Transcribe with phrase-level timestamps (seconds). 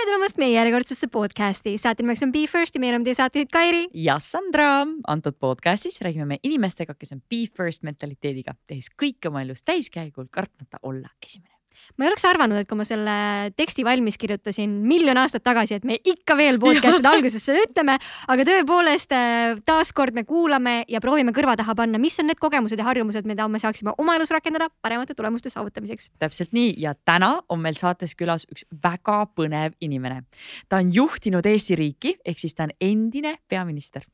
[0.00, 3.50] tere tulemast meie järjekordsesse podcasti, saate nimeks on Be First ja meil on teie saatejuht
[3.52, 3.82] Kairi.
[3.92, 4.86] ja Sandra.
[5.12, 10.32] antud podcastis räägime me inimestega, kes on Be First mentaliteediga, tehes kõike oma elus täiskäigul,
[10.32, 11.59] kartmata olla esimene
[11.96, 13.14] ma ei oleks arvanud, et kui ma selle
[13.58, 17.96] teksti valmis kirjutasin miljon aastat tagasi, et me ikka veel podcast'ide alguses seda ütleme,
[18.32, 22.80] aga tõepoolest äh, taaskord me kuulame ja proovime kõrva taha panna, mis on need kogemused
[22.80, 26.10] ja harjumused, mida me saaksime oma elus rakendada paremate tulemuste saavutamiseks.
[26.22, 30.24] täpselt nii ja täna on meil saates külas üks väga põnev inimene.
[30.68, 34.06] ta on juhtinud Eesti riiki, ehk siis ta on endine peaminister.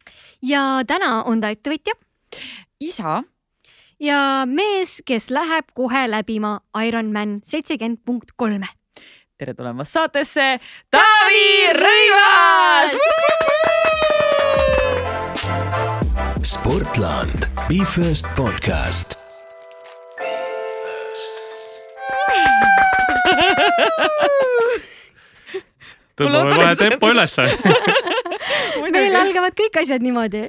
[0.42, 1.94] ja täna on ta ettevõtja.
[2.80, 3.22] isa
[4.00, 8.66] ja mees, kes läheb kohe läbima Ironman seitsekümmend punkt kolme.
[9.38, 10.58] tere tulemast saatesse,
[10.90, 12.96] Taavi Rõivas.
[16.46, 19.18] Sportland, Be First podcast.
[26.16, 27.44] tõmbame kohe tempo ülesse
[28.94, 30.46] meil algavad kõik asjad niimoodi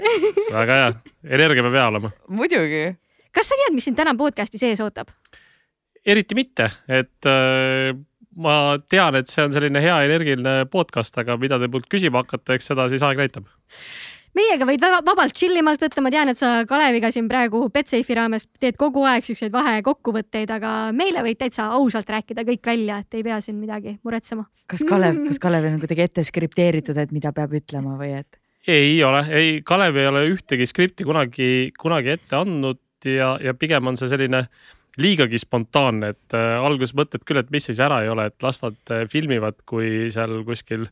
[0.54, 0.94] väga hea,
[1.38, 2.12] energia peab hea olema.
[2.32, 2.86] muidugi
[3.38, 5.14] kas sa tead, mis sind täna podcast'i sees ootab?
[6.08, 7.92] eriti mitte, et äh,
[8.40, 12.56] ma tean, et see on selline hea energiline podcast, aga mida te mult küsima hakkate,
[12.56, 13.50] eks seda siis aeg näitab.
[14.38, 18.80] meiega võid vabalt chillimalt võtta, ma tean, et sa Kaleviga siin praegu Betsafe'i raames teed
[18.80, 23.42] kogu aeg siukseid vahekokkuvõtteid, aga meile võid täitsa ausalt rääkida kõik välja, et ei pea
[23.44, 24.48] siin midagi muretsema.
[24.70, 28.40] kas Kalev, kas Kalev on kuidagi ette skripteeritud, et mida peab ütlema või et?
[28.68, 33.88] ei ole, ei, Kalev ei ole ühtegi skripti kunagi, kunagi ette andnud ja, ja pigem
[33.88, 34.48] on see selline
[34.98, 38.64] liigagi spontaanne, et äh, alguses mõtled küll, et mis siis ära ei ole, et las
[38.64, 40.88] nad äh, filmivad, kui seal kuskil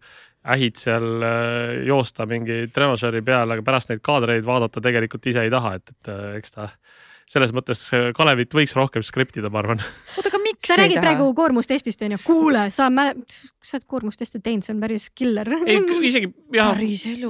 [0.54, 5.54] ähid seal äh, joosta mingi trenažööri peal, aga pärast neid kaadreid vaadata tegelikult ise ei
[5.54, 6.70] taha, et, et äh, eks ta
[7.32, 9.82] selles mõttes äh, Kalevit võiks rohkem skriptida, ma arvan.
[10.18, 13.16] oota, aga sa räägid praegu koormustestist onju, kuule, sa mäle-,
[13.64, 15.52] sa oled koormustesti teinud, see on päris killer.
[15.66, 16.82] ei, isegi jah,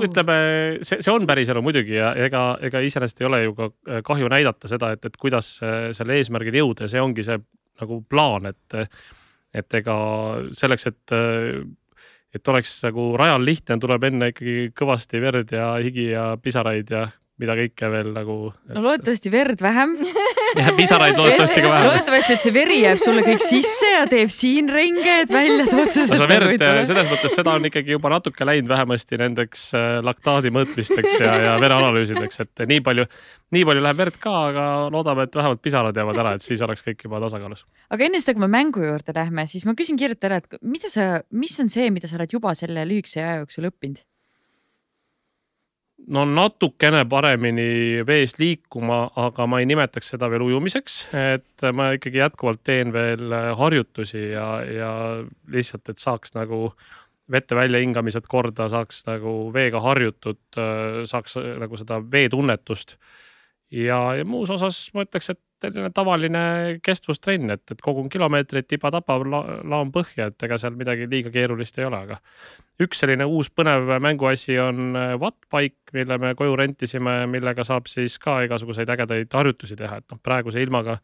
[0.08, 0.38] ütleme,
[0.86, 4.04] see, see on päris elu muidugi ja ega, ega iseenesest ei ole ju ka äh,
[4.06, 7.40] kahju näidata seda, et, et kuidas äh, selle eesmärgini jõuda ja see ongi see
[7.82, 9.00] nagu plaan, et,
[9.56, 9.98] et ega
[10.56, 11.18] selleks, et
[12.36, 17.06] et oleks nagu rajal lihtne, tuleb enne ikkagi kõvasti verd ja higi ja pisaraid ja
[17.42, 18.36] mida kõike veel nagu.
[18.72, 19.96] no loodetavasti verd vähem
[20.56, 21.88] ja pisaraid loodetavasti ka vähem.
[21.90, 25.92] loodetavasti, et see veri jääb sulle kõik sisse ja teeb siin ringe, et välja tood
[25.94, 26.20] seda.
[26.22, 31.20] sa verd, selles mõttes seda on ikkagi juba natuke läinud vähemasti nendeks äh, laktaadi mõõtmisteks
[31.20, 33.08] ja, ja vereanalüüsideks, et nii palju,
[33.56, 36.86] nii palju läheb verd ka, aga loodame, et vähemalt pisarad jäävad ära, et siis oleks
[36.86, 37.66] kõik juba tasakaalus.
[37.90, 40.92] aga enne seda, kui me mängu juurde lähme, siis ma küsin kiirelt ära, et mida
[40.92, 44.06] sa, mis on see, mida sa oled juba selle lühikese aja jooksul õppinud?
[46.14, 52.22] No natukene paremini vees liikuma, aga ma ei nimetaks seda veel ujumiseks, et ma ikkagi
[52.22, 54.92] jätkuvalt teen veel harjutusi ja, ja
[55.52, 56.70] lihtsalt, et saaks nagu
[57.32, 60.42] vette väljahingamised korda, saaks nagu veega harjutud,
[61.10, 62.98] saaks nagu seda veetunnetust.
[63.74, 66.44] ja, ja muus osas ma ütleks, et selline tavaline
[66.84, 71.80] kestvustrenn, et, et kogun kilomeetreid tiba-tapa la, laon põhja, et ega seal midagi liiga keerulist
[71.80, 72.20] ei ole, aga
[72.84, 78.18] üks selline uus põnev mänguasi on äh, Wattbike, mille me koju rentisime, millega saab siis
[78.22, 81.00] ka igasuguseid ägedaid harjutusi teha, et noh, praeguse ilmaga,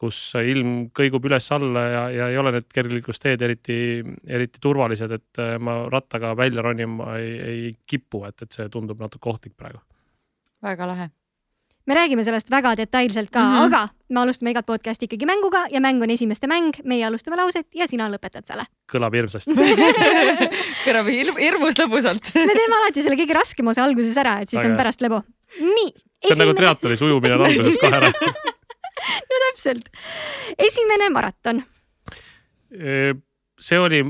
[0.00, 3.78] kus ilm kõigub üles-alla ja, ja ei ole need kergliiklusteed eriti,
[4.24, 9.00] eriti turvalised, et äh, ma rattaga välja ronima ei, ei kipu, et, et see tundub
[9.02, 9.84] natuke ohtlik praegu.
[10.64, 11.10] väga lahe
[11.86, 13.66] me räägime sellest väga detailselt ka mm, -hmm.
[13.66, 17.66] aga me alustame igat podcast'i ikkagi mänguga ja mäng on esimeste mäng, meie alustame lauset
[17.74, 18.64] ja sina lõpetad selle.
[18.92, 19.54] kõlab hirmsasti
[20.86, 24.70] kõlab hirmus lõbusalt me teeme alati selle kõige raskema osa alguses ära, et siis Aga.
[24.70, 25.22] on pärast lebo.
[25.60, 25.92] nii.
[26.26, 28.12] see on nagu triatlonis ujumine on alguses kohe ära
[29.30, 29.88] no täpselt.
[30.58, 31.64] esimene maraton.
[33.60, 34.04] see oli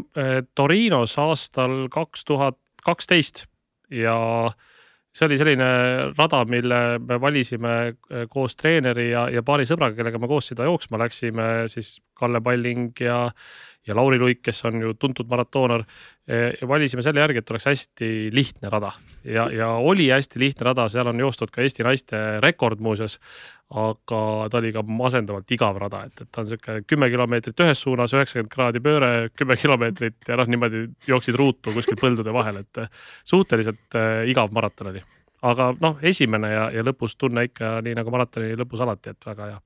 [0.54, 3.44] Torinos aastal kaks tuhat kaksteist
[3.90, 4.16] ja
[5.10, 5.68] see oli selline
[6.18, 10.68] rada, mille me valisime äh, koos treeneri ja, ja paari sõbraga, kellega me koos seda
[10.68, 13.18] jooksma läksime, siis Kalle Palling ja,
[13.88, 15.84] ja Lauri Luik, kes on ju tuntud maratooner.
[16.30, 18.92] ja valisime selle järgi, et oleks hästi lihtne rada
[19.24, 23.16] ja, ja oli hästi lihtne rada, seal on joostud ka Eesti naiste rekord muuseas
[23.70, 27.82] aga ta oli ka masendavalt igav rada, et, et ta on sihuke kümme kilomeetrit ühes
[27.84, 32.82] suunas, üheksakümmend kraadi pööre, kümme kilomeetrit ja noh, niimoodi jooksid ruutu kuskil põldude vahel, et
[33.30, 35.04] suhteliselt äh, igav maraton oli.
[35.46, 39.52] aga noh, esimene ja, ja lõpus tunne ikka nii nagu maratoni lõpus alati, et väga
[39.52, 39.60] hea.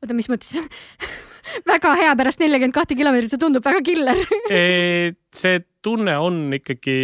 [0.00, 0.56] oota, mis mõttes
[1.68, 4.20] väga hea pärast neljakümmet kahte kilomeetrit, see tundub väga killer.
[5.30, 6.94] See tunne on ikkagi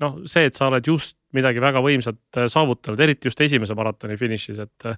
[0.00, 4.58] noh, see, et sa oled just midagi väga võimsat saavutanud, eriti just esimese maratoni finišis,
[4.64, 4.88] et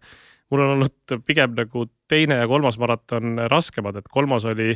[0.48, 4.72] mul on olnud pigem nagu teine ja kolmas maraton raskemad, et kolmas oli,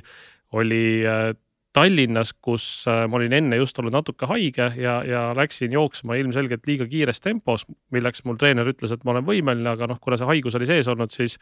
[0.61, 1.31] oli äh,
[1.77, 6.65] Tallinnas, kus äh, ma olin enne just olnud natuke haige ja, ja läksin jooksma ilmselgelt
[6.69, 10.29] liiga kiires tempos, milleks mul treener ütles, et ma olen võimeline, aga noh, kuna see
[10.31, 11.37] haigus oli sees olnud, siis,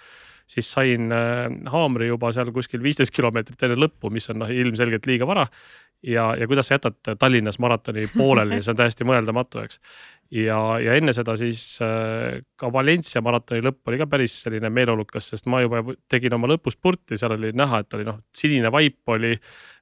[0.50, 5.06] siis sain äh, haamri juba seal kuskil viisteist kilomeetrit enne lõppu, mis on noh, ilmselgelt
[5.06, 5.46] liiga vara
[6.06, 9.80] ja, ja kuidas sa jätad Tallinnas maratoni pooleli, see on täiesti mõeldamatu, eks.
[10.34, 15.30] ja, ja enne seda siis äh, ka Valencia maratoni lõpp oli ka päris selline meeleolukas,
[15.32, 19.34] sest ma juba tegin oma lõpuspurti, seal oli näha, et oli noh, sinine vaip oli,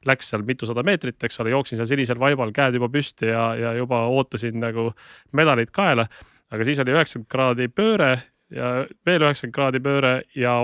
[0.09, 3.75] läks seal mitusada meetrit, eks ole, jooksin seal sinisel vaibal, käed juba püsti ja, ja
[3.79, 4.91] juba ootasin nagu
[5.33, 6.09] medalit kaela
[6.53, 8.13] aga siis oli üheksakümmend kraadi pööre
[8.53, 8.71] ja
[9.07, 10.55] veel üheksakümmend kraadi pööre ja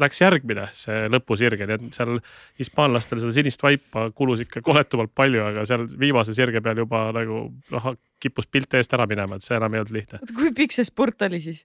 [0.00, 2.18] läks järgmine see lõpusirge, nii et seal
[2.60, 7.46] hispaanlastel seda sinist vaipa kulus ikka koletumalt palju, aga seal viimase sirge peal juba nagu
[7.74, 7.90] noh,
[8.22, 10.22] kippus pilt eest ära minema, et see enam ei olnud lihtne.
[10.36, 11.64] kui pikk see spurt oli siis?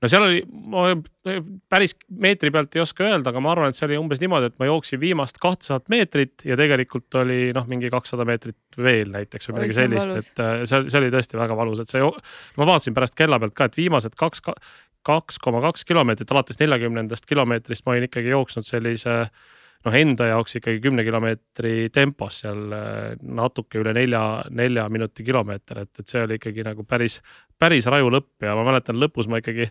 [0.00, 0.40] No seal oli,
[0.72, 0.84] ma
[1.70, 4.58] päris meetri pealt ei oska öelda, aga ma arvan, et see oli umbes niimoodi, et
[4.60, 9.58] ma jooksin viimast kahtesadat meetrit ja tegelikult oli noh, mingi kakssada meetrit veel näiteks või
[9.58, 12.04] midagi sellist, et äh, see, see oli tõesti väga valus, et see,
[12.56, 14.44] ma vaatasin pärast kella pealt ka, et viimased kaks,
[15.06, 19.22] kaks koma kaks kilomeetrit alates neljakümnendast kilomeetrist ma olin ikkagi jooksnud sellise
[19.86, 24.22] noh, enda jaoks ikkagi kümne kilomeetri tempos seal äh, natuke üle nelja,
[24.52, 27.20] nelja minuti kilomeeter, et, et see oli ikkagi nagu päris,
[27.60, 29.70] päris raju lõpp ja ma mäletan lõpus ma ikkagi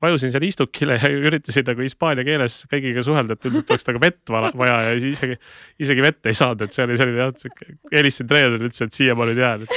[0.00, 4.34] vajusin seal istukile ja üritasin nagu hispaania keeles kõigiga suhelda, et üldiselt oleks nagu vett
[4.34, 5.36] vaja ja isegi,
[5.84, 9.28] isegi vett ei saanud, et see oli selline jah, helistasin treenerile, ütles, et siia ma
[9.28, 9.68] nüüd jään.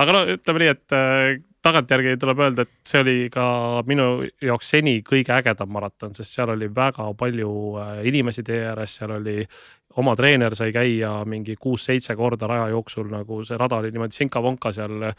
[0.00, 3.46] Aga no ütleme nii, et äh, tagantjärgi tuleb öelda, et see oli ka
[3.88, 4.08] minu
[4.42, 9.16] jaoks seni kõige ägedam maraton, sest seal oli väga palju äh, inimesi tee ääres, seal
[9.18, 9.38] oli
[10.00, 14.74] oma treener sai käia mingi kuus-seitse korda raja jooksul, nagu see rada oli niimoodi sinka-vonka
[14.74, 15.14] seal äh,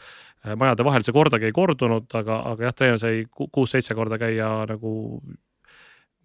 [0.54, 4.94] majade vahel, see kordagi ei kordunud, aga, aga jah, treener sai kuus-seitse korda käia nagu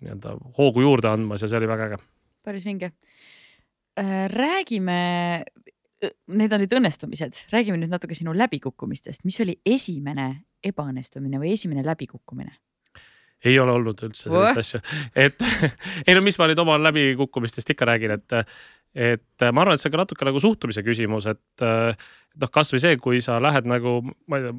[0.02, 2.02] nii-öelda hoogu juurde andmas ja see oli väga äge.
[2.44, 2.92] päris vinge.
[4.32, 5.44] Räägime,
[6.34, 10.28] need olid õnnestumised, räägime nüüd natuke sinu läbikukkumistest, mis oli esimene
[10.66, 12.54] ebaõnnestumine või esimene läbikukkumine?
[13.42, 14.80] ei ole olnud üldse sellist asja,
[15.18, 15.40] et
[16.08, 18.36] ei no mis ma nüüd oma läbikukkumistest ikka räägin, et,
[18.94, 23.00] et ma arvan, et see on ka natuke nagu suhtumise küsimus, et noh, kasvõi see,
[23.02, 23.98] kui sa lähed nagu,
[24.30, 24.54] ma ei tea,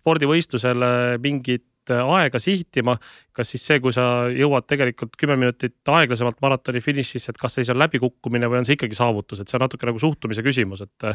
[0.00, 0.90] spordivõistlusele
[1.22, 2.96] mingit aega sihtima,
[3.34, 7.64] kas siis see, kui sa jõuad tegelikult kümme minutit aeglasemalt maratoni finišisse, et kas see
[7.64, 10.84] siis on läbikukkumine või on see ikkagi saavutus, et see on natuke nagu suhtumise küsimus,
[10.86, 11.08] et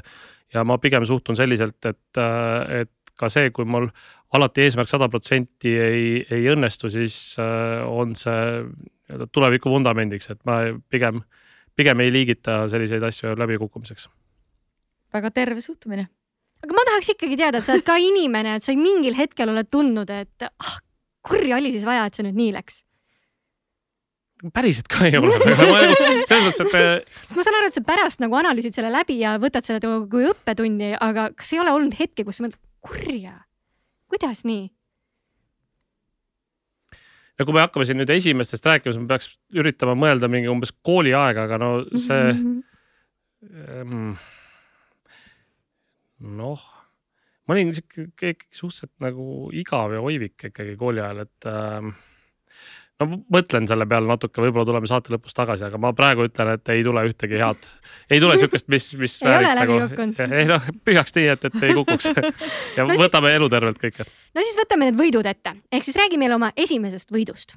[0.54, 2.22] ja ma pigem suhtun selliselt, et,
[2.82, 3.90] et ka see, kui mul
[4.38, 10.62] alati eesmärk sada protsenti ei, ei õnnestu, siis äh, on see tuleviku vundamendiks, et ma
[10.92, 11.24] pigem,
[11.78, 14.10] pigem ei liigita selliseid asju läbikukkumiseks.
[15.14, 16.08] väga terve suhtumine.
[16.66, 19.70] Aga ma tahaks ikkagi teada, et sa oled ka inimene, et sa mingil hetkel oled
[19.72, 20.78] tundnud, et ah,
[21.26, 22.84] kurja oli siis vaja, et see nüüd nii läks
[24.56, 25.52] päriselt ka ei ole nagu
[26.30, 26.76] selles mõttes, et.
[26.80, 29.94] Äh, sest ma saan aru, et sa pärast nagu analüüsid selle läbi ja võtad selle
[30.12, 33.36] kui õppetunni, aga kas ei ole olnud hetki, kus sa mõtled, kurja,
[34.12, 34.70] kuidas nii?
[37.40, 40.74] ja kui me hakkame siin nüüd esimestest rääkima, siis me peaks üritama mõelda mingi umbes
[40.84, 42.64] kooliaega, aga no see mm.
[43.44, 44.18] -hmm.
[46.20, 46.62] Noh,
[47.48, 51.90] ma olin sihuke suhteliselt nagu igav ja oivik ikkagi kooli ajal, et äh,
[53.00, 56.72] no mõtlen selle peale natuke, võib-olla tuleme saate lõpus tagasi, aga ma praegu ütlen, et
[56.74, 57.70] ei tule ühtegi head,
[58.12, 59.80] ei tule sihukest, mis, mis läbi nagu,
[60.42, 62.12] ei noh, püüaks nii, et, et ei kukuks
[62.78, 64.08] ja no võtame siis, elutervelt kõike.
[64.36, 67.56] no siis võtame need võidud ette, ehk siis räägi meile oma esimesest võidust.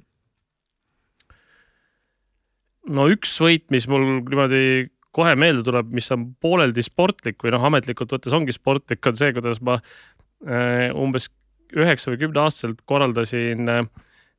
[2.92, 7.64] no üks võit, mis mul niimoodi kohe meelde tuleb, mis on pooleldi sportlik või noh,
[7.68, 11.28] ametlikult võttes ongi sportlik, on see, kuidas ma äh, umbes
[11.72, 13.84] üheksa või kümne aastaselt korraldasin äh,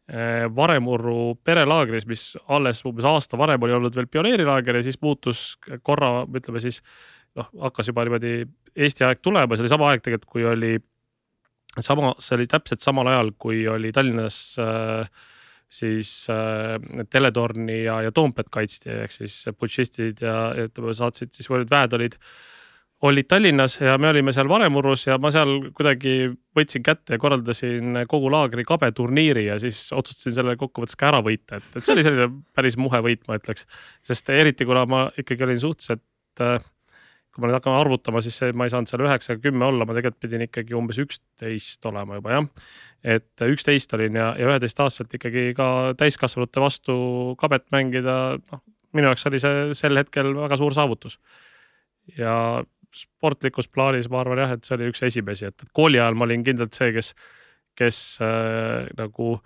[0.03, 5.53] Eh, Varemurru perelaagris, mis alles umbes aasta varem oli olnud veel pioneerilaager ja siis muutus
[5.80, 6.82] korra, ütleme siis
[7.39, 8.34] noh, hakkas juba niimoodi
[8.75, 10.74] Eesti aeg tulema, see oli sama aeg tegelikult, kui oli
[11.80, 15.08] sama, see oli täpselt samal ajal, kui oli Tallinnas äh,
[15.74, 16.77] siis äh,
[17.10, 20.38] Teletorni ja, ja Toompead kaitsti, ehk siis putšistid ja
[20.68, 22.20] ütleme, saatsid siis, kui need väed olid
[23.03, 28.03] olid Tallinnas ja me olime seal Varemurus ja ma seal kuidagi võtsin kätte ja korraldasin
[28.10, 32.06] kogu laagri kabeturniiri ja siis otsustasin selle kokkuvõttes ka ära võita, et, et see oli
[32.06, 33.68] selline päris muhe võit, ma ütleks.
[34.08, 36.06] sest eriti kuna ma ikkagi olin suhteliselt,
[36.44, 36.63] äh,
[37.33, 39.87] kui ma nüüd hakkan arvutama, siis see, ma ei saanud seal üheksa ega kümme olla,
[39.89, 42.67] ma tegelikult pidin ikkagi umbes üksteist olema juba jah.
[43.15, 45.67] et üksteist olin ja, ja üheteistaastaselt ikkagi ka
[45.99, 46.95] täiskasvanute vastu
[47.41, 48.63] kabet mängida, noh
[48.93, 51.17] minu jaoks oli see sel hetkel väga suur saavutus
[52.17, 52.35] ja
[52.93, 56.45] sportlikus plaanis ma arvan jah, et see oli üks esimesi, et kooli ajal ma olin
[56.45, 57.13] kindlalt see, kes,
[57.79, 59.37] kes äh, nagu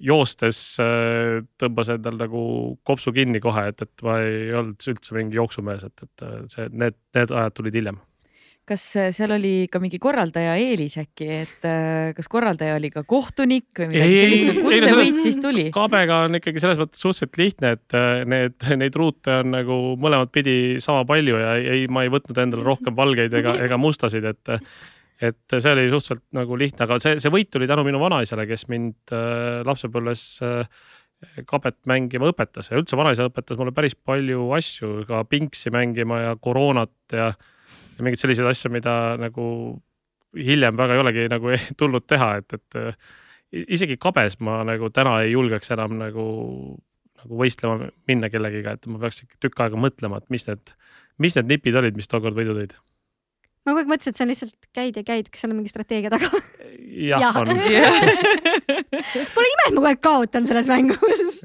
[0.00, 2.42] joostes äh, tõmbas endal nagu
[2.86, 6.70] kopsu kinni kohe, et, et ma ei olnud üldse mingi jooksumees, et, et äh, see,
[6.72, 8.00] need, need ajad tulid hiljem
[8.70, 11.64] kas äh, seal oli ka mingi korraldaja eelis äkki, et
[12.14, 15.64] kas korraldaja oli ka kohtunik või midagi sellist kust see võit siis tuli?
[15.74, 17.98] Kabega on ikkagi selles mõttes suhteliselt lihtne, et
[18.30, 20.54] need, neid ruute on nagu mõlemat pidi
[20.84, 24.54] sama palju ja ei, ma ei võtnud endale rohkem valgeid ega, ega mustasid, et
[25.20, 28.66] et see oli suhteliselt nagu lihtne, aga see, see võit tuli tänu minu vanaisale, kes
[28.72, 30.86] mind äh, lapsepõlves äh,
[31.48, 32.70] kabet mängima õpetas.
[32.70, 38.04] Ja üldse vanaisa õpetas mulle päris palju asju, ka pingsi mängima ja koroonat ja, ja
[38.04, 39.46] mingeid selliseid asju, mida nagu
[40.36, 43.16] hiljem väga ei olegi nagu tulnud teha, et, et äh,
[43.68, 46.26] isegi kabes ma nagu täna ei julgeks enam nagu,
[47.20, 50.72] nagu võistlema minna kellegiga, et ma peaks tükk aega mõtlema, et mis need,
[51.20, 52.78] mis need nipid olid, mis tookord võidu tõid
[53.64, 56.12] ma kogu aeg mõtlesin, et sa lihtsalt käid ja käid, kas seal on mingi strateegia
[56.12, 56.30] taga?
[57.00, 57.50] jah on
[59.34, 61.42] Pole ime, et ma kogu aeg kaotan selles mängus.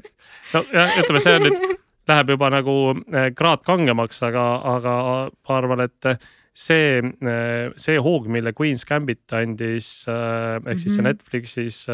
[0.54, 1.76] nojah, ütleme, see nüüd,
[2.10, 4.46] läheb juba nagu eh, kraad kangemaks, aga,
[4.76, 4.96] aga
[5.28, 6.10] ma arvan, et
[6.56, 11.10] see, eh, see hoog, mille Queen's Gambit andis eh, ehk siis see mhm.
[11.10, 11.84] Netflixis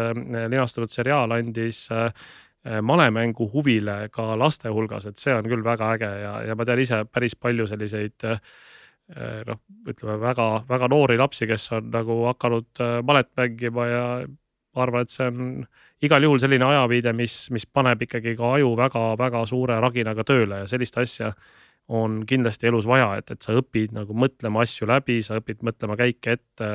[0.55, 1.89] linastunud seriaal andis
[2.63, 6.79] malemängu huvile ka laste hulgas, et see on küll väga äge ja, ja ma tean
[6.79, 8.39] ise päris palju selliseid äh,
[9.49, 14.05] noh, ütleme väga-väga noori lapsi, kes on nagu hakanud eh, malet mängima ja
[14.73, 15.67] ma arvan, et see on
[16.03, 20.71] igal juhul selline ajaviide, mis, mis paneb ikkagi ka aju väga-väga suure raginaga tööle ja
[20.71, 21.33] sellist asja
[21.93, 25.99] on kindlasti elus vaja, et, et sa õpid nagu mõtlema asju läbi, sa õpid mõtlema
[26.01, 26.69] käike ette.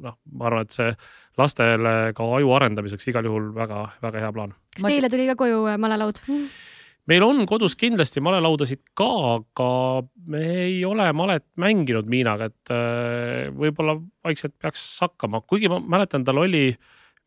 [0.00, 0.90] noh, ma arvan, et see
[1.36, 4.54] lastele ka aju arendamiseks igal juhul väga-väga hea plaan.
[4.74, 6.22] kas teile tuli ka koju eh, malelaud?
[7.10, 9.68] meil on kodus kindlasti malelaudasid ka, aga
[10.30, 16.24] me ei ole malet mänginud Miinaga, et äh, võib-olla vaikselt peaks hakkama, kuigi ma mäletan,
[16.26, 16.68] tal oli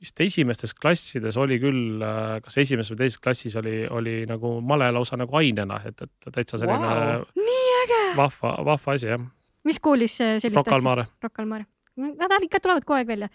[0.03, 4.89] vist esimestes klassides oli küll, äh, kas esimeses või teises klassis oli, oli nagu male
[4.95, 7.25] lausa nagu ainena, et, et täitsa selline wow.
[7.39, 9.27] nii äge, vahva, vahva asi jah.
[9.67, 11.09] mis koolis sellist Rocca al Mare.
[11.23, 13.31] Rocca al Mare, nad ikka tulevad kogu aeg välja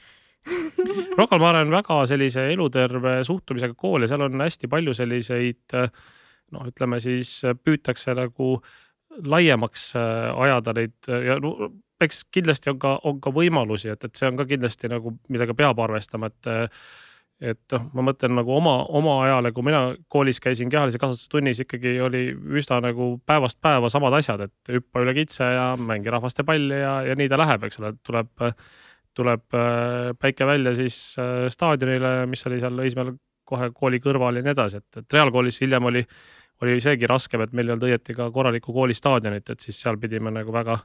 [1.19, 5.77] Rocca al Mare on väga sellise eluterve suhtumisega kool ja seal on hästi palju selliseid
[5.77, 5.91] äh,
[6.55, 8.59] noh, ütleme siis äh, püütakse nagu
[9.25, 14.07] laiemaks äh, ajada neid äh, ja no, eks kindlasti on ka, on ka võimalusi, et,
[14.07, 16.73] et see on ka kindlasti nagu, millega peab arvestama, et
[17.39, 21.61] et noh, ma mõtlen nagu oma, oma ajale, kui mina koolis käisin kehalise kasvatuse tunnis,
[21.63, 22.23] ikkagi oli
[22.59, 26.97] üsna nagu päevast päeva samad asjad, et hüppa üle kitse ja mängi rahvaste palli ja,
[27.07, 28.33] ja nii ta läheb, eks ole, tuleb,
[29.15, 29.59] tuleb
[30.19, 30.99] päike välja siis
[31.55, 33.15] staadionile, mis oli seal Õismäel
[33.49, 36.05] kohe kooli kõrval ja nii edasi, et, et reaalkoolis hiljem oli
[36.63, 40.33] oli seegi raskem, et meil ei olnud õieti ka korralikku koolistaadionit, et siis seal pidime
[40.35, 40.79] nagu väga,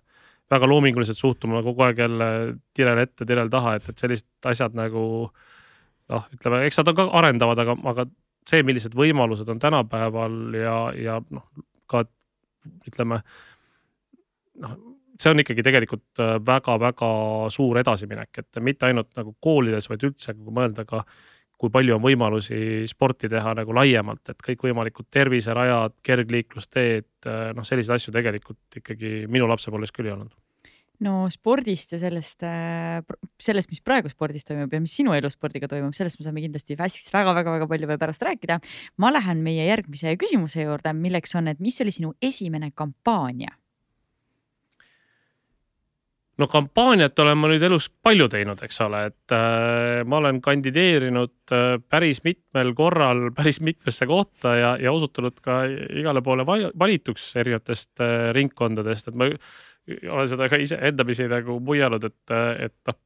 [0.54, 2.30] väga loominguliselt suhtuma kogu aeg jälle
[2.78, 5.06] tirel ette, tirel taha, et, et sellised asjad nagu
[6.12, 8.08] noh, ütleme, eks nad on ka arendavad, aga, aga
[8.50, 11.48] see, millised võimalused on tänapäeval ja, ja noh,
[11.90, 12.04] ka
[12.90, 13.22] ütleme
[14.62, 14.78] noh,
[15.20, 17.10] see on ikkagi tegelikult väga-väga
[17.54, 21.04] suur edasiminek, et mitte ainult nagu koolides, vaid üldse, kui mõelda ka
[21.58, 27.10] kui palju on võimalusi sporti teha nagu laiemalt, et kõikvõimalikud terviserajad, kergliiklusteed,
[27.56, 30.34] noh, selliseid asju tegelikult ikkagi minu lapsepõlves küll ei olnud
[31.04, 32.44] no spordist ja sellest,
[33.42, 36.78] sellest, mis praegu spordis toimub ja mis sinu elus spordiga toimub, sellest me saame kindlasti
[36.78, 38.60] väga-väga-väga palju veel pärast rääkida.
[38.98, 43.52] ma lähen meie järgmise küsimuse juurde, milleks on, et mis oli sinu esimene kampaania
[46.42, 51.54] no kampaaniat olen ma nüüd elus palju teinud, eks ole, et äh, ma olen kandideerinud
[51.54, 58.04] äh, päris mitmel korral päris mitmesse kohta ja, ja osutunud ka igale poole valituks erinevatest
[58.04, 59.30] äh, ringkondadest, et ma
[60.10, 63.00] olen seda ka ise endapisi nagu muianud, et, äh, et noh,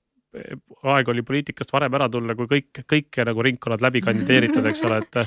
[0.94, 5.00] aeg oli poliitikast varem ära tulla, kui kõik, kõik nagu ringkonnad läbi kandideeritud, eks ole,
[5.02, 5.24] et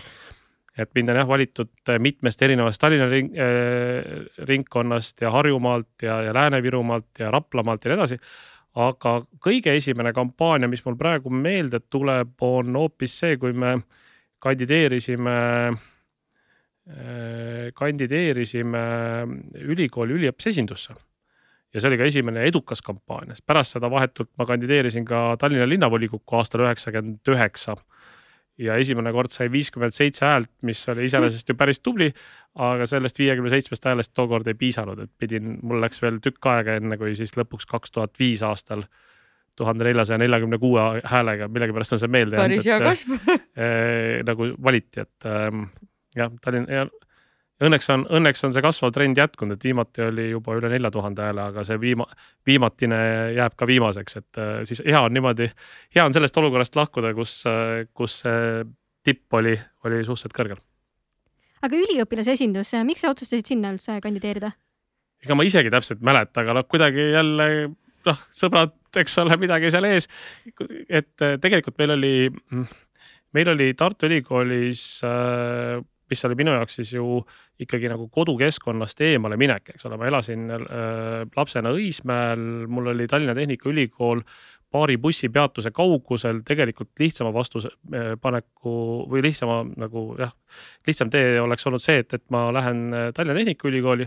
[0.78, 6.20] et mind on jah valitud äh, mitmest erinevast Tallinna ring, äh, ringkonnast ja Harjumaalt ja,
[6.22, 8.20] ja Lääne-Virumaalt ja Raplamaalt ja nii edasi.
[8.80, 13.80] aga kõige esimene kampaania, mis mul praegu meelde tuleb, on hoopis see, kui me
[14.38, 15.36] kandideerisime
[16.90, 18.84] äh,, kandideerisime
[19.66, 20.94] ülikooli üliõpilasesindusse
[21.74, 25.68] ja see oli ka esimene edukas kampaania, sest pärast seda vahetult ma kandideerisin ka Tallinna
[25.68, 27.76] linnavolikokku aastal üheksakümmend üheksa
[28.60, 32.10] ja esimene kord sai viiskümmend seitse häält, mis oli iseenesest ju päris tubli.
[32.60, 36.74] aga sellest viiekümne seitsmest häälest tookord ei piisanud, et pidin, mul läks veel tükk aega,
[36.80, 38.82] enne kui siis lõpuks kaks tuhat viis aastal
[39.58, 42.56] tuhande neljasaja neljakümne kuue häälega, millegipärast on see meelde jäänud.
[42.56, 45.62] päris hea kasv äh, nagu valiti, et äh,
[46.16, 46.88] jah, Tallinna ja
[47.60, 51.26] õnneks on, õnneks on see kasvav trend jätkunud, et viimati oli juba üle nelja tuhande
[51.26, 52.08] hääle, aga see viima-,
[52.48, 53.00] viimatine
[53.36, 55.50] jääb ka viimaseks, et äh, siis hea on niimoodi,
[55.96, 58.64] hea on sellest olukorrast lahkuda, kus, äh, kus see
[59.06, 59.54] tipp oli,
[59.88, 60.64] oli suhteliselt kõrgel.
[61.60, 64.52] aga üliõpilase esindus, miks sa otsustasid sinna üldse kandideerida?
[65.24, 67.46] ega ma isegi täpselt ei mäleta, aga noh, kuidagi jälle
[68.08, 70.08] noh, sõbrad, eks ole, midagi seal ees.
[70.88, 72.14] et äh, tegelikult meil oli,
[73.36, 77.20] meil oli Tartu Ülikoolis äh, mis oli minu jaoks siis ju
[77.60, 80.62] ikkagi nagu kodukeskkonnast eemale minek, eks ole, ma elasin äh,
[81.36, 84.24] lapsena Õismäel, mul oli Tallinna Tehnikaülikool
[84.70, 88.74] paari bussipeatuse kaugusel tegelikult lihtsama vastuse äh, paneku
[89.10, 90.32] või lihtsama nagu jah,
[90.86, 94.06] lihtsam tee oleks olnud see, et, et ma lähen äh, Tallinna Tehnikaülikooli.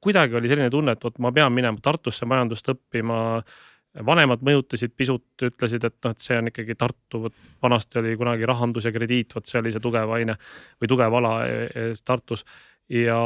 [0.00, 3.18] kuidagi oli selline tunne, et vot ma pean minema Tartusse majandust õppima
[4.04, 8.48] vanemad mõjutasid pisut, ütlesid, et noh, et see on ikkagi Tartu, vot vanasti oli kunagi
[8.48, 10.36] rahandus ja krediit, vot see oli see tugev aine
[10.80, 12.44] või tugev ala ees Tartus.
[12.88, 13.18] ja,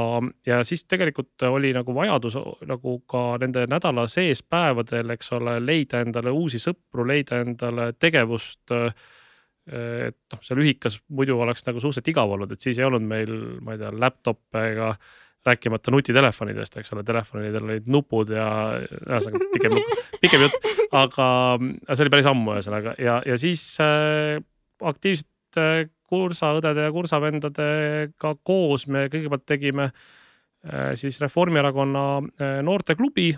[0.47, 6.01] ja siis tegelikult oli nagu vajadus nagu ka nende nädala sees päevadel, eks ole, leida
[6.01, 8.73] endale uusi sõpru, leida endale tegevust
[9.71, 13.35] et noh, see lühikas muidu oleks nagu suhteliselt igav olnud, et siis ei olnud meil,
[13.63, 14.95] ma ei tea, laptop'e ega
[15.47, 18.47] rääkimata nutitelefonidest, eks ole, telefonidel olid nupud ja
[18.81, 19.77] ühesõnaga pikem,
[20.23, 21.29] pikem jutt, aga
[21.95, 24.37] see oli päris ammu ühesõnaga ja, ja siis äh,
[24.85, 33.31] aktiivselt äh, kursaõdede ja kursavendadega koos me kõigepealt tegime äh, siis Reformierakonna äh, noorteklubi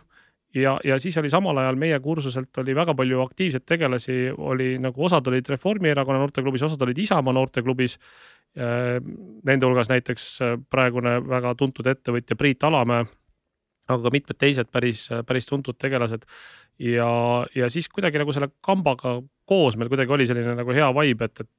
[0.55, 5.05] ja, ja siis oli samal ajal meie kursuselt oli väga palju aktiivseid tegelasi, oli nagu
[5.05, 7.99] osad olid Reformierakonna noorteklubis, osad olid Isamaa noorteklubis
[8.57, 13.07] nende hulgas näiteks äh, praegune väga tuntud ettevõtja Priit Alamäe,
[13.89, 16.27] aga ka mitmed teised päris, päris tuntud tegelased.
[16.79, 17.09] ja,
[17.55, 21.41] ja siis kuidagi nagu selle kambaga koos meil kuidagi oli selline nagu hea vibe, et,
[21.41, 21.51] et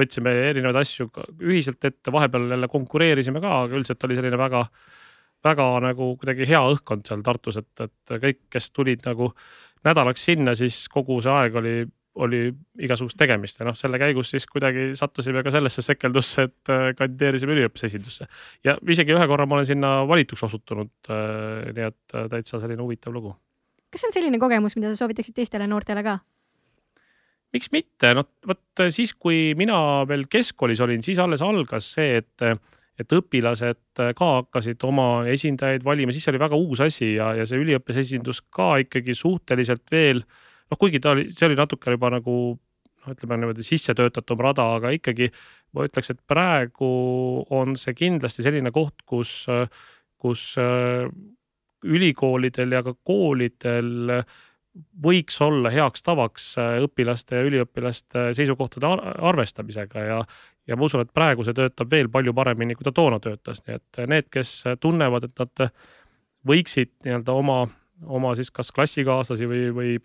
[0.00, 1.08] võtsime erinevaid asju
[1.40, 4.64] ühiselt ette, vahepeal jälle konkureerisime ka, aga üldiselt oli selline väga,
[5.44, 9.32] väga nagu kuidagi hea õhkkond seal Tartus, et, et kõik, kes tulid nagu
[9.86, 11.74] nädalaks sinna, siis kogu see aeg oli
[12.24, 12.40] oli
[12.84, 17.54] igasugust tegemist ja noh, selle käigus siis kuidagi sattusime ka sellesse sekeldusse, et äh, kandideerisime
[17.56, 18.26] üliõpilase esindusse.
[18.66, 20.92] ja isegi ühe korra ma olen sinna valituks osutunud.
[21.08, 23.34] Äh, nii et äh, täitsa selline huvitav lugu.
[23.90, 26.18] kas see on selline kogemus, mida sa soovitaksid teistele noortele ka?
[27.54, 32.50] miks mitte, noh vot siis, kui mina veel keskkoolis olin, siis alles algas see, et
[33.00, 37.56] et õpilased ka hakkasid oma esindajaid valima, siis oli väga uus asi ja, ja see
[37.62, 42.12] üliõpilase esindus ka ikkagi suhteliselt veel äh, noh, kuigi ta oli, see oli natuke juba
[42.14, 45.30] nagu noh, ütleme niimoodi sisse töötatum rada, aga ikkagi
[45.76, 46.90] ma ütleks, et praegu
[47.54, 49.44] on see kindlasti selline koht, kus,
[50.20, 51.06] kus äh,
[51.86, 54.22] ülikoolidel ja ka koolidel
[55.02, 58.90] võiks olla heaks tavaks äh, õpilaste ja üliõpilaste seisukohtade
[59.30, 60.18] arvestamisega ja,
[60.70, 63.80] ja ma usun, et praegu see töötab veel palju paremini, kui ta toona töötas, nii
[63.80, 65.72] et need, kes tunnevad, et nad
[66.46, 67.64] võiksid nii-öelda oma,
[68.06, 69.98] oma siis kas klassikaaslasi või, või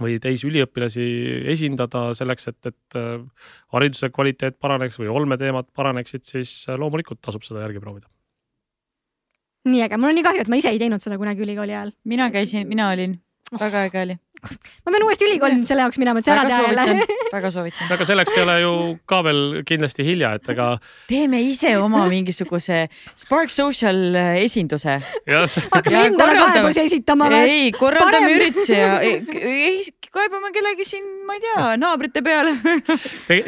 [0.00, 1.04] või teisi üliõpilasi
[1.52, 3.20] esindada selleks, et, et äh,
[3.74, 8.08] hariduse kvaliteet paraneks või olmeteemad paraneksid, siis äh, loomulikult tasub seda järgi proovida.
[9.68, 11.92] nii äge, mul on nii kahju, et ma ise ei teinud seda kunagi ülikooli ajal.
[12.04, 13.20] mina käisin, mina olin,
[13.60, 17.06] väga äge oli ma pean uuesti ülikooli selle jaoks minema, et see ära teha jälle.
[17.36, 17.92] väga soovitan.
[17.94, 18.72] aga selleks ei ole ju
[19.08, 20.68] ka veel kindlasti hilja, et ega.
[21.10, 22.84] teeme ise oma mingisuguse
[23.18, 24.98] Spark Social esinduse.
[25.30, 27.56] hakkame endale kaebusi esitama või?
[27.56, 28.36] ei, korraldame Parem.
[28.38, 28.98] üritusi ja
[30.12, 32.56] kaebame kellegi siin, ma ei tea, naabrite peale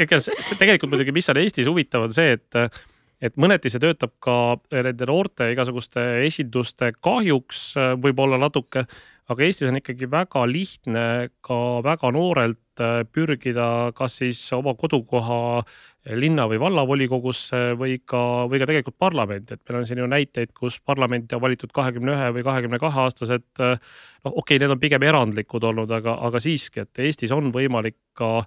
[0.04, 2.82] ega see tegelikult muidugi, mis on Eestis huvitav, on see, et
[3.24, 4.36] et mõneti see töötab ka
[4.74, 8.84] nende noorte igasuguste esinduste kahjuks võib-olla natuke
[9.32, 11.06] aga Eestis on ikkagi väga lihtne
[11.44, 15.74] ka väga noorelt äh, pürgida kas siis oma kodukoha äh,
[16.12, 20.52] linna või vallavolikogusse või ka, või ka tegelikult parlamenti, et meil on siin ju näiteid,
[20.56, 23.46] kus parlamenti on valitud kahekümne ühe või kahekümne kahe aastased.
[23.60, 23.78] Äh,
[24.24, 27.96] noh, okei okay,, need on pigem erandlikud olnud, aga, aga siiski, et Eestis on võimalik
[28.18, 28.42] ka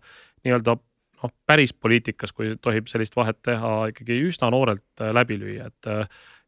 [0.45, 5.89] nii-öelda noh, päris poliitikas, kui tohib sellist vahet teha, ikkagi üsna noorelt läbi lüüa, et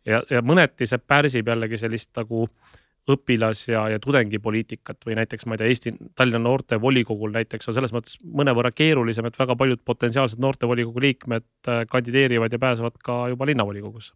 [0.06, 2.78] ja, ja mõneti see pärsib jällegi sellist nagu äh,
[3.10, 7.94] õpilas- ja, ja tudengipoliitikat või näiteks ma ei tea, Eesti Tallinna noortevolikogul näiteks on selles
[7.96, 13.50] mõttes mõnevõrra keerulisem, et väga paljud potentsiaalsed noortevolikogu liikmed äh, kandideerivad ja pääsevad ka juba
[13.50, 14.14] linnavolikogusse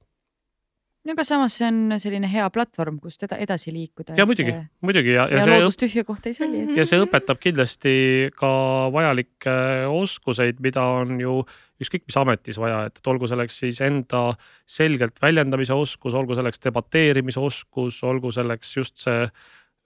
[1.04, 4.16] no aga samas see on selline hea platvorm, kust edasi liikuda.
[4.20, 6.64] ja muidugi, muidugi ja, ja, ja loodus tühja kohta ei salli.
[6.78, 7.96] ja see õpetab kindlasti
[8.38, 8.54] ka
[8.94, 9.58] vajalikke
[9.92, 11.42] oskuseid, mida on ju
[11.84, 14.30] ükskõik mis ametis vaja, et olgu selleks siis enda
[14.70, 19.28] selgelt väljendamise oskus, olgu selleks debateerimise oskus, olgu selleks just see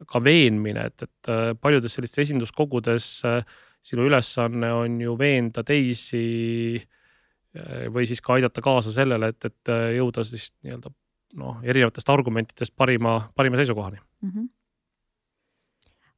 [0.06, 3.42] ka veenmine, et, et äh, paljudes sellistes esinduskogudes äh,
[3.86, 9.74] sinu ülesanne on ju veenda teisi äh, või siis ka aidata kaasa sellele, et, et
[9.98, 10.94] jõuda siis nii-öelda
[11.36, 14.32] noh, erinevatest argumentidest parima, parima seisukohani mm.
[14.32, 14.48] -hmm.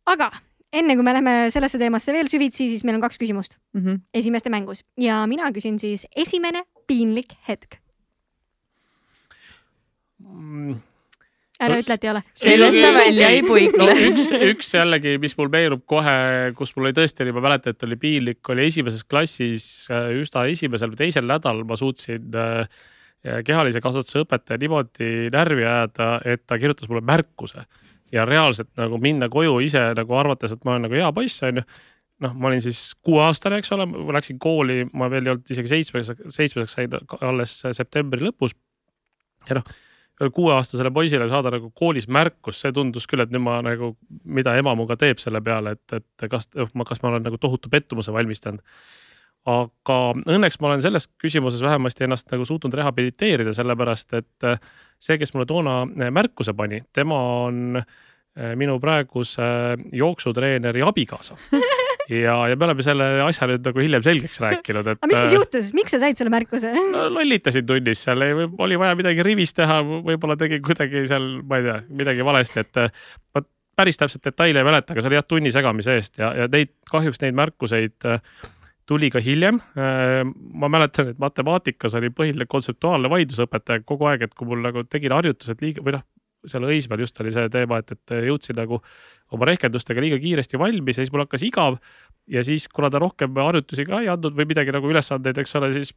[0.06, 0.32] aga
[0.74, 3.82] enne kui me läheme sellesse teemasse veel süvitsi, siis meil on kaks küsimust mm.
[3.82, 4.02] -hmm.
[4.14, 7.78] esimeste mängus ja mina küsin siis esimene piinlik hetk.
[10.20, 10.76] Mm,
[11.60, 12.24] ära No- ütle, et ei ole.
[12.34, 16.90] sellest sa välja ei no puikle üks, üks jällegi, mis mul meenub kohe, kus mul
[16.90, 21.28] oli tõesti ma mäletan, et oli piinlik, oli esimeses klassis äh, üsna esimesel või teisel
[21.30, 22.68] nädalal ma suutsin äh,
[23.46, 27.66] kehalise kasvatuse õpetaja niimoodi närvi ajada, et ta kirjutas mulle märkuse
[28.14, 31.66] ja reaalselt nagu minna koju ise nagu arvates, et ma olen nagu hea poiss, onju
[32.24, 35.72] noh, ma olin siis kuueaastane, eks ole, ma läksin kooli, ma veel ei olnud isegi
[35.72, 38.56] seitsmeseks, seitsmeseks sain alles septembri lõpus.
[39.50, 39.70] ja noh,
[40.36, 43.94] kuueaastasele poisile saada nagu koolis märkus, see tundus küll, et nüüd ma nagu,
[44.26, 47.72] mida ema minuga teeb selle peale, et, et kas ma, kas ma olen nagu tohutu
[47.72, 48.60] pettumuse valmistanud.
[49.48, 49.98] Aga
[50.28, 54.60] õnneks ma olen selles küsimuses vähemasti ennast nagu suutnud rehabiliteerida, sellepärast et äh,
[55.00, 59.48] see, kes mulle toona äh, märkuse pani, tema on äh, minu praeguse
[59.96, 61.38] jooksutreeneri abikaasa
[62.10, 65.00] ja, ja me oleme selle asja nüüd nagu hiljem selgeks rääkinud, et.
[65.02, 66.74] aga mis siis juhtus, miks sa said selle märkuse?
[66.96, 68.28] no lollitasin tunnis seal,
[68.60, 72.84] oli vaja midagi rivis teha, võib-olla tegin kuidagi seal, ma ei tea, midagi valesti, et
[73.36, 73.46] ma
[73.80, 76.74] päris täpselt detaile ei mäleta, aga see oli jah tunni segamise eest ja, ja neid
[76.92, 78.20] kahjuks neid märkuseid äh,
[78.90, 79.60] tuli ka hiljem.
[79.76, 85.14] ma mäletan, et matemaatikas oli põhiline kontseptuaalne vaidlusõpetaja kogu aeg, et kui mul nagu tegin
[85.16, 86.06] harjutused liiga või noh,
[86.48, 88.80] seal Õismäel just oli see teema, et, et jõudsin nagu
[89.36, 91.80] oma rehkendustega liiga kiiresti valmis ja siis mul hakkas igav
[92.32, 95.72] ja siis, kuna ta rohkem harjutusi ka ei andnud või midagi nagu ülesandeid, eks ole,
[95.76, 95.92] siis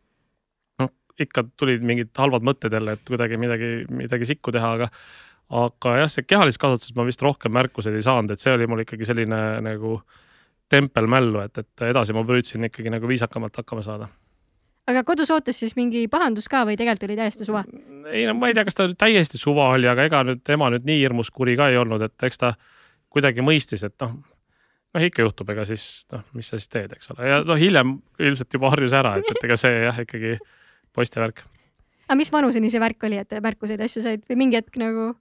[0.83, 4.91] noh, ikka tulid mingid halvad mõtted jälle, et kuidagi midagi, midagi sikku teha, aga
[5.53, 8.85] aga jah, see kehalises kasvatuses ma vist rohkem märkuseid ei saanud, et see oli mul
[8.87, 9.99] ikkagi selline nagu
[10.73, 14.09] tempel mällu, et, et edasi ma püüdsin ikkagi nagu viisakamalt hakkama saada.
[14.91, 17.65] aga kodus ootas siis mingi pahandus ka või tegelikult oli täiesti suva?
[18.11, 20.89] ei no ma ei tea, kas ta täiesti suva oli, aga ega nüüd ema nüüd
[20.89, 22.55] nii hirmus kuri ka ei olnud, et eks ta
[23.13, 24.17] kuidagi mõistis, et noh,
[24.97, 27.99] noh ikka juhtub, ega siis noh, mis sa siis teed, eks ole, ja noh, hiljem
[28.19, 30.39] ilmselt juba harjus ära, et, et ega see jah, ikkagi
[30.97, 31.45] poiste värk.
[32.09, 35.13] aga mis vanuseni see värk oli, et märkuseid asju said või mingi hetk nagu?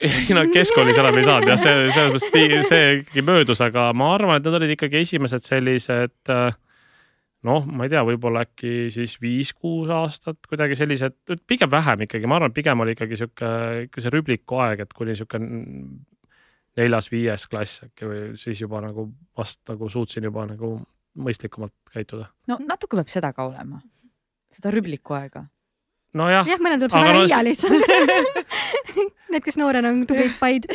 [0.00, 3.90] Ei no keskkoolis enam ei saanud jah, see selles mõttes nii- see ikkagi möödus, aga
[3.96, 6.56] ma arvan, et need olid ikkagi esimesed sellised äh,
[7.46, 12.38] noh, ma ei tea, võib-olla äkki siis viis-kuus aastat kuidagi sellised, pigem vähem ikkagi, ma
[12.40, 13.50] arvan, pigem oli ikkagi sihuke,
[13.88, 15.40] ikka see rübliku aeg, et kuni sihuke
[16.78, 19.08] neljas-viies klass äkki või siis juba nagu
[19.38, 20.76] vast nagu suutsin juba nagu
[21.18, 22.28] mõistlikumalt käituda.
[22.50, 23.80] no natuke peab seda ka olema,
[24.54, 25.46] seda rübliku aega.
[26.16, 27.82] nojah, jah, mõnel tuleb see Aga väga no see- lihtsalt.
[29.32, 30.68] Need, kes noorena on tublid paid.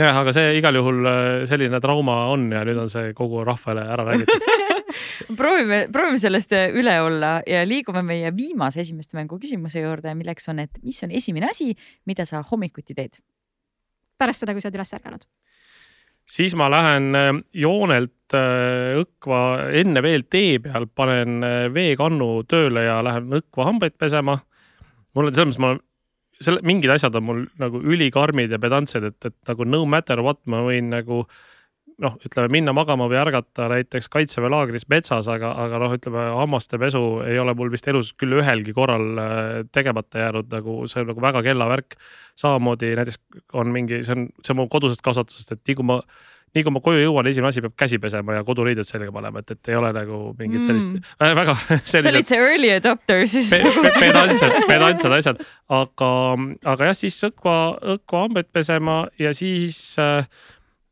[0.00, 3.84] jah, aga see igal juhul äh, selline trauma on ja nüüd on see kogu rahvale
[3.96, 4.46] ära räägitud.
[5.40, 10.64] proovime, proovime sellest üle olla ja liigume meie viimase esimeste mängu küsimuse juurde, milleks on,
[10.64, 11.74] et mis on esimene asi,
[12.06, 13.20] mida sa hommikuti teed?
[14.20, 15.22] pärast seda, kui sa oled üles ärganud.
[16.30, 19.42] Siis ma lähen äh, joonelt äh, õkva
[19.80, 24.40] enne veel tee peal, panen äh, veekannu tööle ja lähen õkva hambaid pesema.
[25.14, 29.18] mul on selles mõttes, ma selle, mingid asjad on mul nagu ülikarmid ja pedantsed, et,
[29.26, 31.24] et nagu no matter what ma võin nagu
[32.00, 36.78] noh, ütleme minna magama või ärgata näiteks kaitseväe laagris metsas, aga, aga noh, ütleme hammaste
[36.80, 39.44] pesu ei ole mul vist elus küll ühelgi korral äh,
[39.76, 41.96] tegemata jäänud, nagu see on nagu väga kellavärk.
[42.40, 43.18] samamoodi näiteks
[43.52, 45.98] on mingi, see on, see on mu kodusest kasvatusest, et nii kui ma,
[46.56, 49.52] nii kui ma koju jõuan, esimene asi peab käsi pesema ja koduriided selga panema, et,
[49.52, 51.02] et ei ole nagu mingit sellist Mm.
[51.26, 56.08] äh, väga sa olid see early adopter siis pe- pe- pedantsed, pedantsed asjad, aga,
[56.64, 57.58] aga jah, siis õkva,
[57.98, 60.24] õkva hambaid pesema ja siis äh,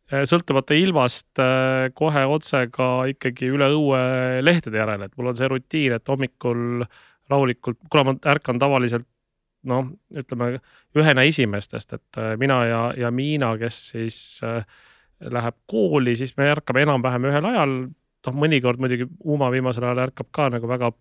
[0.09, 4.01] sõltumata ilmast äh, kohe otse ka ikkagi üle õue
[4.44, 6.85] lehtede järele, et mul on see rutiin, et hommikul
[7.29, 9.07] rahulikult, kuna ma ärkan tavaliselt
[9.68, 10.55] noh, ütleme
[10.97, 14.62] ühena esimestest, et äh, mina ja, ja Miina, kes siis äh,
[15.21, 17.77] läheb kooli, siis me ärkame enam-vähem ühel ajal.
[18.29, 20.92] noh, mõnikord muidugi Uma viimasel ajal ärkab ka nagu väga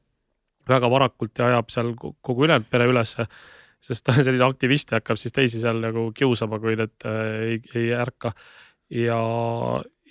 [0.68, 3.28] väga varakult ja ajab seal kogu ülejäänud pere ülesse,
[3.84, 7.20] sest ta on selline aktivist ja hakkab siis teisi seal nagu kiusama, kui need äh,
[7.52, 8.34] ei, ei ärka.
[8.94, 9.20] ja,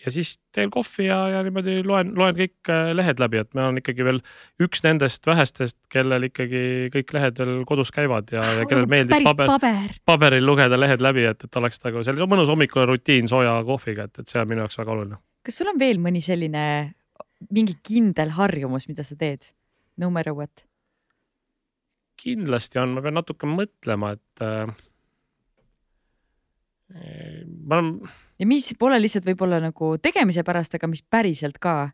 [0.05, 3.69] ja siis teen kohvi ja, ja niimoodi loen, loen kõik äh, lehed läbi, et ma
[3.69, 4.21] olen ikkagi veel
[4.63, 6.63] üks nendest vähestest, kellel ikkagi
[6.95, 9.97] kõik lehed veel kodus käivad ja, ja kellel meeldib päris paber, paber.
[10.09, 14.23] paberil lugeda lehed läbi, et, et oleks nagu selline mõnus hommikune rutiin sooja kohviga, et,
[14.23, 15.21] et see on minu jaoks väga oluline.
[15.47, 16.65] kas sul on veel mõni selline,
[17.53, 19.53] mingi kindel harjumus, mida sa teed?
[19.97, 20.67] No matter what.
[22.21, 24.71] kindlasti on, ma pean natuke mõtlema, et äh,
[27.67, 27.91] ma olen
[28.39, 31.91] ja mis pole lihtsalt võib-olla nagu tegemise pärast, aga mis päriselt ka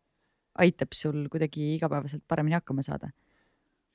[0.62, 3.10] aitab sul kuidagi igapäevaselt paremini hakkama saada.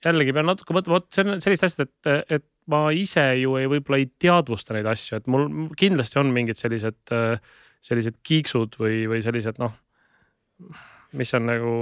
[0.05, 3.69] jällegi pean natuke mõtlema, vot see on sellist asja, et, et ma ise ju ei,
[3.69, 7.15] võib-olla ei teadvusta neid asju, et mul kindlasti on mingid sellised
[7.87, 9.75] sellised kiiksud või, või sellised noh,
[11.17, 11.73] mis on nagu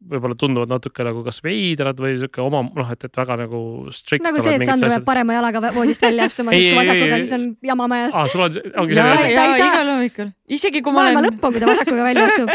[0.00, 3.60] võib-olla tunduvad natuke nagu kas veidrad või sihuke oma noh, et, et väga nagu
[3.92, 4.24] strict.
[4.24, 7.44] nagu see, et Sandra peab parema jalaga voodist välja astuma, siis kui vasakuga, siis on
[7.68, 8.16] jama majas.
[8.16, 9.34] aa, sul on, ongi ja, selline asi.
[9.36, 11.68] ta ja ei saa- igal hommikul, isegi kui ma maailma olen, lõpp on, kui ta
[11.68, 12.48] vasakuga välja astub.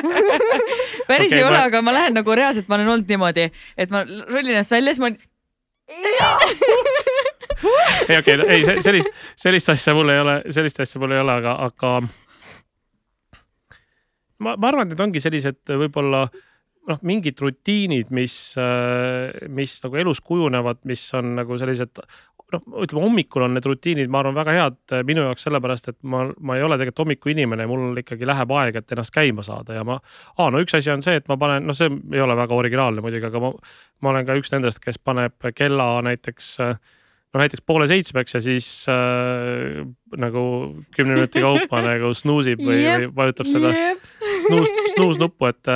[1.11, 3.45] päris Okei, ei ole, ma- aga ma lähen nagu reaalselt, ma olen olnud niimoodi,
[3.77, 5.21] et ma rullin ennast välja, siis ma olen
[8.09, 11.21] ei okei okay,, ei se- sellist, sellist asja mul ei ole, sellist asja mul ei
[11.21, 11.93] ole, aga, aga
[14.41, 16.25] ma, ma arvan, et need ongi sellised võib-olla
[16.89, 18.37] noh, mingid rutiinid, mis,
[19.49, 22.01] mis nagu elus kujunevad, mis on nagu sellised
[22.53, 26.25] noh, ütleme hommikul on need rutiinid, ma arvan, väga head minu jaoks sellepärast, et ma,
[26.45, 29.97] ma ei ole tegelikult hommikuinimene, mul ikkagi läheb aega, et ennast käima saada ja ma.
[30.37, 33.05] aa, no üks asi on see, et ma panen, noh, see ei ole väga originaalne
[33.05, 33.55] muidugi, aga ma,
[34.05, 36.55] ma olen ka üks nendest, kes paneb kella näiteks
[37.35, 39.83] no näiteks poole seitsmeks ja siis äh,
[40.15, 40.45] nagu
[40.95, 43.73] kümne minuti kaupa nagu snuusib või, või vajutab seda
[44.47, 45.73] snuus, snuusnuppu, et,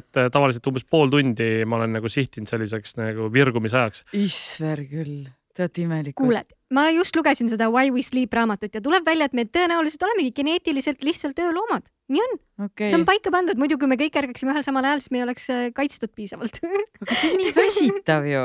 [0.00, 4.04] et tavaliselt umbes pool tundi ma olen nagu sihtinud selliseks nagu virgumisajaks.
[4.20, 6.20] issver küll, te olete imelikud.
[6.24, 6.44] kuule,
[6.76, 10.32] ma just lugesin seda Why we sleep raamatut ja tuleb välja, et me tõenäoliselt olemegi
[10.40, 11.90] geneetiliselt lihtsalt ööloomad.
[12.10, 15.02] nii on, okei see on, paika pandud, muidu kui me kõik ärkaksime ühel samal ajal,
[15.04, 16.58] siis me ei oleks äh, kaitstud piisavalt.
[17.02, 18.44] aga see on nii väsitav ju.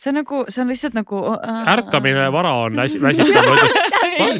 [0.00, 1.20] see on nagu, see on lihtsalt nagu.
[1.76, 3.50] ärkamine vara on äsi- väsitav,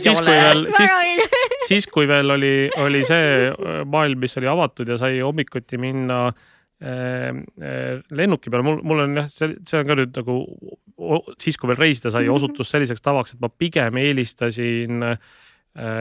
[0.03, 1.39] siis kui veel, siis,
[1.71, 6.27] siis kui veel oli, oli see äh, maailm, mis oli avatud ja sai hommikuti minna
[6.29, 10.41] äh, äh, lennuki peale, mul, mul on jah, see, see on ka nüüd nagu
[11.41, 15.31] siis, kui veel reisida sai, osutus selliseks tavaks, et ma pigem eelistasin äh,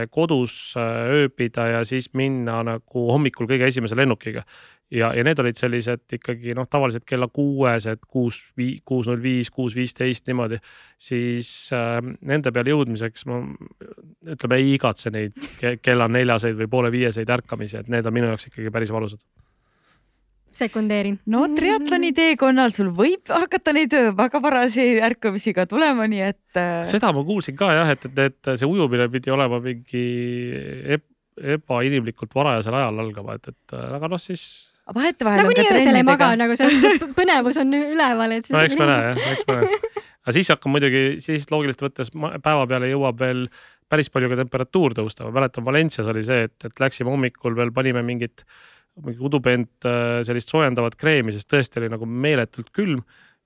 [0.10, 4.44] kodus äh, ööbida ja siis minna nagu hommikul kõige esimese lennukiga.
[4.92, 8.40] ja, ja need olid sellised ikkagi noh, tavaliselt kella kuuesed, kuus,
[8.86, 10.58] kuus null viis, kuus viisteist niimoodi
[10.98, 13.44] siis äh, nende peale jõudmiseks ma
[14.26, 18.32] ütleme, ei igatse neid ke- kella neljaseid või poole viieseid ärkamisi, et need on minu
[18.34, 19.22] jaoks ikkagi päris valusad.
[20.56, 21.20] sekundeerin.
[21.32, 26.82] no triatloni teekonnal sul võib hakata neid väga varasi ärkamisi ka tulema, nii et äh,
[26.88, 30.04] seda ma kuulsin ka jah, et, et, et see ujumine pidi olema mingi
[30.98, 31.06] eb,
[31.40, 34.44] ebainimlikult varajasel ajal algama, et, et aga noh, siis
[34.96, 38.50] vahetevahel nagunii öösel ei maga, nagu see põnevus on üleval, et.
[38.54, 39.82] no eks me näe jah, eks me näe.
[40.24, 43.46] aga siis hakkab muidugi, siis loogiliselt võttes päeva peale jõuab veel
[43.90, 47.74] päris palju ka temperatuur tõusta, ma mäletan Valencias oli see, et, et läksime hommikul veel
[47.76, 48.46] panime mingit
[49.00, 53.04] mingi udupent äh, sellist soojendavat kreemi, sest tõesti oli nagu meeletult külm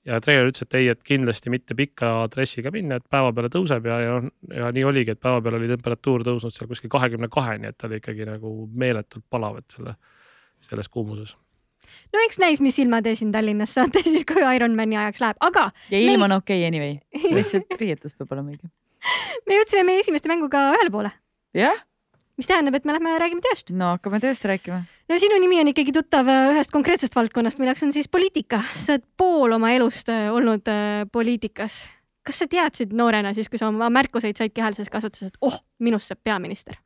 [0.07, 3.87] ja treener ütles, et ei, et kindlasti mitte pika dressiga minna, et päeva peale tõuseb
[3.87, 4.17] ja, ja,
[4.57, 7.87] ja nii oligi, et päeva peal oli temperatuur tõusnud seal kuskil kahekümne kaheni, et ta
[7.89, 8.53] oli ikkagi nagu
[8.83, 9.95] meeletult palav, et selle,
[10.67, 11.37] selles kuumuses.
[12.13, 15.69] no eks näis, mis ilma te siin Tallinnas saate siis, kui Ironmani ajaks läheb, aga
[15.93, 16.99] ja ilm on okei okay anyway,
[17.37, 18.71] lihtsalt riietus peab olema õige.
[19.47, 21.15] me jõudsime meie esimeste mänguga ühele poole,
[21.55, 21.79] jah,
[22.35, 23.71] mis tähendab, et me lähme räägime tööst.
[23.71, 24.83] no hakkame tööst rääkima.
[25.09, 28.61] No sinu nimi on ikkagi tuttav äh, ühest konkreetsest valdkonnast, milleks on siis poliitika.
[28.75, 31.83] sa oled pool oma elust äh, olnud äh, poliitikas.
[32.23, 36.11] kas sa teadsid noorena siis, kui sa oma märkuseid said kehalises kasutuses, et oh, minust
[36.11, 36.79] saab peaminister?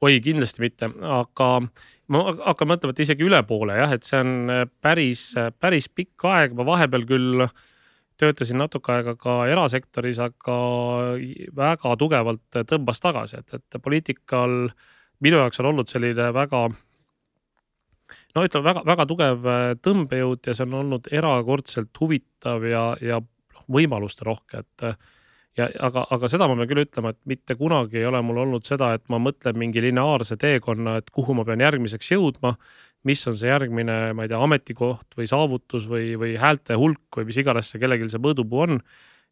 [0.00, 1.48] oi, kindlasti mitte, aga
[2.08, 5.26] ma hakkan mõtlema, et isegi üle poole jah, et see on päris,
[5.60, 7.44] päris pikk aeg, ma vahepeal küll
[8.20, 10.56] töötasin natuke aega ka erasektoris, aga
[11.56, 14.72] väga tugevalt tõmbas tagasi, et, et poliitikal
[15.20, 16.64] minu jaoks on olnud selline väga
[18.34, 23.20] no ütleme väga, väga tugev äh, tõmbejõud ja see on olnud erakordselt huvitav ja, ja
[23.20, 24.98] noh, võimaluste rohke, et äh,
[25.58, 28.66] ja aga, aga seda ma pean küll ütlema, et mitte kunagi ei ole mul olnud
[28.66, 32.56] seda, et ma mõtlen mingi lineaarse teekonna, et kuhu ma pean järgmiseks jõudma.
[33.08, 37.30] mis on see järgmine, ma ei tea, ametikoht või saavutus või, või häälte hulk või
[37.30, 38.80] mis iganes see kellelgi see mõõdupuu on.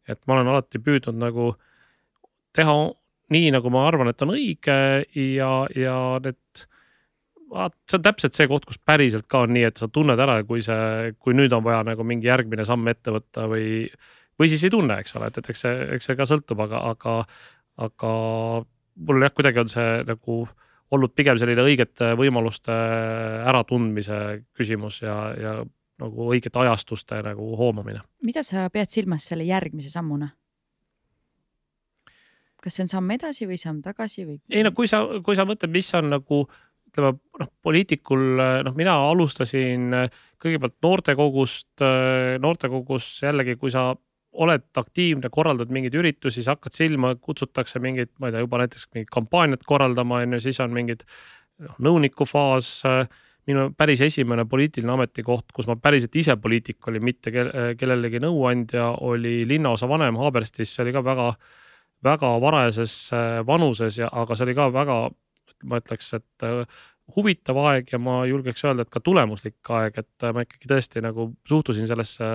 [0.07, 1.53] et ma olen alati püüdnud nagu
[2.53, 2.73] teha
[3.29, 4.79] nii, nagu ma arvan, et on õige
[5.13, 6.65] ja, ja need
[7.49, 10.39] vaat see on täpselt see koht, kus päriselt ka on nii, et sa tunned ära,
[10.47, 13.87] kui see, kui nüüd on vaja nagu mingi järgmine samm ette võtta või,
[14.39, 16.83] või siis ei tunne, eks ole, et, et eks see, eks see ka sõltub, aga,
[16.93, 17.15] aga,
[17.89, 18.13] aga
[19.09, 20.39] mul jah, kuidagi on see nagu
[20.89, 22.73] olnud pigem selline õigete võimaluste
[23.49, 24.19] äratundmise
[24.57, 25.53] küsimus ja, ja
[25.99, 28.01] nagu õigete ajastuste nagu hoomamine.
[28.25, 30.31] mida sa pead silmas selle järgmise sammuna?
[32.59, 34.39] kas see on samm edasi või samm tagasi või?
[34.49, 36.43] ei no kui sa, kui sa mõtled, mis on nagu
[36.99, 39.89] ütleme noh, poliitikul noh, mina alustasin
[40.39, 41.83] kõigepealt noortekogust,
[42.43, 43.89] noortekogus jällegi, kui sa
[44.39, 48.85] oled aktiivne, korraldad mingeid üritusi, sa hakkad silma, kutsutakse mingeid, ma ei tea, juba näiteks
[48.93, 51.07] mingit kampaaniat korraldama, on ju, siis on mingid
[51.65, 52.75] noh, nõunikufaas.
[53.49, 58.91] minu päris esimene poliitiline ametikoht, kus ma päriselt ise poliitik olin, mitte ke- kellelegi nõuandja,
[59.01, 61.31] oli linnaosavanem Haaberstis, see oli ka väga
[62.03, 64.99] väga varajases äh, vanuses ja, aga see oli ka väga
[65.67, 66.63] ma ütleks, et äh,
[67.15, 71.31] huvitav aeg ja ma julgeks öelda, et ka tulemuslik aeg, et ma ikkagi tõesti nagu
[71.49, 72.29] suhtusin sellesse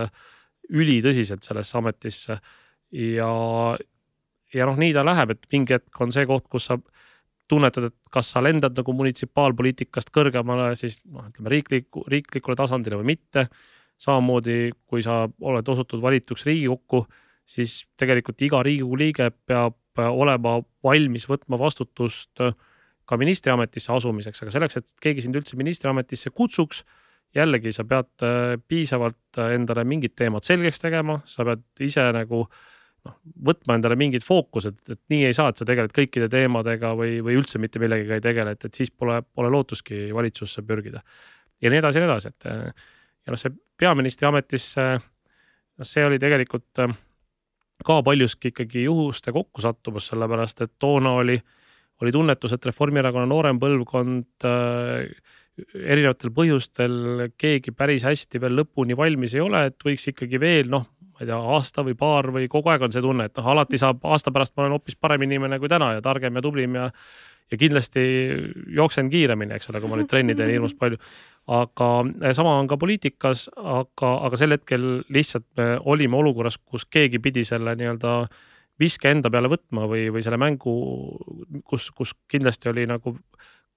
[0.75, 2.39] ülitõsiselt sellesse ametisse
[2.95, 3.31] ja,
[4.55, 6.79] ja noh, nii ta läheb, et mingi hetk on see koht, kus sa
[7.51, 13.15] tunnetad, et kas sa lendad nagu munitsipaalpoliitikast kõrgemale siis noh, ütleme riikliku, riiklikule tasandile või
[13.15, 13.49] mitte.
[13.99, 17.05] samamoodi, kui sa oled osutunud valituks Riigikokku,
[17.47, 22.41] siis tegelikult iga Riigikogu liige peab olema valmis võtma vastutust
[23.05, 26.85] ka ministriametisse asumiseks, aga selleks, et keegi sind üldse ministriametisse kutsuks,
[27.35, 28.25] jällegi sa pead
[28.69, 32.63] piisavalt endale mingid teemad selgeks tegema, sa pead ise nagu äh,
[33.05, 33.17] noh,
[33.51, 37.39] võtma endale mingid fookused, et nii ei saa, et sa tegeled kõikide teemadega või, või
[37.41, 41.03] üldse mitte millegagi ei tegele, et, et siis pole, pole lootustki valitsusse pürgida.
[41.63, 46.21] ja nii edasi ja nii edasi, et ja noh, see peaministri ametisse, noh, see oli
[46.23, 46.97] tegelikult äh,
[47.85, 51.39] ka paljuski ikkagi juhuste kokkusattumus, sellepärast et toona oli,
[52.03, 55.07] oli tunnetus, et Reformierakonna noorem põlvkond äh,
[55.75, 56.97] erinevatel põhjustel
[57.39, 61.29] keegi päris hästi veel lõpuni valmis ei ole, et võiks ikkagi veel noh, ma ei
[61.29, 64.35] tea, aasta või paar või kogu aeg on see tunne, et noh, alati saab aasta
[64.35, 66.91] pärast ma olen hoopis parem inimene kui täna ja targem ja tublim ja
[67.53, 68.01] ja kindlasti
[68.73, 70.99] jooksen kiiremini, eks ole, kui ma nüüd trenni teen hirmus palju.
[71.45, 71.89] aga
[72.25, 77.21] eh, sama on ka poliitikas, aga, aga sel hetkel lihtsalt me olime olukorras, kus keegi
[77.21, 78.15] pidi selle nii-öelda
[78.81, 80.75] viske enda peale võtma või, või selle mängu,
[81.69, 83.17] kus, kus kindlasti oli nagu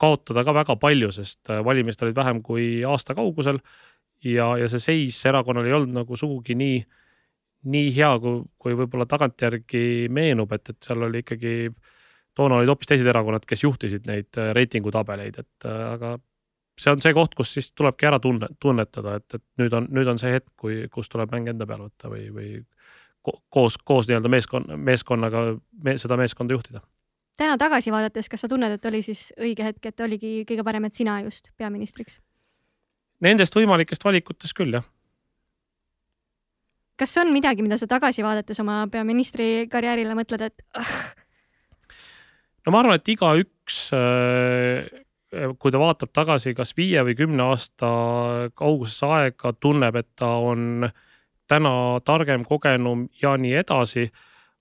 [0.01, 3.59] kaotada ka väga palju, sest eh, valimised olid vähem kui aasta kaugusel.
[4.25, 6.79] ja, ja see seis erakonnal ei olnud nagu sugugi nii
[7.67, 11.53] nii hea, kui, kui võib-olla tagantjärgi meenub, et, et seal oli ikkagi,
[12.37, 16.15] toona olid hoopis teised erakonnad, kes juhtisid neid äh, reitingutabeleid, et äh, aga
[16.77, 20.11] see on see koht, kus siis tulebki ära tunne, tunnetada, et, et nüüd on, nüüd
[20.11, 22.51] on see hetk, kui, kus tuleb mäng enda peale võtta või, või
[23.23, 25.47] koos, koos nii-öelda meeskonna, meeskonnaga
[25.83, 26.81] me, seda meeskonda juhtida.
[27.37, 30.85] täna tagasi vaadates, kas sa tunned, et oli siis õige hetk, et oligi kõige parem,
[30.85, 32.21] et sina just peaministriks?
[33.21, 34.85] Nendest võimalikest valikutest küll, jah
[36.97, 40.93] kas on midagi, mida sa tagasi vaadates oma peaministri karjäärile mõtled, et ah.
[42.65, 44.87] no ma arvan, et igaüks, äh,
[45.59, 47.89] kui ta vaatab tagasi kas viie või kümne aasta
[48.57, 50.87] kaugusesse aega, tunneb, et ta on
[51.47, 51.73] täna
[52.05, 54.07] targem, kogenum ja nii edasi.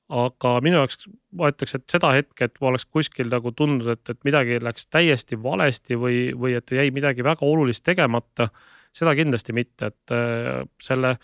[0.07, 4.13] Aga minu jaoks ma ütleks, et seda hetke, et ma oleks kuskil nagu tundnud, et,
[4.13, 8.47] et midagi läks täiesti valesti või, või et jäi midagi väga olulist tegemata,
[8.95, 11.17] seda kindlasti mitte, et äh, selle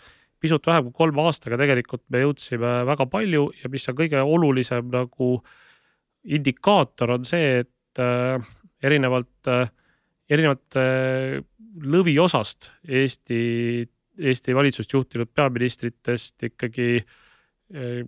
[0.43, 4.91] pisut vähem kui kolme aastaga tegelikult me jõudsime väga palju ja mis on kõige olulisem
[4.91, 5.29] nagu
[6.23, 8.51] indikaator on see, et äh,
[8.83, 9.71] erinevalt äh,,
[10.27, 10.75] erinevalt
[11.83, 13.39] lõviosast Eesti,
[14.17, 18.03] Eesti valitsust juhtinud peaministritest ikkagi äh,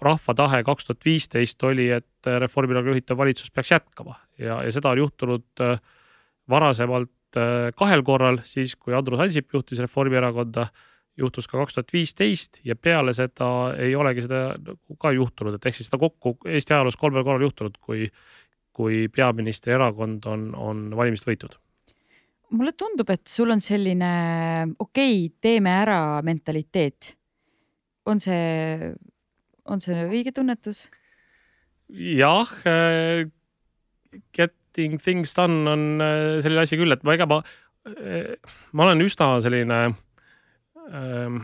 [0.00, 4.16] rahva tahe kaks tuhat viisteist oli, et Reformierakonna juhitav valitsus peaks jätkama.
[4.38, 5.80] Ja, ja seda on juhtunud äh,
[6.50, 10.68] varasemalt äh, kahel korral, siis kui Andrus Ansip juhtis Reformierakonda
[11.18, 15.66] juhtus ka kaks tuhat viisteist ja peale seda ei olegi seda nagu ka juhtunud, et
[15.66, 18.06] ehk siis seda kokku Eesti ajaloos kolmel korral juhtunud, kui,
[18.72, 21.58] kui peaministri erakond on, on valimised võitnud
[22.54, 24.10] mulle tundub, et sul on selline
[24.78, 27.14] okei okay,, teeme ära mentaliteet.
[28.08, 28.92] on see,
[29.68, 30.86] on see õige tunnetus?
[31.88, 33.28] jah, äh,
[34.36, 37.42] getting things done on äh, selline asi küll, et ma ega ma,
[37.88, 38.34] äh,
[38.72, 39.80] ma olen üsna selline
[40.88, 41.42] ähm,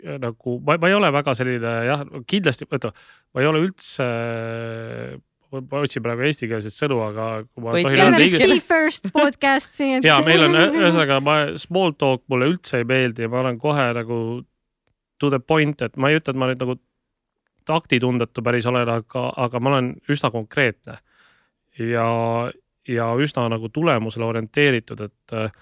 [0.00, 2.94] nagu ma, ma ei ole väga selline jah, kindlasti, oota,
[3.34, 8.58] ma ei ole üldse ma otsin praegu eestikeelset sõnu, aga kui ma tohin öelda Be
[8.62, 10.04] first podcast siin.
[10.08, 13.90] ja meil on ühesõnaga, ma small talk mulle üldse ei meeldi ja ma olen kohe
[13.96, 14.20] nagu
[15.20, 16.78] to the point, et ma ei ütle, et ma nüüd nagu
[17.68, 20.96] taktitundetu päris olen, aga, aga ma olen üsna konkreetne
[21.78, 22.06] ja,
[22.88, 25.52] ja üsna nagu tulemusele orienteeritud, et äh,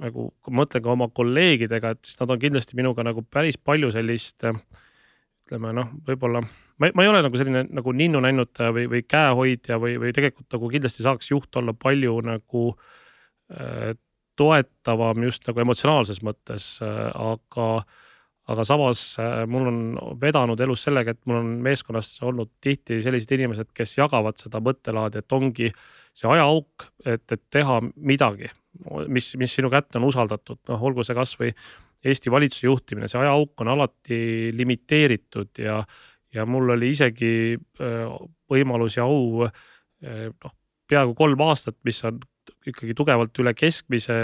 [0.00, 3.58] nagu kui ma mõtlen ka oma kolleegidega, et siis nad on kindlasti minuga nagu päris
[3.60, 6.42] palju sellist ütleme noh, võib-olla
[6.78, 10.70] ma, ma ei ole nagu selline nagu ninnu-nännutaja või, või käehoidja või, või tegelikult nagu
[10.72, 12.64] kindlasti saaks juht olla palju nagu
[13.52, 13.92] äh,
[14.38, 17.68] toetavam just nagu emotsionaalses mõttes äh,, aga
[18.50, 19.78] aga samas äh, mul on
[20.20, 25.22] vedanud elus sellega, et mul on meeskonnas olnud tihti sellised inimesed, kes jagavad seda mõttelaadi,
[25.22, 25.70] et ongi
[26.14, 28.50] see ajaauk, et, et teha midagi
[29.08, 31.54] mis, mis sinu kätte on usaldatud, noh, olgu see kasvõi
[32.04, 34.16] Eesti valitsuse juhtimine, see ajaauk on alati
[34.52, 35.78] limiteeritud ja,
[36.34, 37.56] ja mul oli isegi
[38.50, 40.54] võimalus ja au noh,
[40.90, 42.18] peaaegu kolm aastat, mis on
[42.66, 44.16] ikkagi tugevalt üle keskmise.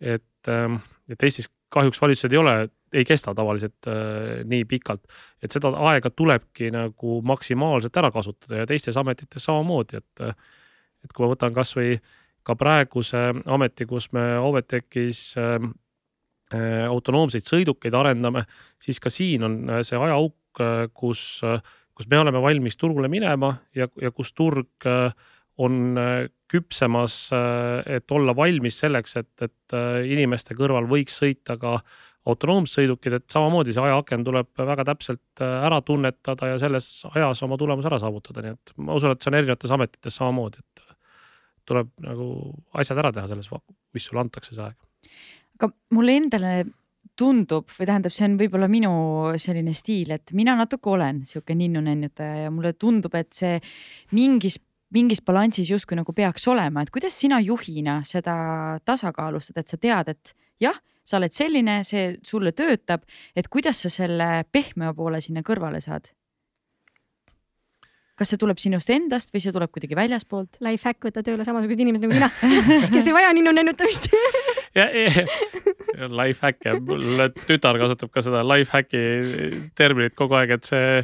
[0.00, 2.54] et, et Eestis kahjuks valitsused ei ole,
[2.92, 5.04] ei kesta tavaliselt äh, nii pikalt,
[5.42, 10.26] et seda aega tulebki nagu maksimaalselt ära kasutada ja teistes ametites samamoodi, et
[11.02, 11.96] et kui ma võtan kasvõi
[12.46, 15.56] ka praeguse ameti, kus me Overtechis äh,
[16.54, 18.44] äh, autonoomseid sõidukeid arendame,
[18.82, 20.41] siis ka siin on äh, see ajaauk, äh,
[20.94, 21.40] kus,
[21.94, 24.88] kus me oleme valmis turule minema ja, ja kus turg
[25.62, 25.98] on
[26.48, 27.16] küpsemas,
[27.86, 29.76] et olla valmis selleks, et, et
[30.08, 31.76] inimeste kõrval võiks sõita ka
[32.28, 37.90] autonoomsõidukid, et samamoodi see ajaaken tuleb väga täpselt ära tunnetada ja selles ajas oma tulemuse
[37.90, 40.84] ära saavutada, nii et ma usun, et see on erinevates ametites samamoodi, et
[41.68, 42.28] tuleb nagu
[42.78, 43.50] asjad ära teha selles,
[43.94, 44.78] mis sulle antakse see aeg.
[45.58, 46.52] aga mulle endale
[47.18, 48.92] tundub või tähendab, see on võib-olla minu
[49.40, 53.58] selline stiil, et mina natuke olen sihuke ninnu-nennutaja ja mulle tundub, et see
[54.16, 54.58] mingis,
[54.94, 58.34] mingis balansis justkui nagu peaks olema, et kuidas sina juhina seda
[58.88, 63.04] tasakaalustad, et sa tead, et jah, sa oled selline, see sulle töötab,
[63.36, 66.12] et kuidas sa selle pehme poole sinna kõrvale saad?
[68.22, 70.60] kas see tuleb sinust endast või see tuleb kuidagi väljaspoolt?
[70.62, 72.28] Lifehack, võtta tööle samasugused inimesed nagu sina,
[72.92, 74.06] kes ei vaja ninnu nennutamist
[74.78, 75.24] ja, ja,
[75.92, 79.02] lifehack ja mul tütar kasutab ka seda lifehack'i
[79.78, 81.02] terminit kogu aeg, et see,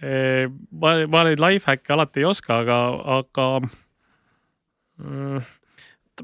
[0.00, 2.80] eh, ma, ma neid lifehack'e alati ei oska, aga,
[3.18, 3.46] aga
[5.02, 5.46] mm,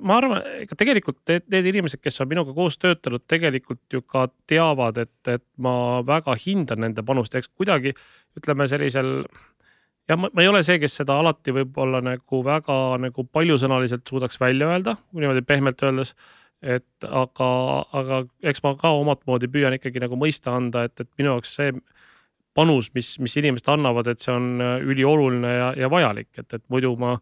[0.01, 4.27] ma arvan, ega tegelikult need, need inimesed, kes on minuga koos töötanud, tegelikult ju ka
[4.51, 7.95] teavad, et, et ma väga hindan nende panust, eks kuidagi
[8.39, 9.19] ütleme sellisel
[10.09, 14.41] jah, ma, ma ei ole see, kes seda alati võib-olla nagu väga nagu paljusõnaliselt suudaks
[14.41, 16.15] välja öelda, niimoodi pehmelt öeldes.
[16.63, 17.51] Et aga,
[17.99, 21.57] aga eks ma ka omat moodi püüan ikkagi nagu mõista anda, et, et minu jaoks
[21.59, 21.73] see
[22.55, 26.93] panus, mis, mis inimesed annavad, et see on ülioluline ja, ja vajalik, et, et muidu
[27.01, 27.17] ma,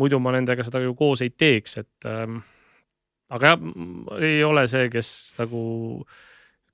[0.00, 2.42] muidu ma nendega seda ju koos ei teeks, et ähm,
[3.30, 3.64] aga jah,
[4.26, 5.62] ei ole see, kes nagu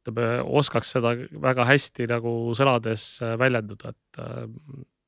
[0.01, 0.29] ütleme,
[0.61, 1.13] oskaks seda
[1.43, 3.09] väga hästi nagu sõnades
[3.39, 4.45] väljenduda, et äh,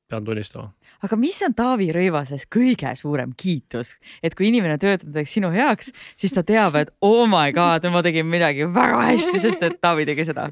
[0.09, 0.71] pean tunnistama.
[1.05, 5.93] aga mis on Taavi Rõivases kõige suurem kiitus, et kui inimene töötab näiteks sinu heaks,
[6.19, 10.07] siis ta teab, et oh my god, ma tegin midagi väga hästi, sest et Taavi
[10.09, 10.49] tegi seda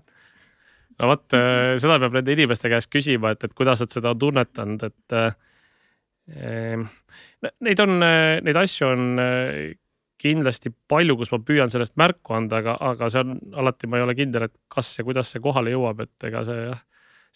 [0.98, 4.22] no vot, äh, seda peab nende inimeste käest küsima, et, et kuidas nad seda on
[4.22, 6.88] tunnetanud, et äh,
[7.66, 9.06] neid on, äh, neid asju on
[10.18, 14.06] kindlasti palju, kus ma püüan sellest märku anda, aga, aga see on alati, ma ei
[14.08, 16.82] ole kindel, et kas ja kuidas see kohale jõuab, et ega see jah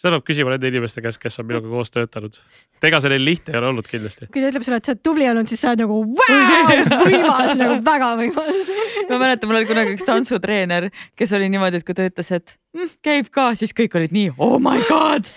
[0.01, 2.37] seda peab küsima nende inimeste käest, kes on minuga koos töötanud.
[2.79, 4.27] et ega see neil lihtne ei ole olnud kindlasti.
[4.33, 6.39] kui ta ütleb sulle, et sa oled tubli olnud, siis sa oled nagu vau,
[7.05, 8.71] võimas nagu väga võimas
[9.09, 10.89] ma mäletan, mul oli kunagi üks tantsutreener,
[11.19, 14.33] kes oli niimoodi, et kui ta ütles, et mm, käib ka, siis kõik olid nii
[14.41, 15.29] oh my god.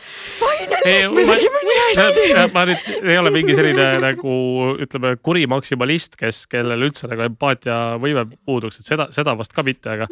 [0.80, 2.24] me tegime nii hästi.
[2.56, 4.38] ma nüüd ei ole mingi selline nagu
[4.86, 9.98] ütleme, kuri maksimalist, kes, kellel üldse nagu empaatiavõime puuduks, et seda, seda vast ka mitte,
[9.98, 10.08] aga,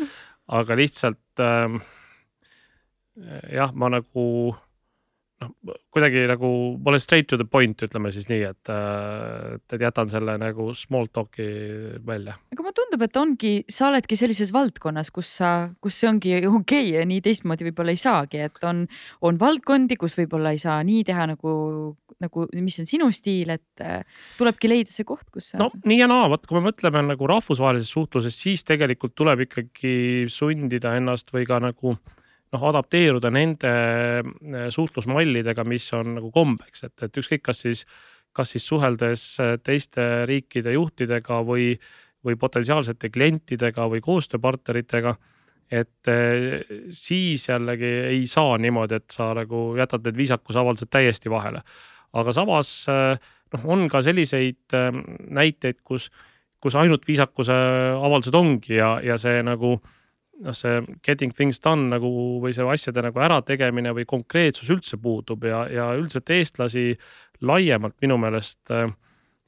[0.60, 1.80] aga lihtsalt ähm,
[3.52, 4.26] jah, ma nagu
[5.42, 6.48] noh, kuidagi nagu
[6.78, 8.70] ma olen straight to the point, ütleme siis nii, et,
[9.56, 11.46] et, jätan selle nagu small talk'i
[12.06, 12.36] välja.
[12.54, 15.50] aga mulle tundub, et ongi, sa oledki sellises valdkonnas, kus sa,
[15.82, 18.84] kus see ongi okei okay ja nii teistmoodi võib-olla ei saagi, et on,
[19.26, 21.52] on valdkondi, kus võib-olla ei saa nii teha nagu,
[22.22, 24.00] nagu, mis on sinu stiil, et äh,
[24.40, 25.62] tulebki leida see koht, kus sa.
[25.62, 30.26] no nii ja naa, vot kui me mõtleme nagu rahvusvahelises suhtluses, siis tegelikult tuleb ikkagi
[30.32, 31.96] sundida ennast või ka nagu
[32.52, 37.84] noh, adapteeruda nende äh, suhtlusmallidega, mis on nagu kombeks, et, et ükskõik, kas siis,
[38.32, 39.26] kas siis suheldes
[39.64, 41.72] teiste riikide juhtidega või,
[42.24, 45.16] või potentsiaalsete klientidega või koostööpartneritega.
[45.72, 51.62] et äh, siis jällegi ei saa niimoodi, et sa nagu jätad need viisakusavaldused täiesti vahele.
[52.12, 54.74] aga samas noh, on ka selliseid
[55.30, 56.10] näiteid, kus,
[56.60, 57.56] kus ainult viisakuse
[57.96, 59.78] avaldused ongi ja, ja see nagu
[60.40, 62.08] noh, see getting things done nagu
[62.42, 66.92] või see asjade nagu ärategemine või konkreetsus üldse puudub ja, ja üldiselt eestlasi
[67.44, 68.88] laiemalt minu meelest äh,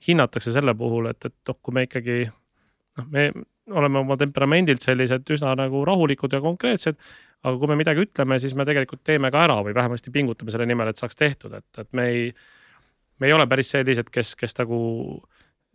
[0.07, 3.30] hinnatakse selle puhul, et, et noh, kui me ikkagi noh, me
[3.72, 6.99] oleme oma temperamendilt sellised üsna nagu rahulikud ja konkreetsed,
[7.45, 10.68] aga kui me midagi ütleme, siis me tegelikult teeme ka ära või vähemasti pingutame selle
[10.68, 12.28] nimel, et saaks tehtud, et, et me ei,
[13.20, 14.78] me ei ole päris sellised, kes, kes nagu,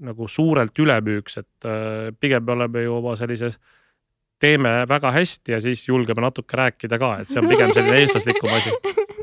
[0.06, 3.79] nagu suurelt üle müüks, et äh, pigem me oleme ju oma sellises äh,
[4.40, 8.56] teeme väga hästi ja siis julgeme natuke rääkida ka, et see on pigem selline eestlaslikum
[8.56, 8.74] asi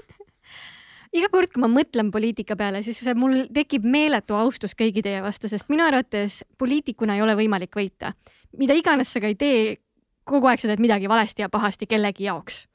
[1.17, 5.49] iga kord, kui ma mõtlen poliitika peale, siis mul tekib meeletu austus kõigi teie vastu,
[5.49, 8.13] sest minu arvates poliitikuna ei ole võimalik võita.
[8.59, 9.77] mida iganes sa ka ei tee,
[10.25, 12.67] kogu aeg sa teed midagi valesti ja pahasti kellegi jaoks.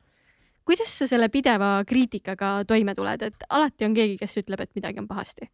[0.66, 5.00] kuidas sa selle pideva kriitikaga toime tuled, et alati on keegi, kes ütleb, et midagi
[5.00, 5.50] on pahasti?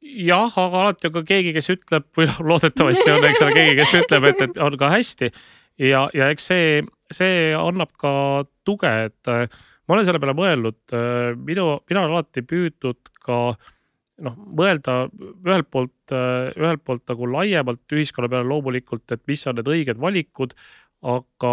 [0.00, 3.74] Jah, aga alati on ka keegi, kes ütleb või noh, loodetavasti on, eks ole, keegi,
[3.80, 5.30] kes ütleb, et, et on ka hästi.
[5.86, 6.70] ja, ja eks see,
[7.12, 8.12] see annab ka
[8.66, 9.44] tuge, et äh,
[9.86, 13.40] ma olen selle peale mõelnud, äh, minu, mina olen alati püüdnud ka
[14.24, 14.96] noh, mõelda
[15.46, 20.52] ühelt poolt, ühelt poolt nagu laiemalt ühiskonna peale loomulikult, et mis on need õiged valikud,
[21.08, 21.52] aga,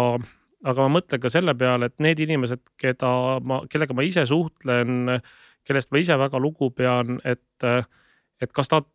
[0.68, 5.14] aga ma mõtlen ka selle peale, et need inimesed, keda ma, kellega ma ise suhtlen,
[5.68, 7.68] kellest ma ise väga lugu pean, et
[8.40, 8.86] et kas nad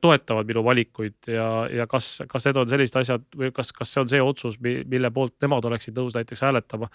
[0.00, 4.02] toetavad minu valikuid ja, ja kas, kas need on sellised asjad või kas, kas see
[4.02, 6.90] on see otsus, mille poolt nemad oleksid nõus näiteks hääletama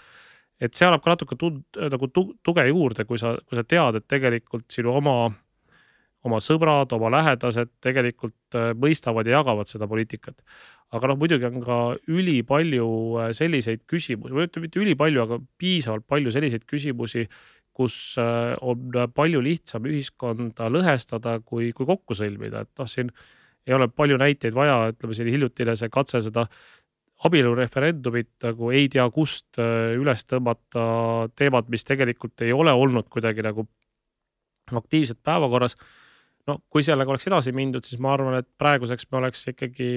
[0.62, 4.08] et see annab ka natuke tund, nagu tuge juurde, kui sa, kui sa tead, et
[4.08, 5.18] tegelikult sinu oma
[6.26, 10.42] oma sõbrad, oma lähedased tegelikult äh, mõistavad ja jagavad seda poliitikat.
[10.96, 11.78] aga noh, muidugi on ka
[12.10, 12.88] ülipalju
[13.20, 17.28] äh, selliseid küsimusi, või ütleme mitte ülipalju, aga piisavalt palju selliseid küsimusi,
[17.76, 23.12] kus äh, on palju lihtsam ühiskonda lõhestada, kui, kui kokku sõlmida, et noh, siin
[23.66, 26.46] ei ole palju näiteid vaja, ütleme selline hiljutine see katse seda
[27.26, 30.84] abielureferendumit nagu ei tea kust üles tõmmata
[31.40, 33.66] teemat, mis tegelikult ei ole olnud kuidagi nagu
[34.74, 35.78] aktiivselt päevakorras.
[36.46, 39.88] No kui sellega oleks edasi mindud, siis ma arvan, et praeguseks me oleks ikkagi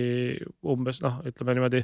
[0.64, 1.82] umbes noh, ütleme niimoodi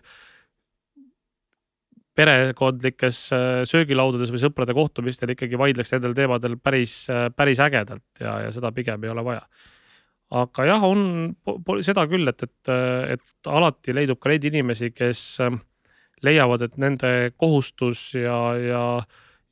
[2.15, 8.39] perekondlikes äh, söögilaudades või sõprade kohtumistel ikkagi vaidleks nendel teemadel päris, äh, päris ägedalt ja,
[8.47, 9.43] ja seda pigem ei ole vaja.
[10.35, 11.35] aga jah, on
[11.85, 12.73] seda küll, et, et,
[13.15, 15.59] et alati leidub ka neid inimesi, kes äh,
[16.25, 18.85] leiavad, et nende kohustus ja, ja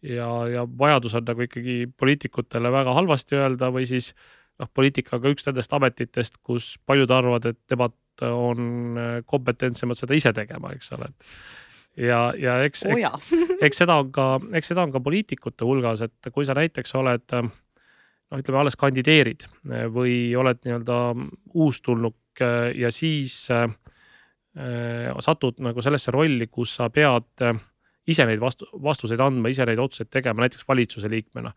[0.02, 4.22] ja, ja vajadus on nagu ikkagi poliitikutele väga halvasti öelda või siis äh,
[4.62, 7.96] noh, poliitika on ka üks nendest ametitest, kus paljud arvavad, et nemad
[8.28, 11.10] on äh, kompetentsemad seda ise tegema, eks ole.
[11.96, 13.32] Ja, ja eks oh, eks,
[13.66, 14.28] eks seda on ka,
[14.58, 17.52] eks seda on ka poliitikute hulgas, et kui sa näiteks oled noh,
[18.38, 19.46] ütleme alles kandideerid
[19.92, 20.98] või oled nii-öelda
[21.52, 22.42] uustulnuk
[22.78, 23.68] ja siis äh,
[25.20, 27.44] satud nagu sellesse rolli, kus sa pead
[28.08, 31.52] ise neid vastu, vastuseid andma, ise neid otsuseid tegema, näiteks valitsuse liikmena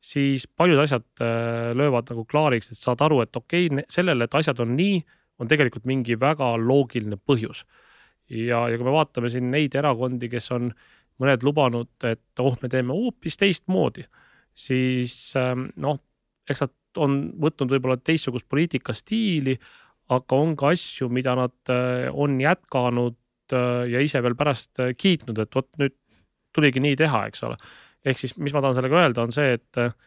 [0.00, 4.34] siis paljud asjad äh, löövad nagu klaariks, et saad aru, et okei okay,, sellele, et
[4.34, 5.00] asjad on nii,
[5.40, 7.64] on tegelikult mingi väga loogiline põhjus.
[8.30, 10.70] Ja, ja kui me vaatame siin neid erakondi, kes on
[11.20, 14.06] mõned lubanud, et oh, me teeme hoopis teistmoodi,
[14.56, 16.00] siis ähm, noh,
[16.48, 19.56] eks nad on võtnud võib-olla teistsugust poliitikastiili,
[20.10, 23.18] aga on ka asju, mida nad äh, on jätkanud
[23.54, 25.96] äh, ja ise veel pärast kiitnud, et vot nüüd
[26.56, 27.58] tuligi nii teha, eks ole.
[28.06, 29.98] Ehk siis, mis ma tahan sellega öelda, on see, et,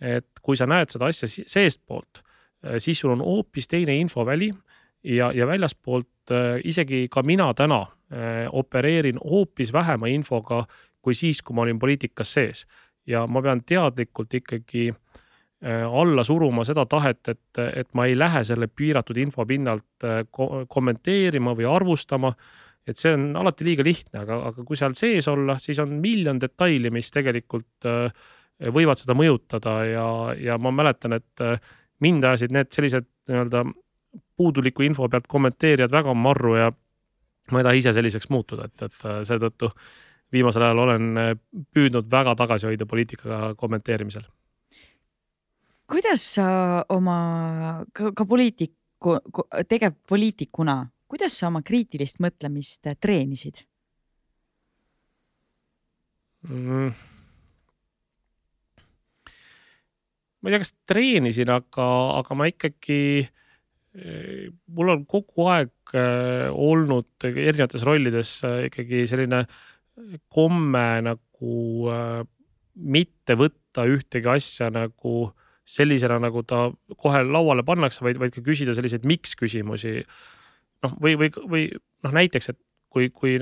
[0.00, 2.22] et kui sa näed seda asja seestpoolt,
[2.80, 4.48] siis sul on hoopis teine infoväli
[5.04, 6.32] ja, ja väljaspoolt
[6.64, 7.82] isegi ka mina täna
[8.12, 10.64] eh, opereerin hoopis vähema infoga
[11.04, 12.64] kui siis, kui ma olin poliitikas sees.
[13.06, 18.44] Ja ma pean teadlikult ikkagi eh, alla suruma seda tahet, et, et ma ei lähe
[18.44, 20.08] selle piiratud info pinnalt
[20.68, 22.32] kommenteerima või arvustama.
[22.84, 26.40] Et see on alati liiga lihtne, aga, aga kui seal sees olla, siis on miljon
[26.40, 28.12] detaili, mis tegelikult äh,
[28.74, 29.78] võivad seda mõjutada.
[29.88, 31.56] Ja, ja ma mäletan, et äh,
[32.04, 33.64] mind ajasid need sellised nii-öelda
[34.36, 36.70] puuduliku info pealt kommenteerijad väga marru ja
[37.52, 39.70] ma ei taha ise selliseks muutuda, et, et äh, seetõttu
[40.32, 41.10] viimasel ajal olen
[41.74, 44.24] püüdnud väga tagasi hoida poliitikaga kommenteerimisel.
[45.90, 46.46] kuidas sa
[46.88, 49.18] oma ka, ka poliitiku,
[49.68, 50.80] tegevpoliitikuna
[51.14, 53.62] kuidas sa oma kriitilist mõtlemist äh, treenisid
[56.48, 56.94] mm.?
[60.40, 61.86] ma ei tea, kas treenisin, aga,
[62.18, 63.43] aga ma ikkagi, äh,
[63.94, 69.44] mul on kogu aeg äh, olnud erinevates rollides ikkagi selline
[70.34, 71.54] komme nagu
[72.74, 75.28] mitte võtta ühtegi asja nagu
[75.64, 76.66] sellisena, nagu ta
[77.00, 80.02] kohe lauale pannakse, vaid, vaid ka küsida selliseid miks küsimusi
[80.84, 81.62] noh, või, või, või
[82.04, 82.58] noh, näiteks, et
[82.92, 83.38] kui, kui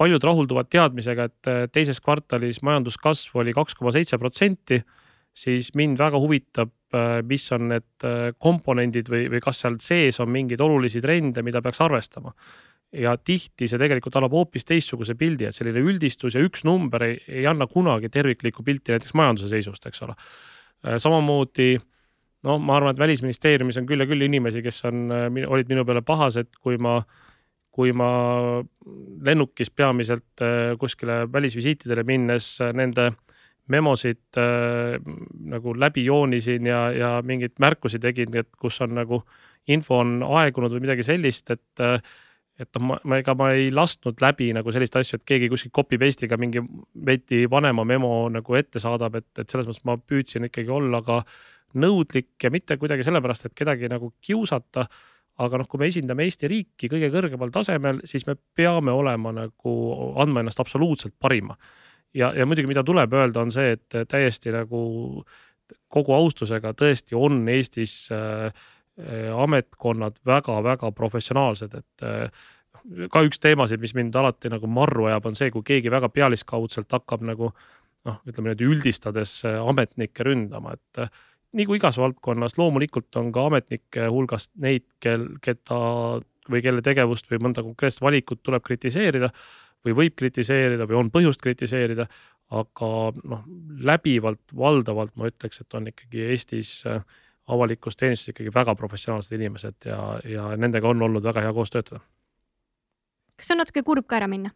[0.00, 4.80] paljud rahulduvad teadmisega, et äh, teises kvartalis majanduskasv oli kaks koma seitse protsenti,
[5.36, 6.81] siis mind väga huvitab, äh,
[7.28, 11.62] mis on need äh, komponendid või, või kas seal sees on mingeid olulisi trende, mida
[11.62, 12.34] peaks arvestama.
[12.92, 17.14] ja tihti see tegelikult annab hoopis teistsuguse pildi, et selline üldistus ja üks number ei,
[17.28, 20.16] ei anna kunagi terviklikku pilti näiteks majanduse seisust, eks ole.
[20.98, 21.78] samamoodi
[22.46, 25.86] noh, ma arvan, et välisministeeriumis on küll ja küll inimesi, kes on, äh, olid minu
[25.88, 26.98] peale pahased, kui ma,
[27.72, 28.10] kui ma
[29.24, 33.12] lennukis peamiselt äh, kuskile välisvisiitidele minnes äh, nende
[33.70, 34.98] memosid äh,
[35.52, 39.22] nagu läbi joonisin ja, ja mingeid märkusi tegin, et kus on nagu
[39.70, 41.86] info on aegunud või midagi sellist, et
[42.60, 45.72] et noh, ma, ma, ega ma ei lasknud läbi nagu sellist asju, et keegi kuskil
[45.74, 46.60] copy paste'iga mingi
[47.06, 51.22] veidi vanema memo nagu ette saadab, et, et selles mõttes ma püüdsin ikkagi olla ka
[51.80, 54.86] nõudlik ja mitte kuidagi sellepärast, et kedagi nagu kiusata.
[55.42, 59.72] aga noh, kui me esindame Eesti riiki kõige kõrgemal tasemel, siis me peame olema nagu,
[60.20, 61.56] andma ennast absoluutselt parima.
[62.14, 64.82] Ja, ja muidugi, mida tuleb öelda, on see, et täiesti nagu
[65.92, 68.48] kogu austusega tõesti on Eestis äh,
[69.36, 72.02] ametkonnad väga-väga professionaalsed, et
[73.12, 76.92] ka üks teemasid, mis mind alati nagu marru ajab, on see, kui keegi väga pealiskaudselt
[76.92, 81.06] hakkab nagu noh, ütleme niimoodi üldistades ametnikke ründama, et
[81.56, 85.80] nagu igas valdkonnas loomulikult on ka ametnike hulgas neid, kel, keda
[86.50, 89.30] või kelle tegevust või mõnda konkreetset valikut tuleb kritiseerida
[89.86, 92.06] või võib kritiseerida või on põhjust kritiseerida.
[92.52, 92.88] aga
[93.24, 93.44] noh,
[93.80, 97.00] läbivalt, valdavalt ma ütleks, et on ikkagi Eestis äh,
[97.48, 102.00] avalikus teenistuses ikkagi väga professionaalsed inimesed ja, ja nendega on olnud väga hea koos töötada.
[103.36, 104.52] kas on natuke kurb ka ära minna?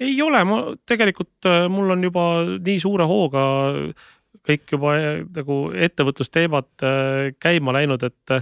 [0.00, 2.26] ei ole, ma tegelikult, äh, mul on juba
[2.58, 3.46] nii suure hooga
[4.42, 6.88] kõik juba äh, nagu ettevõtlusteemad
[7.38, 8.36] käima läinud, et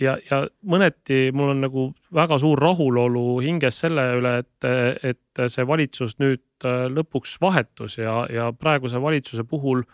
[0.00, 4.68] ja, ja mõneti mul on nagu väga suur rahulolu hinges selle üle, et,
[5.12, 9.84] et see valitsus nüüd äh, lõpuks vahetus ja, ja praeguse valitsuse puhul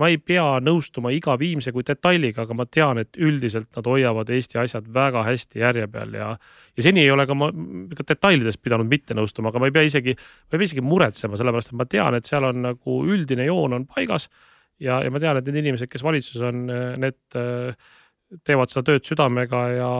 [0.00, 4.30] ma ei pea nõustuma iga viimse kui detailiga, aga ma tean, et üldiselt nad hoiavad
[4.32, 6.30] Eesti asjad väga hästi järje peal ja,
[6.76, 7.50] ja seni ei ole ka ma
[7.98, 11.36] ka detailides pidanud mitte nõustuma, aga ma ei pea isegi, ma ei pea isegi muretsema,
[11.40, 14.30] sellepärast et ma tean, et seal on nagu üldine joon on paigas
[14.80, 16.64] ja, ja ma tean, et need inimesed, kes valitsuses on,
[17.02, 17.90] need äh,
[18.46, 19.90] teevad seda tööd südamega ja,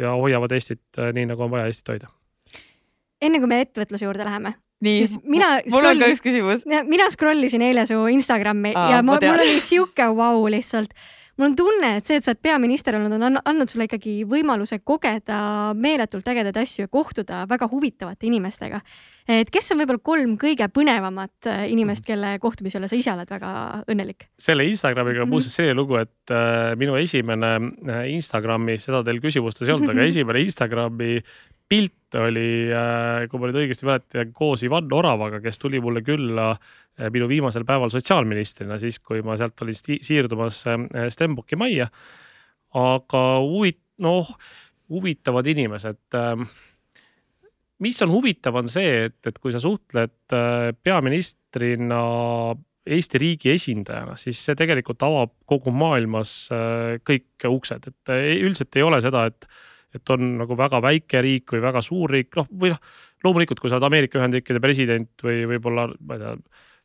[0.00, 2.10] ja hoiavad Eestit äh, nii, nagu on vaja Eestit hoida.
[3.22, 4.54] enne kui me ettevõtluse juurde läheme,
[4.84, 6.66] nii, mina mul on ka üks küsimus.
[6.66, 10.94] mina scroll isin eile su Instagrami Aa, ja ma, mul oli sihuke vau wow lihtsalt
[11.38, 14.80] mul on tunne, et see, et sa oled peaminister olnud, on andnud sulle ikkagi võimaluse
[14.86, 15.38] kogeda
[15.78, 18.80] meeletult ägedaid asju ja kohtuda väga huvitavate inimestega.
[19.28, 23.50] Et kes on võib-olla kolm kõige põnevamat äh, inimest, kelle kohtumisele sa ise oled väga
[23.90, 24.28] õnnelik?
[24.40, 29.68] selle Instagramiga on muuseas selline lugu, et äh, minu esimene äh, Instagrami, seda teil küsimustes
[29.68, 31.18] ei olnud, aga esimene Instagrami
[31.68, 32.72] pilt oli,
[33.28, 36.54] kui ma nüüd õigesti mäletan, koos Ivan Oravaga, kes tuli mulle külla
[37.12, 40.62] minu viimasel päeval sotsiaalministrina, siis kui ma sealt olin siirdumas
[41.12, 41.90] Stenbocki majja.
[42.72, 44.32] aga huvit-, noh,
[44.88, 46.00] huvitavad inimesed.
[47.84, 50.34] Mis on huvitav, on see, et, et kui sa suhtled
[50.82, 52.00] peaministrina
[52.88, 56.32] Eesti riigi esindajana, siis see tegelikult avab kogu maailmas
[57.06, 59.44] kõik uksed, et üldiselt ei ole seda, et,
[59.94, 62.80] et on nagu väga väike riik või väga suur riik, noh või noh,
[63.26, 66.34] loomulikult, kui sa oled Ameerika Ühendriikide president või võib-olla, ma ei tea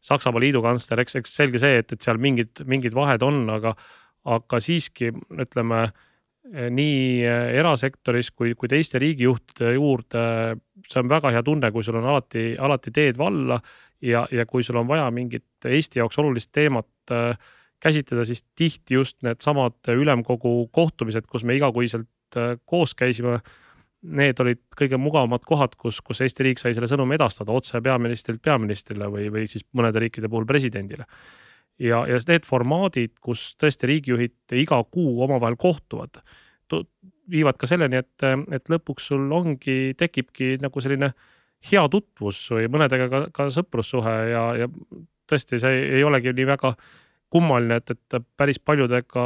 [0.04, 3.72] Saksamaa liidukantsler, eks, eks selge see, et, et seal mingid, mingid vahed on, aga,
[4.28, 5.86] aga siiski ütleme
[6.44, 7.24] nii
[7.56, 10.24] erasektoris kui, kui teiste riigijuhtide juurde,
[10.90, 13.62] see on väga hea tunne, kui sul on alati, alati teed valla
[14.04, 17.38] ja, ja kui sul on vaja mingit Eesti jaoks olulist teemat äh,
[17.84, 23.40] käsitleda, siis tihti just needsamad ülemkogu kohtumised, kus me igakuiselt äh, koos käisime
[24.04, 28.44] need olid kõige mugavamad kohad, kus, kus Eesti riik sai selle sõnumi edastada otse peaministrilt
[28.44, 31.08] peaministrile või, või siis mõnede riikide puhul presidendile.
[31.80, 36.22] Ja, ja need formaadid, kus tõesti riigijuhid iga kuu omavahel kohtuvad,
[37.30, 41.14] viivad ka selleni, et, et lõpuks sul ongi, tekibki nagu selline
[41.72, 44.68] hea tutvus või mõnedega ka, ka sõprussuhe ja, ja
[45.30, 46.74] tõesti, see ei olegi nii väga
[47.34, 49.24] kummaline, et, et päris paljudega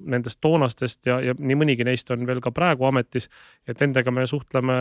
[0.00, 3.28] nendest toonastest ja, ja nii mõnigi neist on veel ka praegu ametis,
[3.68, 4.78] et nendega me suhtleme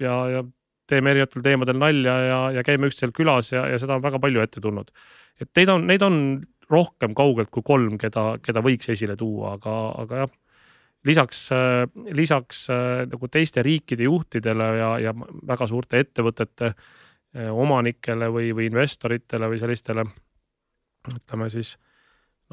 [0.00, 0.44] ja, ja
[0.88, 4.42] teeme erinevatel teemadel nalja ja, ja käime üksteisel külas ja, ja seda on väga palju
[4.44, 4.92] ette tulnud.
[5.40, 6.20] et neid on, neid on
[6.68, 10.36] rohkem kaugelt kui kolm, keda, keda võiks esile tuua, aga, aga jah
[11.06, 11.48] lisaks,
[12.12, 12.64] lisaks
[13.08, 15.12] nagu teiste riikide juhtidele ja, ja
[15.46, 20.04] väga suurte ettevõtete eh, omanikele või, või investoritele või sellistele
[21.08, 21.76] ütleme siis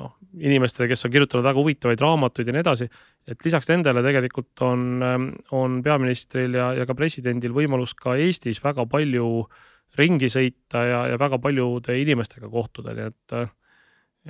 [0.01, 2.89] noh, inimestele, kes on kirjutanud väga huvitavaid raamatuid ja nii edasi.
[3.27, 8.61] et lisaks nendele tegelikult on, ähm, on peaministril ja, ja ka presidendil võimalus ka Eestis
[8.63, 9.47] väga palju
[9.95, 13.37] ringi sõita ja, ja väga paljude inimestega kohtuda, nii et,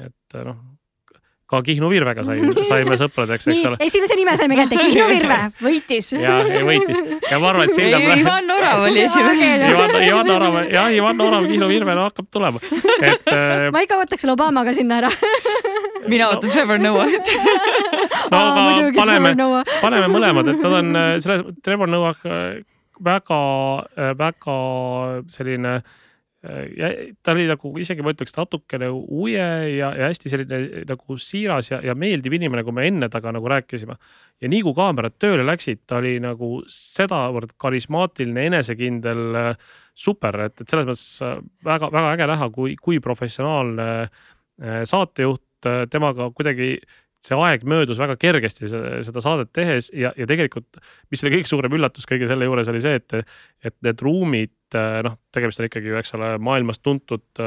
[0.06, 0.62] et noh
[1.46, 3.80] ka Kihnu Virvega sain, saime sõpradeks, eks ole.
[3.86, 6.12] esimese nime saime kätte, Kihnu Virve võitis.
[6.18, 8.24] ja, võitis ja ma arvan, et sinna praegu.
[8.26, 9.50] Ivan Orav oli esimene.
[9.70, 12.62] Ivan, Ivan Orav, jah, Ivan Orav, Kihnu Virve no, hakkab tulema,
[12.98, 13.68] et äh....
[13.76, 15.12] ma ikka ootaks selle Obamaga sinna ära
[16.10, 17.30] mina ootan Trevor Noah't
[18.32, 19.36] no aga paneme,
[19.82, 22.64] paneme mõlemad, et nad on äh, selles, Trevor Noah äh,
[23.06, 23.40] väga,
[23.98, 24.58] äh, väga
[25.34, 25.94] selline äh,
[26.78, 26.90] ja
[27.24, 31.80] ta oli nagu isegi ma ütleks natukene uje ja, ja hästi selline nagu siiras ja,
[31.86, 33.96] ja meeldiv inimene, kui me enne temaga nagu rääkisime.
[34.42, 39.56] ja nii kui kaamerad tööle läksid, ta oli nagu sedavõrd karismaatiline, enesekindel,
[39.96, 41.08] super, et, et selles mõttes
[41.66, 45.42] väga-väga äge näha, kui, kui professionaalne äh, saatejuht
[45.90, 46.76] temaga kuidagi
[47.26, 50.78] see aeg möödus väga kergesti seda saadet tehes ja, ja tegelikult,
[51.10, 53.36] mis oli kõige suurem üllatus kõige selle juures oli see, et,
[53.66, 57.44] et need ruumid, noh, tegemist on ikkagi ju, eks ole, maailmas tuntud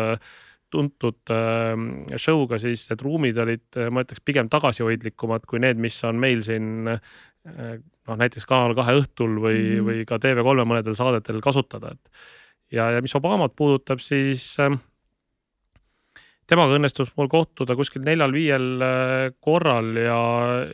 [0.69, 1.73] tuntud äh,
[2.21, 6.91] show'ga, siis need ruumid olid, ma ütleks pigem tagasihoidlikumad kui need, mis on meil siin
[6.93, 7.01] äh,
[8.09, 9.89] noh, näiteks Kanal kahe õhtul või mm, -hmm.
[9.89, 12.13] või ka TV3 mõnedel saadetel kasutada, et.
[12.73, 14.77] ja, ja mis Obamat puudutab, siis äh,
[16.49, 20.21] temaga õnnestus mul kohtuda kuskil neljal-viiel äh, korral ja,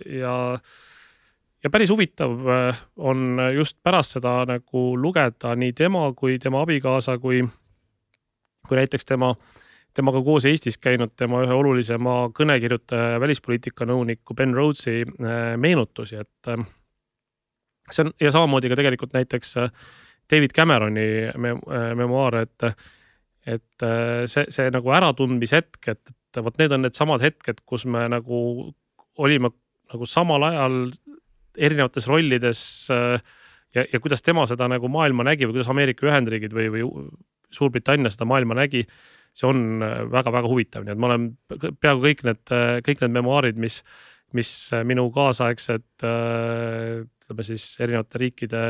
[0.07, 0.35] ja
[1.65, 7.19] ja päris huvitav äh, on just pärast seda nagu lugeda nii tema kui tema abikaasa
[7.19, 7.41] kui,
[8.69, 9.35] kui näiteks tema,
[9.97, 16.21] temaga koos Eestis käinud tema ühe olulisema kõnekirjutaja ja välispoliitika nõuniku Ben Rhodesi äh, meenutusi,
[16.21, 16.67] et äh,
[17.91, 19.57] see on ja samamoodi ka tegelikult näiteks
[20.33, 21.07] David Cameroni
[21.37, 22.87] memuaare, et,
[23.45, 23.85] et
[24.25, 28.39] see, see nagu äratundmishetk, et, et vot need on needsamad hetked, kus me nagu
[29.21, 29.51] olime
[29.93, 30.79] nagu samal ajal
[31.57, 32.61] erinevates rollides
[32.93, 33.19] äh,
[33.75, 37.09] ja, ja kuidas tema seda nagu maailma nägi või kuidas Ameerika Ühendriigid või, või
[37.55, 38.83] Suurbritannia seda maailma nägi.
[39.35, 41.31] see on väga-väga äh, huvitav, nii et ma olen
[41.83, 43.81] peaaegu kõik need, äh, kõik need memuaarid, mis,
[44.35, 44.51] mis
[44.87, 48.63] minu kaasaegsed ütleme siis erinevate riikide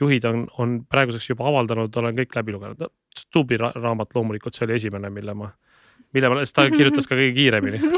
[0.00, 2.88] juhid on, on praeguseks juba avaldanud, olen kõik läbi lugenud.
[3.18, 5.50] Stubbi raamat loomulikult, see oli esimene, mille ma,
[6.14, 7.80] mille ma, ta kirjutas ka kõige kiiremini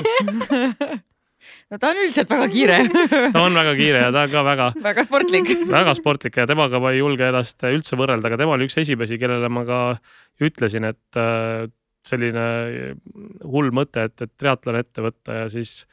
[1.70, 2.78] no ta on üldiselt väga kiire
[3.34, 4.70] ta on väga kiire ja ta on ka väga.
[4.86, 8.68] väga sportlik väga sportlik ja temaga ma ei julge ennast üldse võrrelda, aga tema oli
[8.68, 9.80] üks esimesi, kellele ma ka
[10.40, 11.68] ütlesin, et äh,
[12.06, 12.44] selline
[13.44, 15.84] hull mõte, et, et triatlon ette võtta ja siis.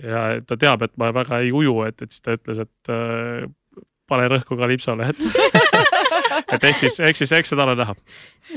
[0.00, 3.48] ja ta teab, et ma väga ei uju, et, et siis ta ütles, et äh,
[4.10, 5.20] pane rõhku kalipsole, et
[6.40, 7.94] et ehk siis, ehk siis, eks seda ole näha.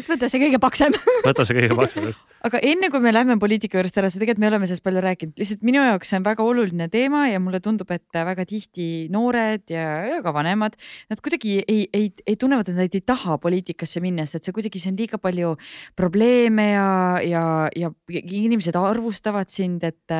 [0.09, 2.23] võta see kõige paksem võta see kõige paksem, just.
[2.47, 5.35] aga enne kui me lähme poliitika juurest ära, sest tegelikult me oleme sellest palju rääkinud,
[5.39, 9.65] lihtsalt minu jaoks see on väga oluline teema ja mulle tundub, et väga tihti noored
[9.73, 10.77] ja, ja ka vanemad,
[11.11, 14.57] nad kuidagi ei, ei, ei tunnevad, et nad ei taha poliitikasse minna, sest et see
[14.57, 15.55] kuidagi, see on liiga palju
[15.99, 16.89] probleeme ja,
[17.27, 17.45] ja,
[17.77, 20.17] ja inimesed arvustavad sind, et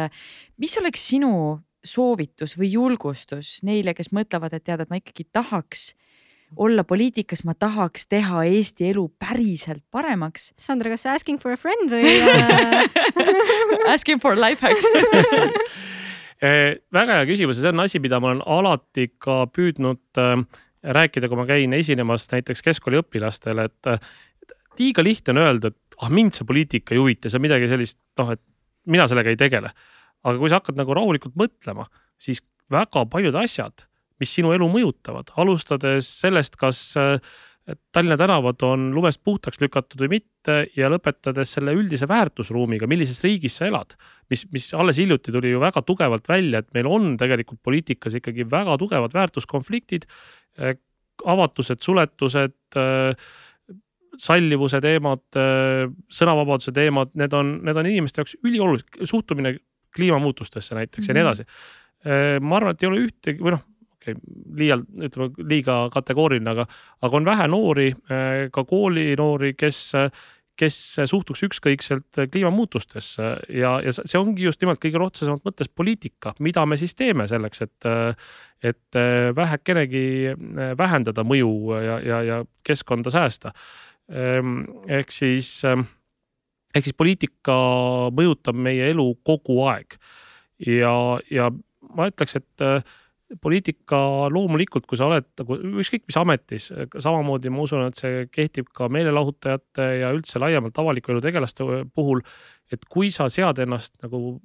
[0.61, 1.33] mis oleks sinu
[1.83, 5.91] soovitus või julgustus neile, kes mõtlevad, et tead, et ma ikkagi tahaks
[6.57, 10.51] olla poliitikas, ma tahaks teha Eesti elu päriselt paremaks.
[10.59, 12.85] Sandra, kas asking for a friend või äh...
[13.93, 14.85] Asking for life hacks
[16.45, 20.37] eh, väga hea küsimus ja see on asi, mida ma olen alati ka püüdnud äh,
[20.83, 23.91] rääkida, kui ma käin esinemas näiteks keskkooliõpilastele, et
[24.79, 27.99] liiga lihtne on öelda, et ah mind see poliitika ei huvita, see on midagi sellist,
[28.19, 28.41] noh, et
[28.89, 29.71] mina sellega ei tegele.
[30.23, 31.89] aga kui sa hakkad nagu rahulikult mõtlema,
[32.21, 32.39] siis
[32.71, 33.85] väga paljud asjad
[34.19, 37.17] mis sinu elu mõjutavad, alustades sellest, kas äh,
[37.91, 43.55] Tallinna tänavad on lumest puhtaks lükatud või mitte ja lõpetades selle üldise väärtusruumiga, millises riigis
[43.55, 43.95] sa elad.
[44.29, 48.43] mis, mis alles hiljuti tuli ju väga tugevalt välja, et meil on tegelikult poliitikas ikkagi
[48.51, 50.05] väga tugevad väärtuskonfliktid,
[50.59, 50.75] äh,
[51.23, 53.15] avatused, suletused, äh,
[54.19, 55.23] sallivuse teemad,
[56.13, 59.55] sõnavabaduse teemad, need on, need on inimeste jaoks üliolulised, suhtumine
[59.95, 61.09] kliimamuutustesse näiteks mm -hmm.
[61.09, 61.31] ja nii mhm.
[61.31, 63.63] edasi ma arvan, et ei ole ühtegi või noh,
[64.57, 66.67] liialt, ütleme liiga kategooriline, aga,
[67.01, 67.89] aga on vähe noori,
[68.53, 69.79] ka koolinoori, kes,
[70.59, 70.79] kes
[71.09, 76.77] suhtuks ükskõikselt kliimamuutustesse ja, ja see ongi just nimelt kõige otsesemalt mõttes poliitika, mida me
[76.81, 77.89] siis teeme selleks, et,
[78.63, 79.01] et
[79.35, 80.05] vähekenegi
[80.77, 83.53] vähendada mõju ja, ja, ja keskkonda säästa.
[84.13, 87.55] Ehk siis, ehk siis poliitika
[88.13, 89.95] mõjutab meie elu kogu aeg
[90.67, 90.93] ja,
[91.31, 91.49] ja
[91.93, 92.67] ma ütleks, et
[93.41, 93.97] poliitika
[94.33, 96.69] loomulikult, kui sa oled nagu ükskõik mis ametis,
[97.01, 102.23] samamoodi ma usun, et see kehtib ka meelelahutajate ja üldse laiemalt avaliku elu tegelaste puhul.
[102.71, 104.39] et kui sa sead ennast nagu,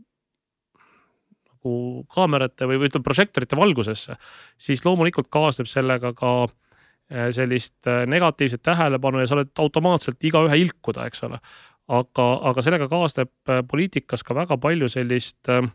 [1.48, 1.74] nagu
[2.12, 4.18] kaamerate või, ütleme prožektorite valgusesse,
[4.60, 10.60] siis loomulikult kaasneb sellega ka eh, sellist eh, negatiivset tähelepanu ja sa oled automaatselt igaühe
[10.64, 11.40] ilkuda, eks ole.
[11.88, 15.70] aga, aga sellega kaasneb eh, poliitikas ka väga palju sellist Äh,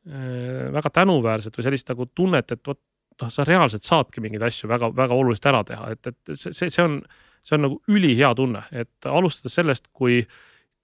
[0.00, 2.78] väga tänuväärset või sellist nagu tunnet, et vot
[3.20, 7.00] noh, sa reaalselt saadki mingeid asju väga-väga olulist ära teha, et, et see, see, on,
[7.46, 10.22] see on nagu ülihea tunne, et alustades sellest, kui,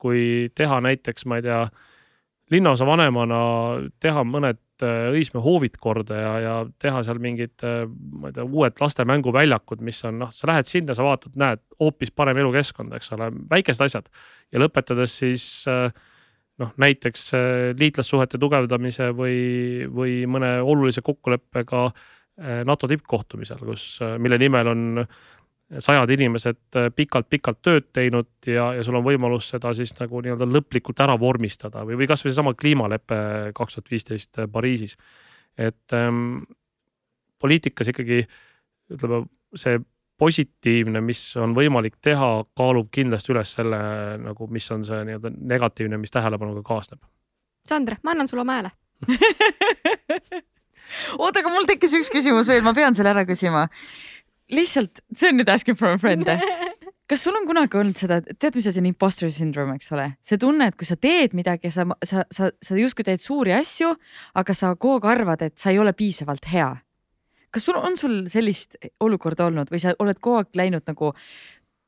[0.01, 1.61] kui teha näiteks, ma ei tea,
[2.53, 3.41] linnaosa vanemana
[4.03, 8.47] teha mõned äh, Õismäe hoovid korda ja, ja teha seal mingid, äh, ma ei tea,
[8.47, 12.95] uued laste mänguväljakud, mis on noh, sa lähed sinna, sa vaatad, näed hoopis parem elukeskkond,
[12.99, 14.13] eks ole, väikesed asjad.
[14.55, 15.89] Ja lõpetades siis äh,
[16.63, 17.41] noh, näiteks äh,
[17.79, 19.39] liitlassuhete tugevdamise või,
[19.93, 24.85] või mõne olulise kokkuleppega äh, NATO tippkohtumisel, kus, äh, mille nimel on
[25.83, 31.01] sajad inimesed pikalt-pikalt tööd teinud ja, ja sul on võimalus seda siis nagu nii-öelda lõplikult
[31.03, 33.19] ära vormistada või, või kasvõi seesama kliimalepe
[33.57, 34.95] kaks tuhat viisteist Pariisis.
[35.59, 36.45] et ähm,
[37.43, 38.21] poliitikas ikkagi
[38.95, 39.25] ütleme,
[39.59, 39.81] see
[40.19, 43.79] positiivne, mis on võimalik teha, kaalub kindlasti üles selle
[44.23, 47.03] nagu, mis on see nii-öelda negatiivne, mis tähelepanuga kaasneb.
[47.69, 48.71] Sandra, ma annan sulle oma hääle
[51.21, 53.67] oota, aga mul tekkis üks küsimus veel, ma pean selle ära küsima.
[54.53, 56.31] lihtsalt, see on nüüd asking from a friend
[57.11, 60.41] kas sul on kunagi olnud seda, tead, mis asi on imposter syndrome, eks ole, see
[60.43, 63.93] tunne, et kui sa teed midagi, sa, sa, sa, sa justkui teed suuri asju,
[64.39, 66.73] aga sa kogu aeg arvad, et sa ei ole piisavalt hea.
[67.57, 71.15] Kas sul on sul sellist olukorda olnud või sa oled kogu aeg läinud nagu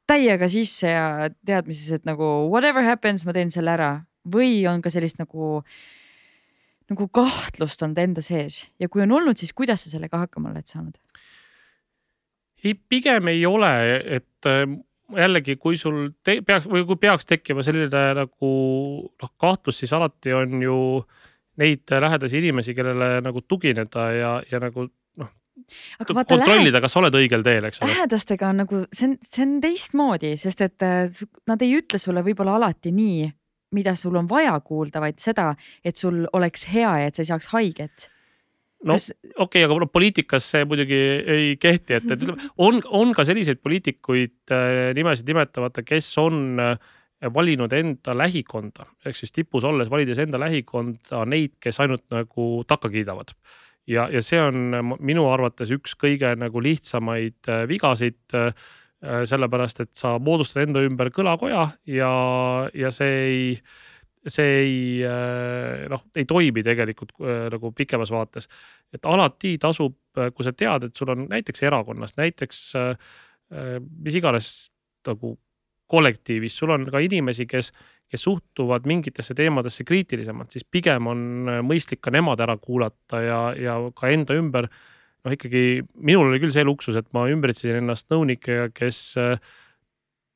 [0.09, 3.91] täiega sisse ja teadmises, et nagu whatever happens, ma teen selle ära
[4.29, 5.59] või on ka sellist nagu
[6.89, 10.69] nagu kahtlust olnud enda sees ja kui on olnud, siis kuidas sa sellega hakkama oled
[10.69, 10.97] saanud?
[12.65, 13.73] ei, pigem ei ole,
[14.19, 14.65] et äh,
[15.17, 18.53] jällegi, kui sul te, peaks või kui peaks tekkima selline nagu
[19.13, 20.79] noh, kahtlus, siis alati on ju
[21.59, 24.89] neid lähedasi inimesi, kellele nagu tugineda ja, ja nagu
[25.59, 26.23] noh.
[26.29, 27.95] kontrollida, kas sa oled õigel teel, eks ole.
[27.95, 32.25] lähedastega on nagu, see on, see on teistmoodi, sest et äh, nad ei ütle sulle
[32.27, 33.27] võib-olla alati nii
[33.77, 35.51] mida sul on vaja kuulda, vaid seda,
[35.85, 38.09] et sul oleks hea ja et sa ei saaks haiget
[38.85, 39.11] no Kas...
[39.37, 40.99] okei okay,, aga poliitikas see muidugi
[41.35, 46.63] ei kehti, et, et ütleme, on, on ka selliseid poliitikuid äh, nimesid nimetamata, kes on
[46.63, 46.77] äh,
[47.35, 52.91] valinud enda lähikonda ehk siis tipus olles valides enda lähikonda neid, kes ainult nagu takka
[52.93, 53.35] kiidavad.
[53.89, 58.39] Ja, ja see on minu arvates üks kõige nagu lihtsamaid äh, vigasid
[58.99, 62.09] Äh, sellepärast et sa moodustad enda ümber kõlakoja ja,
[62.75, 63.53] ja see ei,
[64.27, 68.49] see ei äh, noh, ei toimi tegelikult äh, nagu pikemas vaates.
[68.91, 69.95] et alati tasub,
[70.35, 72.63] kui sa tead, et sul on näiteks erakonnas, näiteks
[74.03, 74.49] mis iganes
[75.07, 75.37] nagu
[75.87, 77.71] kollektiivis, sul on ka inimesi, kes,
[78.09, 81.25] kes suhtuvad mingitesse teemadesse kriitilisemalt, siis pigem on
[81.67, 84.79] mõistlik ka nemad ära kuulata ja, ja ka enda ümber äh,
[85.29, 89.37] noh, ikkagi minul oli küll see luksus, et ma ümbritsesin ennast nõunikega, kes äh,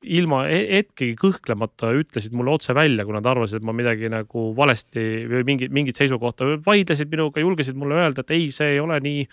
[0.03, 5.05] ilma hetkegi kõhklemata ütlesid mulle otse välja, kui nad arvasid, et ma midagi nagu valesti
[5.31, 9.27] või mingit, mingit seisukohta vaidlesid minuga, julgesid mulle öelda, et ei, see ei ole nii.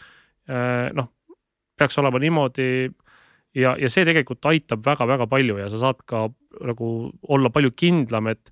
[0.49, 1.11] Äh, noh,
[1.79, 2.69] peaks olema niimoodi
[3.55, 6.27] ja, ja see tegelikult aitab väga-väga palju ja sa saad ka
[6.65, 6.89] nagu
[7.29, 8.51] olla palju kindlam, et,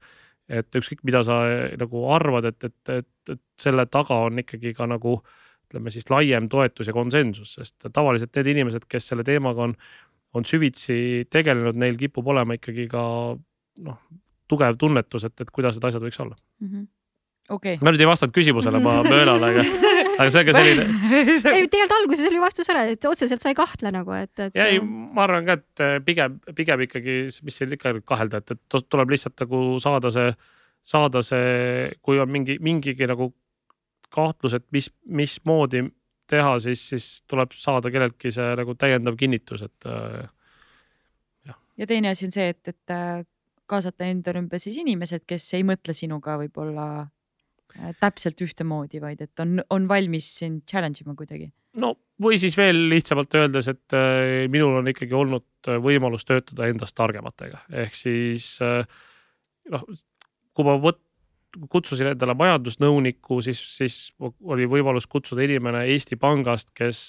[0.49, 1.41] et ükskõik, mida sa
[1.79, 5.19] nagu arvad, et, et, et, et selle taga on ikkagi ka nagu
[5.67, 9.73] ütleme siis laiem toetus ja konsensus, sest tavaliselt need inimesed, kes selle teemaga on,
[10.37, 13.03] on süvitsi tegelenud, neil kipub olema ikkagi ka
[13.87, 13.99] noh,
[14.47, 16.67] tugev tunnetus, et, et kuidas need asjad võiks olla mm.
[16.67, 16.85] -hmm.
[17.47, 17.77] Okay.
[17.79, 19.63] ma nüüd ei vastanud küsimusele, ma möönan, aga,
[20.19, 20.83] aga see on ka selline
[21.15, 24.57] ei, tegelikult alguses oli vastus ära, et otseselt sa ei kahtle nagu, et, et.
[24.57, 27.15] ja ei, ma arvan ka, et eh, pigem, pigem ikkagi,
[27.47, 30.35] mis siin ikka kahelda, et, et tuleb lihtsalt nagu saada see,
[30.91, 33.31] saada see, kui on mingi, mingigi nagu
[34.11, 35.85] kahtlus, et mis, mismoodi
[36.27, 40.23] teha, siis, siis tuleb saada kelleltki see nagu täiendav kinnitus, et äh,
[41.47, 41.63] jah.
[41.79, 43.21] ja teine asi on see, et, et äh,
[43.71, 47.13] kaasata enda ümber siis inimesed, kes ei mõtle sinuga võib-olla äh,
[48.01, 51.49] täpselt ühtemoodi, vaid et on, on valmis sind challenge ima kuidagi.
[51.81, 56.69] no või siis veel lihtsamalt öeldes, et äh, minul on ikkagi olnud äh, võimalus töötada
[56.69, 58.81] endast targematega, ehk siis äh,
[59.73, 59.85] noh,
[60.57, 61.03] kui ma võt-,
[61.69, 66.99] kutsusin endale majandusnõuniku, siis, siis oli võimalus kutsuda inimene Eesti Pangast, kes,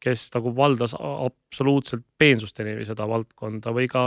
[0.00, 4.06] kes nagu valdas absoluutselt peensusteni seda valdkonda või ka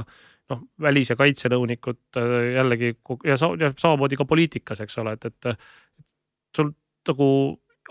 [0.52, 2.20] noh, välis- ja kaitsenõunikud
[2.56, 2.94] jällegi
[3.26, 5.54] ja, sa, ja samamoodi ka poliitikas, eks ole, et, et
[6.56, 6.74] sul
[7.08, 7.30] nagu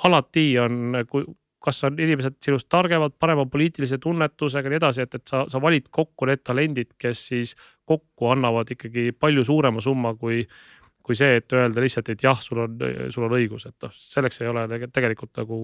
[0.05, 1.25] alati on, kui
[1.63, 5.61] kas on inimesed sinust targemad, parema poliitilise tunnetusega ja nii edasi, et, et sa, sa
[5.63, 7.55] valid kokku need talendid, kes siis
[7.89, 10.43] kokku annavad ikkagi palju suurema summa, kui
[11.03, 12.77] kui see, et öelda lihtsalt, et jah, sul on,
[13.11, 15.59] sul on õigus, et noh, selleks ei ole tegelikult nagu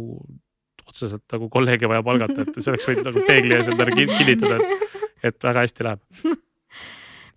[0.89, 4.99] otseselt nagu kolleege vaja palgata, et selleks võid nagu peegli ees endale kinnitada, et,
[5.31, 6.03] et väga hästi läheb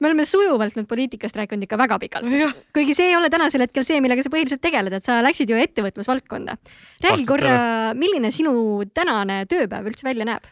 [0.01, 2.31] me oleme sujuvalt nüüd poliitikast rääkinud ikka väga pikalt,
[2.73, 5.59] kuigi see ei ole tänasel hetkel see, millega sa põhiliselt tegeled, et sa läksid ju
[5.61, 6.57] ettevõtlusvaldkonda.
[7.05, 7.59] räägi korra,
[7.97, 10.49] milline sinu tänane tööpäev üldse välja näeb?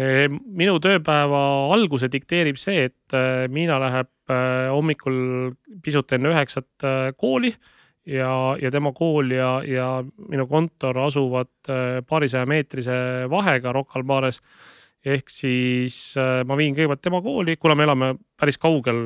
[0.00, 1.40] minu tööpäeva
[1.74, 5.50] alguse dikteerib see, et äh, Miina läheb äh, hommikul
[5.82, 6.86] pisut enne üheksat
[7.18, 7.50] kooli
[8.06, 8.30] ja,
[8.62, 9.88] ja tema kool ja, ja
[10.30, 11.50] minu kontor asuvad
[12.08, 14.40] paarisaja meetrise vahega Rocca al Mares.
[15.04, 18.98] Ehk siis ma viin kõigepealt tema kooli, kuna me elame päris kaugel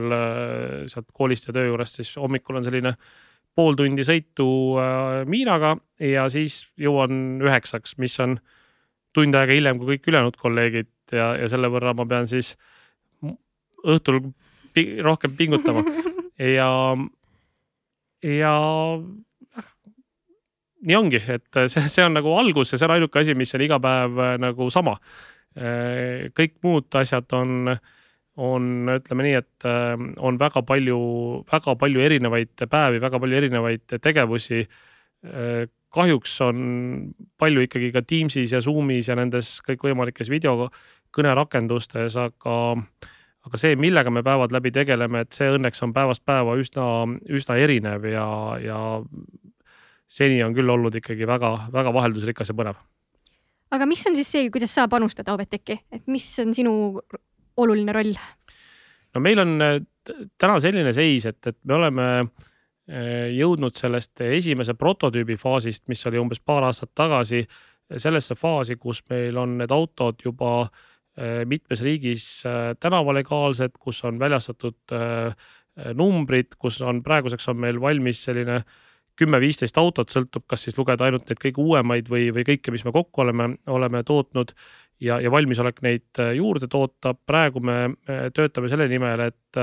[0.90, 2.96] sealt koolist ja töö juurest, siis hommikul on selline
[3.54, 4.48] pool tundi sõitu
[5.30, 8.54] Miinaga ja siis jõuan üheksaks, mis on äh,
[9.14, 12.54] tund aega hiljem kui kõik ülejäänud kolleegid ja, ja selle võrra ma pean siis
[13.84, 14.20] õhtul
[14.74, 15.84] pi rohkem pingutama
[16.58, 16.70] ja,
[18.26, 18.54] ja
[20.84, 23.64] nii ongi, et see, see on nagu algus ja see on ainuke asi, mis on
[23.64, 24.98] iga päev äh, nagu sama.
[25.54, 27.70] Kõik muud asjad on,
[28.42, 28.64] on,
[28.96, 29.66] ütleme nii, et
[30.18, 30.98] on väga palju,
[31.50, 34.64] väga palju erinevaid päevi, väga palju erinevaid tegevusi.
[35.94, 36.58] kahjuks on
[37.38, 42.56] palju ikkagi ka Teamsis ja Zoom'is ja nendes kõikvõimalikes videokõnerakendustes, aga
[43.44, 46.86] aga see, millega me päevad läbi tegeleme, et see õnneks on päevast päeva üsna,
[47.28, 48.26] üsna erinev ja,
[48.62, 48.78] ja
[50.08, 52.80] seni on küll olnud ikkagi väga-väga vaheldusrikas ja põnev.
[53.74, 56.74] Aga mis on siis see, kuidas sa panustad Aveteki, et mis on sinu
[57.60, 58.16] oluline roll?
[59.14, 59.76] no meil on äh,
[60.38, 66.22] täna selline seis, et, et me oleme äh, jõudnud sellest esimese prototüübi faasist, mis oli
[66.22, 67.44] umbes paar aastat tagasi,
[68.00, 70.82] sellesse faasi, kus meil on need autod juba äh,
[71.14, 75.36] Äh, mitmes riigis äh, tänavalegaalsed, kus on väljastatud äh,
[75.94, 78.64] numbrid, kus on praeguseks on meil valmis selline
[79.18, 82.92] kümme-viisteist autot, sõltub, kas siis lugeda ainult neid kõige uuemaid või, või kõike, mis me
[82.94, 84.54] kokku oleme, oleme tootnud
[85.02, 87.14] ja, ja valmisolek neid juurde toota.
[87.14, 87.94] praegu me
[88.34, 89.60] töötame selle nimel, et,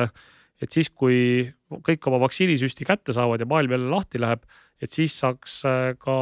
[0.61, 1.49] et siis, kui
[1.87, 4.43] kõik oma vaktsiinisüsti kätte saavad ja maailm jälle lahti läheb,
[4.81, 5.61] et siis saaks
[5.99, 6.17] ka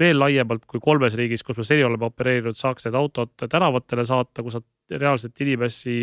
[0.00, 4.44] veel laiemalt kui kolmes riigis, kus me seni oleme opereerinud, saaks need autod tänavatele saata,
[4.44, 6.02] kus nad reaalselt inimesi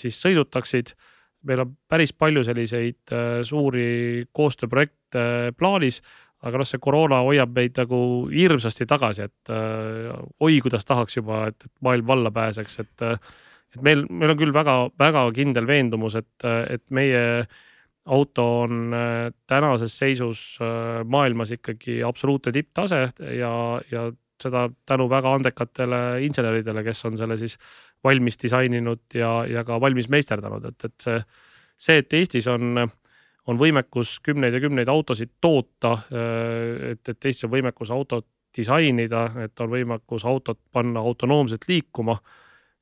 [0.00, 0.94] siis sõidutaksid.
[1.44, 3.12] meil on päris palju selliseid
[3.48, 4.99] suuri koostööprojekte
[5.58, 6.00] plaanis,
[6.46, 8.00] aga noh, see koroona hoiab meid nagu
[8.32, 13.08] hirmsasti tagasi, et eh, oi, kuidas tahaks juba, et maailm valla pääseks, et
[13.70, 17.58] et meil, meil on küll väga-väga kindel veendumus, et, et meie äh,
[18.10, 23.52] auto on äh, tänases seisus äh, maailmas ikkagi absoluutne tipptase ja,
[23.90, 24.08] ja
[24.42, 27.58] seda tänu väga andekatele inseneridele, kes on selle siis
[28.04, 31.20] valmis disaininud ja, ja ka valmis meisterdanud, et, et see,
[31.76, 32.86] see, et Eestis on,
[33.48, 38.26] on võimekus kümneid ja kümneid autosid toota, äh, et, et Eestis on võimekus autot
[38.56, 42.16] disainida, et on võimekus autot panna autonoomselt liikuma.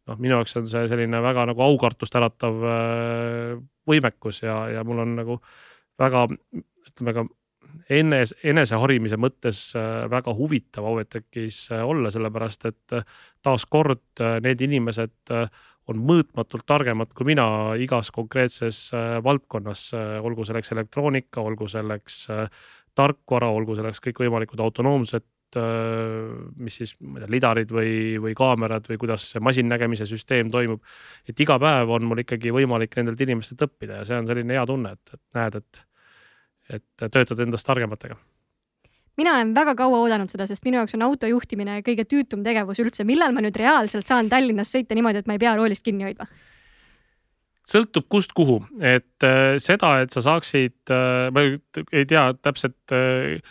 [0.09, 5.05] Noh, minu jaoks on see selline väga nagu aukartust äratav äh, võimekus ja, ja mul
[5.05, 5.37] on nagu
[6.01, 6.25] väga,
[6.89, 7.27] ütleme ka
[7.93, 13.01] enes, eneseharimise mõttes äh, väga huvitav Auvetekis äh, olla, sellepärast et
[13.45, 15.37] taaskord need inimesed
[15.89, 17.49] on mõõtmatult targemad kui mina
[17.81, 18.91] igas konkreetses
[19.25, 19.89] valdkonnas,
[20.21, 22.27] olgu selleks elektroonika, olgu selleks
[22.99, 25.25] tarkvara, olgu selleks kõikvõimalikud autonoomsed
[25.57, 30.51] Äh, mis siis, ma ei tea, lidarid või, või kaamerad või kuidas see masinnägemise süsteem
[30.53, 30.83] toimub.
[31.25, 34.67] et iga päev on mul ikkagi võimalik nendelt inimestelt õppida ja see on selline hea
[34.69, 35.81] tunne, et, et näed, et,
[36.77, 38.19] et töötad endast targematega
[39.19, 42.81] mina olen väga kaua oodanud seda, sest minu jaoks on auto juhtimine kõige tüütum tegevus
[42.83, 43.07] üldse.
[43.09, 46.29] millal ma nüüd reaalselt saan Tallinnas sõita niimoodi, et ma ei pea roolist kinni hoidma?
[47.69, 51.45] sõltub kust kuhu, et äh, seda, et sa saaksid äh,, ma
[51.93, 53.43] ei tea täpselt äh,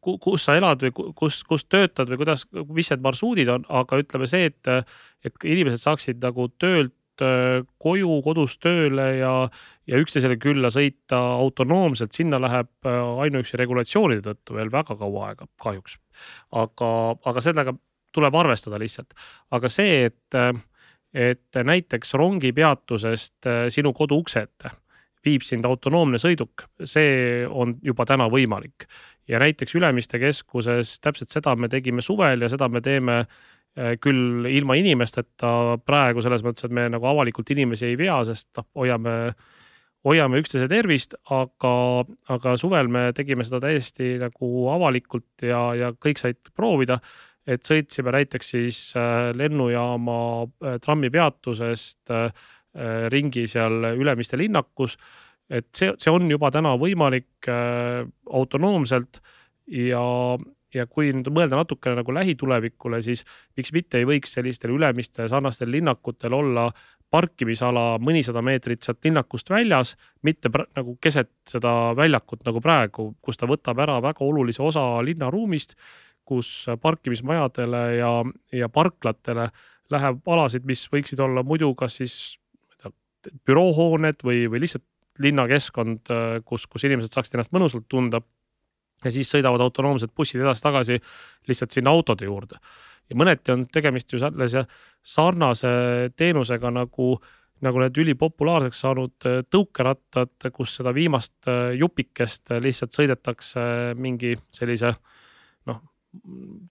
[0.00, 4.28] kus sa elad või kus, kus töötad või kuidas, mis need marsruudid on, aga ütleme
[4.28, 4.92] see, et,
[5.24, 6.97] et inimesed saaksid nagu töölt äh,
[7.82, 9.32] koju, kodust tööle ja,
[9.88, 15.48] ja üksteisele külla sõita autonoomselt, sinna läheb äh, ainuüksi regulatsioonide tõttu veel väga kaua aega,
[15.62, 15.98] kahjuks.
[16.52, 16.90] aga,
[17.30, 17.76] aga sellega
[18.14, 19.14] tuleb arvestada lihtsalt,
[19.54, 20.38] aga see, et,
[21.12, 24.74] et näiteks rongipeatusest äh, sinu kodu ukse ette
[25.26, 28.86] viib sind autonoomne sõiduk, see on juba täna võimalik
[29.28, 33.38] ja näiteks Ülemiste keskuses täpselt seda me tegime suvel ja seda me teeme äh,
[34.02, 38.66] küll ilma inimesteta praegu selles mõttes, et me nagu avalikult inimesi ei vea, sest noh,
[38.80, 39.12] hoiame,
[40.08, 41.74] hoiame üksteise tervist, aga,
[42.34, 46.98] aga suvel me tegime seda täiesti nagu avalikult ja, ja kõik said proovida.
[47.48, 52.16] et sõitsime näiteks siis äh, lennujaama äh, trammipeatusest
[53.08, 54.98] ringi seal Ülemiste linnakus
[55.48, 59.20] et see, see on juba täna võimalik äh, autonoomselt
[59.72, 60.02] ja,
[60.74, 63.24] ja kui nüüd mõelda natukene nagu lähitulevikule, siis
[63.56, 66.68] miks mitte ei võiks sellistel Ülemiste sarnastel linnakutel olla
[67.10, 73.48] parkimisala mõnisada meetrit sealt linnakust väljas, mitte nagu keset seda väljakut nagu praegu, kus ta
[73.48, 75.74] võtab ära väga olulise osa linnaruumist,
[76.28, 78.12] kus parkimismajadele ja,
[78.52, 79.48] ja parklatele
[79.88, 82.18] läheb alasid, mis võiksid olla muidu kas siis
[83.48, 84.84] büroohooned või, või lihtsalt
[85.18, 86.12] linnakeskkond,
[86.46, 88.20] kus, kus inimesed saaksid ennast mõnusalt tunda.
[89.04, 90.98] Ja siis sõidavad autonoomsed bussid edasi-tagasi
[91.48, 92.58] lihtsalt sinna autode juurde.
[93.08, 94.64] ja mõneti on tegemist ju sellise
[95.02, 95.68] sarnase
[96.16, 97.14] teenusega nagu,
[97.64, 104.92] nagu need ülipopulaarseks saanud äh, tõukerattad, kus seda viimast äh, jupikest lihtsalt sõidetakse mingi sellise
[105.70, 105.82] noh,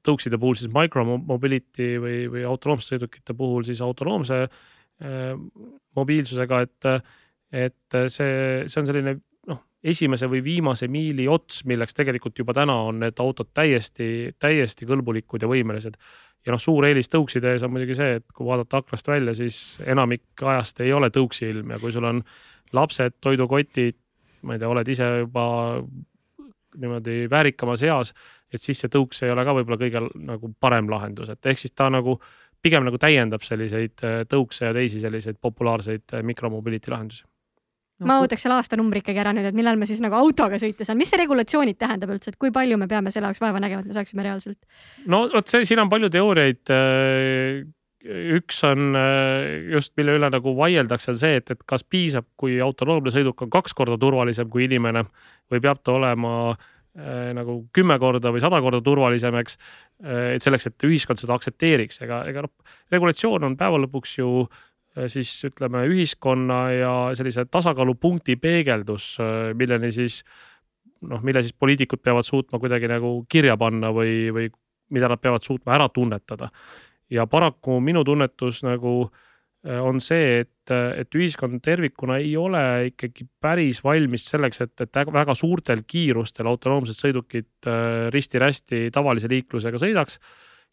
[0.05, 5.31] tõukside puhul siis micromobility või, või autonoomsete sõidukite puhul siis autonoomse äh,
[5.95, 6.91] mobiilsusega, et
[7.47, 8.31] et see,
[8.67, 9.13] see on selline
[9.83, 15.43] esimese või viimase miili ots, milleks tegelikult juba täna on need autod täiesti, täiesti kõlbulikud
[15.43, 15.97] ja võimelised.
[16.45, 19.79] ja noh, suur eelis tõukside ees on muidugi see, et kui vaadata aknast välja, siis
[19.85, 21.71] enamik ajast ei ole tõuksi ilm.
[21.75, 22.23] Ja kui sul on
[22.73, 23.97] lapsed, toidukotid,
[24.47, 25.45] ma ei tea, oled ise juba
[26.77, 28.13] niimoodi väärikamas eas,
[28.53, 31.73] et siis see tõuks ei ole ka võib-olla kõige nagu parem lahendus, et ehk siis
[31.75, 32.19] ta nagu
[32.61, 37.25] pigem nagu täiendab selliseid äh, tõukse ja teisi selliseid populaarseid äh, mikromobility lahendusi
[38.05, 40.99] ma ootaks selle aastanumbri ikkagi ära nüüd, et millal me siis nagu autoga sõita saan,
[40.99, 43.89] mis see regulatsioonid tähendab üldse, et kui palju me peame selle jaoks vaeva nägema, et
[43.89, 44.59] me saaksime reaalselt?
[45.09, 46.61] no vot see, siin on palju teooriaid.
[46.73, 47.65] Äh,
[48.37, 48.95] üks on
[49.73, 53.51] just, mille üle nagu vaieldakse, on see, et, et kas piisab, kui autonoomne sõiduk on
[53.51, 55.01] kaks korda turvalisem kui inimene
[55.51, 59.57] või peab ta olema äh, nagu kümme korda või sada korda turvalisem, eks.
[60.37, 62.53] et selleks, et ühiskond seda aktsepteeriks, ega, ega noh,
[62.93, 64.66] regulatsioon on päeva lõpuks ju äh, Äh,
[65.11, 70.21] siis ütleme ühiskonna ja sellise tasakaalupunkti peegeldus, äh, milleni siis
[71.07, 74.49] noh, mille siis poliitikud peavad suutma kuidagi nagu kirja panna või, või
[74.95, 76.49] mida nad peavad suutma ära tunnetada.
[77.09, 83.27] ja paraku minu tunnetus nagu äh, on see, et, et ühiskond tervikuna ei ole ikkagi
[83.41, 87.69] päris valmis selleks, et, et väga suurtel kiirustel autonoomsed sõidukid
[88.13, 90.19] risti-rästi tavalise liiklusega sõidaks.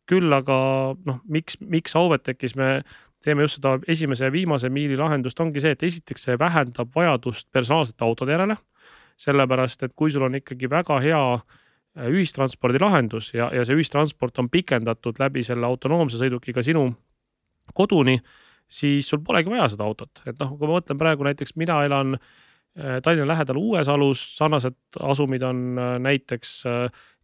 [0.07, 0.57] küll aga
[1.05, 2.83] noh, miks, miks Auvetekis me
[3.25, 7.49] teeme just seda esimese ja viimase miili lahendust, ongi see, et esiteks see vähendab vajadust
[7.53, 8.57] personaalsete autode järele.
[9.15, 14.49] sellepärast, et kui sul on ikkagi väga hea äh, ühistranspordilahendus ja, ja see ühistransport on
[14.51, 16.89] pikendatud läbi selle autonoomse sõidukiga sinu
[17.79, 18.17] koduni,
[18.67, 22.17] siis sul polegi vaja seda autot, et noh, kui ma mõtlen praegu näiteks mina elan
[22.19, 26.57] äh, Tallinna lähedal Uuesalus, sarnased asumid on äh, näiteks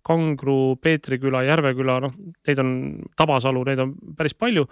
[0.07, 2.15] Kangro, Peetriküla, Järveküla, noh,
[2.47, 2.71] neid on,
[3.19, 4.65] Tabasalu, neid on päris palju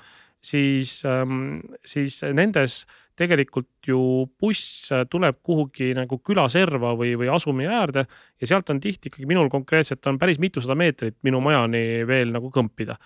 [0.44, 2.84] siis, ähm, siis nendes
[3.18, 4.00] tegelikult ju
[4.40, 8.04] buss tuleb kuhugi nagu külaserva või, või asumi äärde
[8.40, 12.52] ja sealt on tihti ikkagi minul konkreetselt on päris mitusada meetrit minu majani veel nagu
[12.54, 12.98] kõmpida.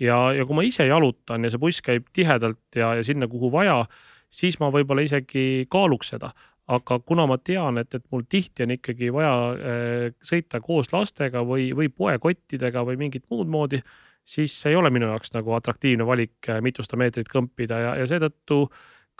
[0.00, 3.52] ja, ja kui ma ise jalutan ja see buss käib tihedalt ja, ja sinna, kuhu
[3.52, 3.84] vaja,
[4.30, 6.32] siis ma võib-olla isegi kaaluks seda
[6.70, 11.42] aga kuna ma tean, et, et mul tihti on ikkagi vaja äh, sõita koos lastega
[11.46, 13.82] või, või poekottidega või mingit muud moodi
[14.24, 18.66] siis ei ole minu jaoks nagu atraktiivne valik äh, mitusada meetrit kõmpida ja, ja seetõttu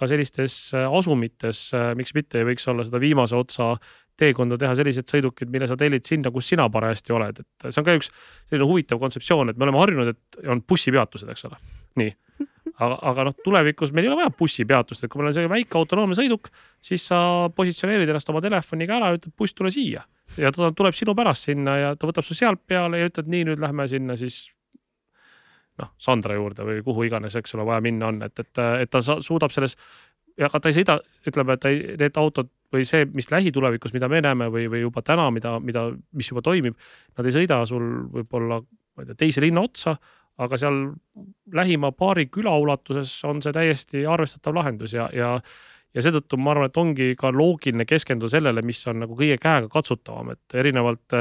[0.01, 3.75] ka sellistes äh, asumites, äh, miks mitte ei võiks olla seda viimase otsa
[4.21, 7.87] teekonda teha sellised sõidukid, mille sa tellid sinna, kus sina parajasti oled, et see on
[7.87, 11.57] ka üks selline huvitav kontseptsioon, et me oleme harjunud, et on bussipeatused, eks ole,
[12.01, 12.13] nii.
[12.77, 15.81] aga, aga noh, tulevikus meil ei ole vaja bussipeatust, et kui meil on selline väike
[15.81, 16.53] autonoomne sõiduk,
[16.85, 17.23] siis sa
[17.57, 20.05] positsioneerid ennast oma telefoniga ära ütled, buss, tule siia.
[20.37, 23.49] ja ta tuleb sinu pärast sinna ja ta võtab su sealt peale ja ütled, nii,
[23.51, 24.43] nüüd lähme sinna siis
[25.81, 29.03] noh, Sandra juurde või kuhu iganes, eks ole, vaja minna on, et, et, et ta
[29.03, 29.77] suudab selles
[30.41, 30.97] ja aga ta ei sõida,
[31.29, 34.85] ütleme, et ta ei, need autod või see, mis lähitulevikus, mida me näeme või, või
[34.85, 36.79] juba täna, mida, mida, mis juba toimib,
[37.19, 39.97] nad ei sõida sul võib-olla, ma ei tea, teise linna otsa,
[40.41, 40.79] aga seal
[41.53, 45.37] lähima paari küla ulatuses on see täiesti arvestatav lahendus ja, ja
[45.91, 50.29] ja seetõttu ma arvan, et ongi ka loogiline keskenduda sellele, mis on nagu kõige käegakatsutavam,
[50.37, 51.17] et erinevalt,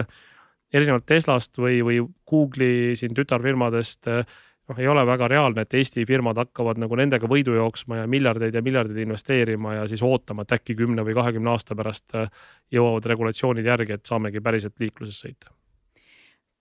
[0.69, 4.37] erinevalt Teslast või, või Google'i siin tütarfirmadest äh,
[4.69, 8.55] noh, ei ole väga reaalne, et Eesti firmad hakkavad nagu nendega võidu jooksma ja miljardeid
[8.55, 12.29] ja miljardeid investeerima ja siis ootama, et äkki kümne või kahekümne aasta pärast äh,
[12.73, 15.53] jõuavad regulatsioonid järgi, et saamegi päriselt liikluses sõita.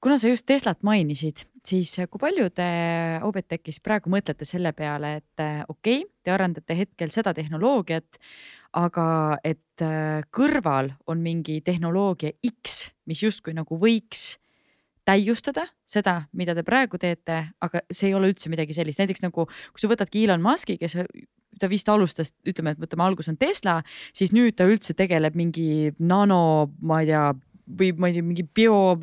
[0.00, 2.68] kuna sa just Teslat mainisid, siis kui palju te
[3.22, 8.20] Obetechis praegu mõtlete selle peale, et äh, okei okay,, te arendate hetkel seda tehnoloogiat,
[8.78, 14.38] aga et äh, kõrval on mingi tehnoloogia X, mis justkui nagu võiks
[15.08, 19.48] täiustada seda, mida te praegu teete, aga see ei ole üldse midagi sellist, näiteks nagu
[19.48, 20.98] kui sa võtadki Elon Musk'i, kes
[21.58, 23.80] ta vist alustas, ütleme, et võtame algus on Tesla,
[24.14, 26.40] siis nüüd ta üldse tegeleb mingi nano,
[26.84, 27.28] ma ei tea
[27.68, 28.96] või ma ei tea, mingi bio,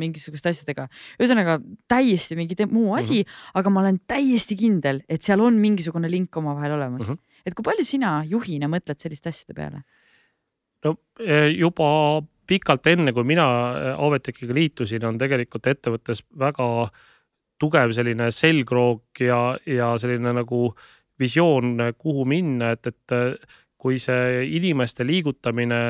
[0.00, 0.86] mingisuguste asjadega.
[1.20, 1.58] ühesõnaga
[1.88, 3.50] täiesti mingi muu asi mm, -hmm.
[3.60, 7.14] aga ma olen täiesti kindel, et seal on mingisugune link omavahel olemas mm.
[7.14, 7.42] -hmm.
[7.46, 9.82] et kui palju sina juhina mõtled selliste asjade peale?
[10.84, 16.66] no e, juba pikalt enne, kui mina äh, Avetekiga liitusin, on tegelikult ettevõttes väga
[17.60, 20.70] tugev selline selgroog ja, ja selline nagu
[21.20, 25.80] visioon, kuhu minna, et, et äh, kui see inimeste liigutamine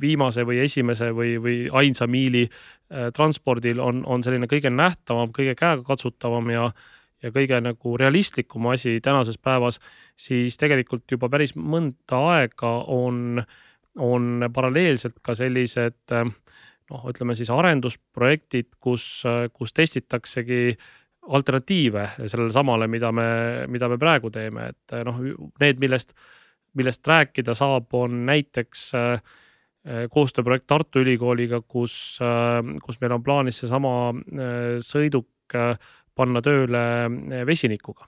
[0.00, 5.56] viimase või esimese või, või ainsa miili äh, transpordil on, on selline kõige nähtavam, kõige
[5.58, 6.70] käegakatsutavam ja
[7.20, 9.76] ja kõige nagu realistlikum asi tänases päevas,
[10.16, 13.50] siis tegelikult juba päris mõnda aega on äh,
[13.98, 16.12] on paralleelselt ka sellised
[16.90, 19.22] noh, ütleme siis arendusprojektid, kus,
[19.54, 20.76] kus testitaksegi
[21.30, 23.28] alternatiive sellele samale, mida me,
[23.70, 25.20] mida me praegu teeme, et noh,
[25.60, 26.14] need, millest,
[26.78, 29.22] millest rääkida saab, on näiteks äh,
[30.10, 32.18] koostööprojekt Tartu Ülikooliga, kus,
[32.84, 34.12] kus meil on plaanis seesama
[34.84, 35.56] sõiduk
[36.16, 36.82] panna tööle
[37.48, 38.06] vesinikuga.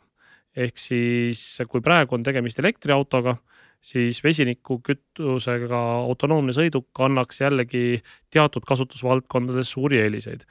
[0.57, 3.37] ehk siis, kui praegu on tegemist elektriautoga,
[3.83, 10.47] siis vesinikukütusega autonoomne sõiduk annaks jällegi teatud kasutusvaldkondades suuri eeliseid.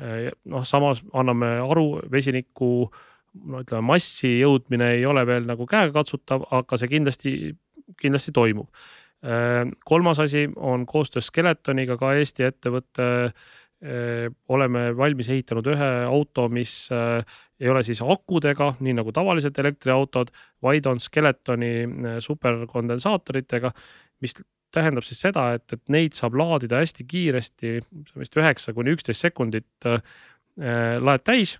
[0.00, 2.88] Eh, noh, samas anname aru, vesiniku
[3.50, 7.34] no ütleme, massi jõudmine ei ole veel nagu käegakatsutav, aga see kindlasti,
[8.00, 8.70] kindlasti toimub
[9.22, 13.10] eh, kolmas asi on koostöös Skeletoniga ka Eesti ettevõte
[13.80, 16.90] oleme valmis ehitanud ühe auto, mis
[17.60, 20.32] ei ole siis akudega, nii nagu tavalised elektriautod,
[20.64, 21.72] vaid on Skeletoni
[22.24, 23.72] superkondensaatoritega,
[24.20, 24.36] mis
[24.74, 27.74] tähendab siis seda, et, et neid saab laadida hästi kiiresti,
[28.20, 29.88] vist üheksa kuni üksteist sekundit
[31.00, 31.56] laed täis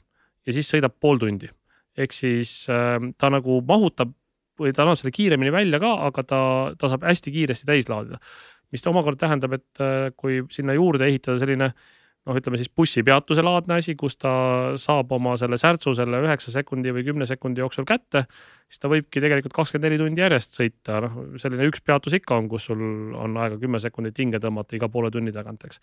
[0.46, 1.50] ja siis sõidab pool tundi.
[1.96, 4.12] ehk siis ta nagu mahutab
[4.60, 6.40] või ta annab seda kiiremini välja ka, aga ta,
[6.78, 8.20] ta saab hästi kiiresti täis laadida.
[8.72, 11.88] mis omakorda tähendab, et kui sinna juurde ehitada selline äh,
[12.28, 14.32] noh, ütleme siis bussipeatuse laadne asi, kus ta
[14.80, 18.26] saab oma selle särtsu selle üheksa sekundi või kümne sekundi jooksul kätte,
[18.68, 22.50] siis ta võibki tegelikult kakskümmend neli tundi järjest sõita, noh selline üks peatus ikka on,
[22.52, 22.82] kus sul
[23.16, 25.80] on aega kümme sekundit hinge tõmmata iga poole tunni tagant, eks.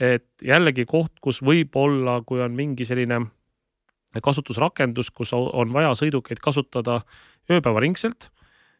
[0.00, 3.26] et jällegi koht, kus võib-olla, kui on mingi selline
[4.24, 7.02] kasutusrakendus, kus on vaja sõidukeid kasutada
[7.52, 8.30] ööpäevaringselt,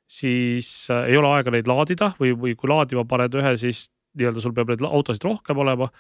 [0.09, 4.40] siis äh, ei ole aega neid laadida või, või kui laadima paned ühe, siis nii-öelda
[4.40, 5.90] sul peab neid autosid rohkem olema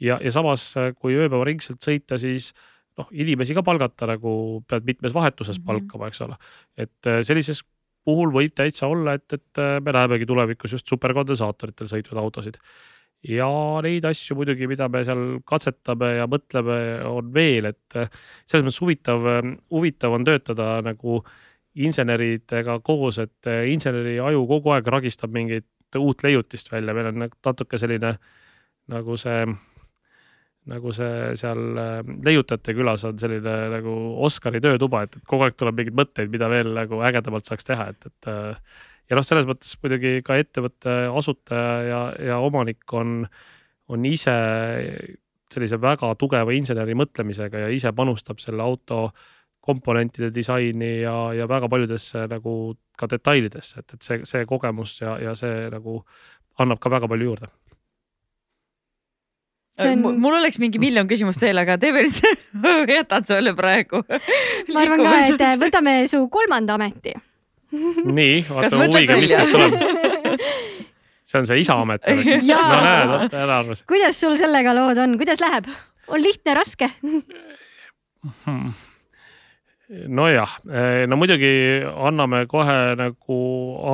[0.00, 2.52] ja, ja samas, äh, kui ööpäevaringselt sõita, siis
[2.98, 4.32] noh, inimesi ka palgata nagu
[4.68, 5.66] pead mitmes vahetuses mm -hmm.
[5.66, 6.36] palkama, eks ole.
[6.76, 7.62] et äh, sellises
[8.04, 12.58] puhul võib täitsa olla, et, et äh, me näemegi tulevikus just superkondensaatoritel sõitvaid autosid.
[13.22, 13.48] ja
[13.82, 18.10] neid asju muidugi, mida me seal katsetame ja mõtleme, on veel, et
[18.46, 19.20] selles mõttes huvitav,
[19.70, 21.24] huvitav on töötada nagu
[21.74, 25.66] inseneridega koos, et inseneri aju kogu aeg ragistab mingit
[25.96, 28.18] uut leiutist välja, meil on natuke selline
[28.88, 29.46] nagu see
[30.68, 33.94] nagu see seal äh, leiutajate külas on selline nagu
[34.26, 38.10] Oscari töötuba, et kogu aeg tuleb mingeid mõtteid, mida veel nagu ägedamalt saaks teha, et,
[38.10, 38.30] et.
[38.32, 43.22] Äh, ja noh, selles mõttes muidugi ka ettevõtte asutaja ja, ja omanik on,
[43.88, 44.34] on ise
[45.48, 49.06] sellise väga tugeva inseneri mõtlemisega ja ise panustab selle auto
[49.64, 52.52] komponentide disaini ja, ja väga paljudesse nagu
[53.00, 56.02] ka detailidesse, et, et see, see kogemus ja, ja see nagu
[56.60, 57.48] annab ka väga palju juurde
[59.84, 60.18] on...
[60.20, 62.18] mul oleks mingi miljon küsimust veel, aga teeme nüüd,
[62.96, 64.02] jätan selle praegu.
[64.72, 67.14] ma arvan ka, et äh, võtame su kolmanda ameti.
[67.72, 69.72] nii, vaata huviga, mis sealt tuleb.
[71.28, 72.02] see on see isa amet.
[72.08, 73.78] no näed, ära arva.
[73.88, 75.70] kuidas sul sellega lood on, kuidas läheb?
[76.08, 78.72] on lihtne, raske hmm.?
[80.08, 80.58] nojah,
[81.08, 81.52] no muidugi
[82.08, 83.38] anname kohe nagu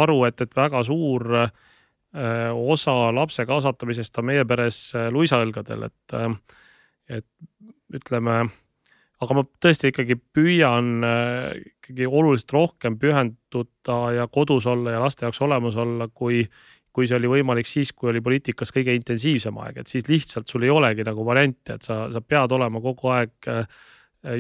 [0.03, 1.51] aru, et, et väga suur Äh,
[2.15, 6.37] osa lapse kasvatamisest on meie peres äh, luisaõlgadel, et, äh,
[7.19, 7.27] et
[7.95, 8.37] ütleme,
[9.23, 15.41] aga ma tõesti ikkagi püüan ikkagi oluliselt rohkem pühenduda ja kodus olla ja laste jaoks
[15.45, 16.43] olemas olla, kui,
[16.95, 20.67] kui see oli võimalik siis, kui oli poliitikas kõige intensiivsem aeg, et siis lihtsalt sul
[20.67, 23.53] ei olegi nagu varianti, et sa, sa pead olema kogu aeg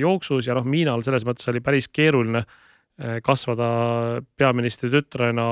[0.00, 2.42] jooksus ja noh, Miinal selles mõttes oli päris keeruline
[3.22, 3.68] kasvada
[4.38, 5.46] peaministri tütrena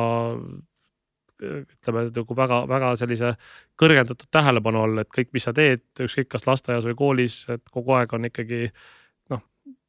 [1.43, 3.35] ütleme nagu väga-väga sellise
[3.81, 7.97] kõrgendatud tähelepanu all, et kõik, mis sa teed, ükskõik kas lasteaias või koolis, et kogu
[7.97, 8.67] aeg on ikkagi
[9.33, 9.43] noh,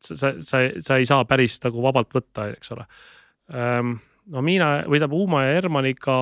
[0.03, 2.87] sa, sa, sa ei saa päris nagu vabalt võtta, eks ole.
[3.53, 3.97] Ehm,
[4.33, 6.17] no Miina või tähendab Uuma ja Hermaniga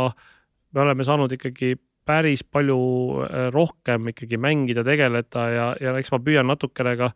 [0.71, 1.75] me oleme saanud ikkagi
[2.07, 2.79] päris palju
[3.27, 7.11] eh, rohkem ikkagi mängida, tegeleda ja, ja eks ma püüan natukene ka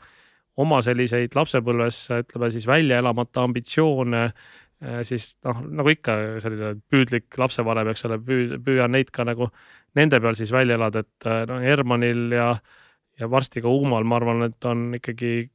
[0.62, 4.65] oma selliseid lapsepõlves ütleme siis välja elamata ambitsioone äh, Äh,
[5.08, 9.50] siis noh, nagu ikka selline püüdlik lapsevanem, eks ole, püü-, püüan neid ka nagu
[9.96, 12.50] nende peal siis välja elada, et äh, noh, Hermanil ja,
[13.20, 15.48] ja varsti ka Uumal, ma arvan, et on ikkagi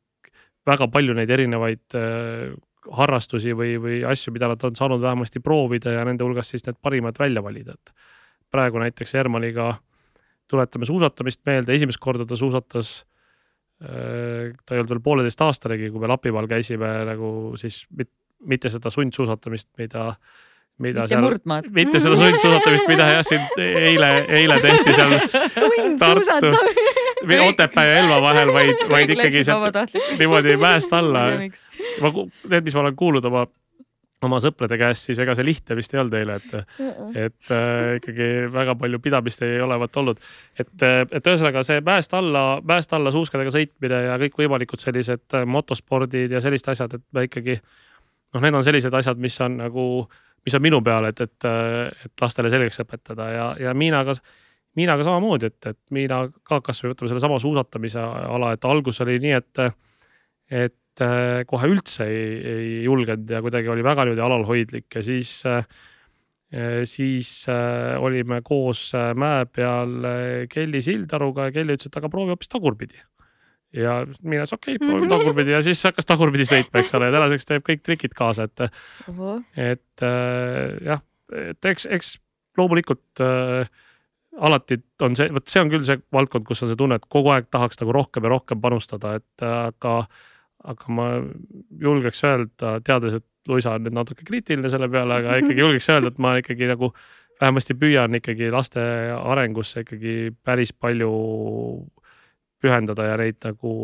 [0.68, 2.54] väga palju neid erinevaid äh,
[2.96, 6.80] harrastusi või, või asju, mida nad on saanud vähemasti proovida ja nende hulgast siis need
[6.80, 7.94] parimad välja valida, et
[8.50, 9.74] praegu näiteks Hermaniga
[10.50, 12.94] tuletame suusatamist meelde, esimest korda ta suusatas
[13.84, 18.16] äh, ta ei olnud veel pooleteistaastanegi, kui me Lapimaal käisime nagu siis mitte
[18.70, 20.14] seda sundsuusatamist, mida
[20.80, 24.10] mida mitte seal, mitte seda sundsuusatamist, mida jah, siin eile,
[24.40, 25.16] eile tehti seal
[26.00, 26.52] Tartu
[27.28, 31.26] või Otepää ja Elva vahel, vaid, vaid ikkagi sealt niimoodi mäest alla.
[32.00, 32.12] ma,
[32.48, 33.44] need, mis ma olen kuulnud oma,
[34.24, 36.80] oma sõprade käest, siis ega see lihtne vist ei olnud eile, et,
[37.26, 40.24] et äh, ikkagi väga palju pidamist ei olevat olnud.
[40.56, 46.40] et, et ühesõnaga see mäest alla, mäest alla suuskadega sõitmine ja kõikvõimalikud sellised motospordid ja
[46.44, 47.78] sellised asjad, et me ikkagi äh,
[48.34, 49.86] noh, need on sellised asjad, mis on nagu,
[50.46, 51.48] mis on minu peal, et, et,
[52.06, 54.14] et lastele selgeks õpetada ja, ja Miinaga,
[54.78, 59.36] Miinaga samamoodi, et, et Miina ka kasvõi võtame sellesama suusatamise ala, et algus oli nii,
[59.38, 59.62] et,
[60.62, 65.40] et äh, kohe üldse ei, ei julgenud ja kuidagi oli väga niimoodi alalhoidlik ja siis
[65.48, 65.64] äh,
[66.86, 69.92] siis äh, olime koos mäe peal
[70.50, 72.98] Kelly Sildaruga ja Kelly ütles, et aga proovi hoopis tagurpidi.
[73.76, 75.54] Ja mina ütlesin okei okay,, tagurpidi.
[75.54, 78.66] Ja siis hakkas tagurpidi sõitma, eks ole, ja tänaseks teeb kõik trikid kaasa, et,
[79.58, 81.04] et äh, jah,
[81.50, 82.16] et eks, eks
[82.58, 83.70] loomulikult äh,
[84.40, 87.32] alati on see, vot see on küll see valdkond, kus on see tunne, et kogu
[87.34, 89.96] aeg tahaks nagu rohkem ja rohkem panustada, et aga,
[90.70, 91.08] aga ma
[91.82, 96.12] julgeks öelda, teades, et Luisa on nüüd natuke kriitiline selle peale, aga ikkagi julgeks öelda,
[96.12, 96.92] et ma ikkagi nagu
[97.40, 98.82] vähemasti püüan ikkagi laste
[99.16, 101.10] arengusse ikkagi päris palju
[102.62, 103.74] pühendada ja neid nagu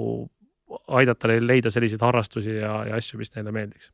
[0.98, 3.92] aidata neil leida selliseid harrastusi ja, ja asju, mis neile meeldiks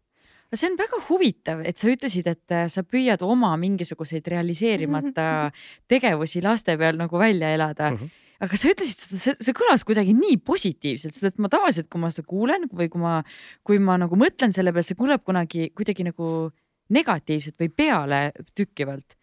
[0.53, 5.27] see on väga huvitav, et sa ütlesid, et äh, sa püüad oma mingisuguseid realiseerimata
[5.93, 8.03] tegevusi laste peal nagu välja elada mm.
[8.03, 12.03] -hmm aga sa ütlesid seda, see, kõlas kuidagi nii positiivselt, sest et ma tavaliselt, kui
[12.03, 13.21] ma seda kuulen või kui ma,
[13.63, 16.51] kui ma nagu mõtlen selle peale, see kõlab kunagi kuidagi nagu
[16.93, 19.15] negatiivselt või pealetrükkivalt.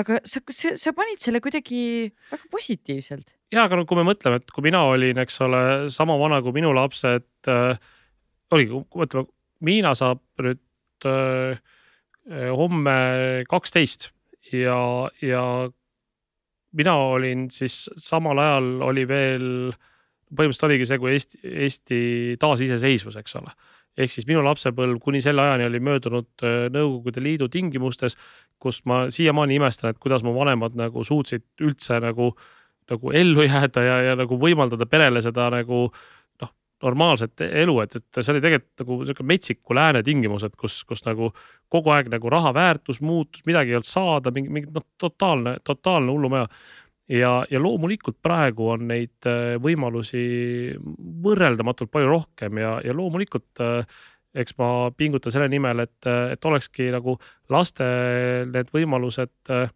[0.00, 3.34] Aga sa, sa, sa panid selle kuidagi väga positiivselt.
[3.54, 5.62] ja, aga no kui me mõtleme, et kui mina olin, eks ole,
[5.94, 7.78] sama vana kui minu lapsed äh,,
[8.54, 9.28] oligi, ütleme,
[9.64, 11.62] Miina saab nüüd äh,
[12.52, 12.96] homme
[13.48, 14.10] kaksteist
[14.52, 14.76] ja,
[15.22, 15.44] ja
[16.76, 19.46] mina olin siis samal ajal oli veel,
[20.34, 22.00] põhimõtteliselt oligi see, kui Eesti, Eesti
[22.42, 23.54] taasiseseisvus, eks ole.
[23.98, 28.18] Ehk siis minu lapsepõlv kuni selle ajani oli möödunud äh, Nõukogude Liidu tingimustes,
[28.58, 32.32] kus ma siiamaani imestan, et kuidas mu vanemad nagu suutsid üldse nagu,
[32.90, 35.88] nagu ellu jääda ja, ja nagu võimaldada perele seda nagu
[36.84, 41.30] normaalset elu, et, et see oli tegelikult nagu sihuke metsiku lääne tingimused, kus, kus nagu
[41.72, 46.12] kogu aeg nagu raha väärtus muutus, midagi ei olnud saada, mingi, mingi noh, totaalne, totaalne
[46.12, 46.48] hullumaja.
[47.08, 50.24] Ja, ja loomulikult praegu on neid äh, võimalusi
[51.24, 54.02] võrreldamatult palju rohkem ja, ja loomulikult äh,
[54.34, 57.16] eks ma pingutan selle nimel, et, et olekski nagu
[57.52, 59.68] lastel need võimalused äh,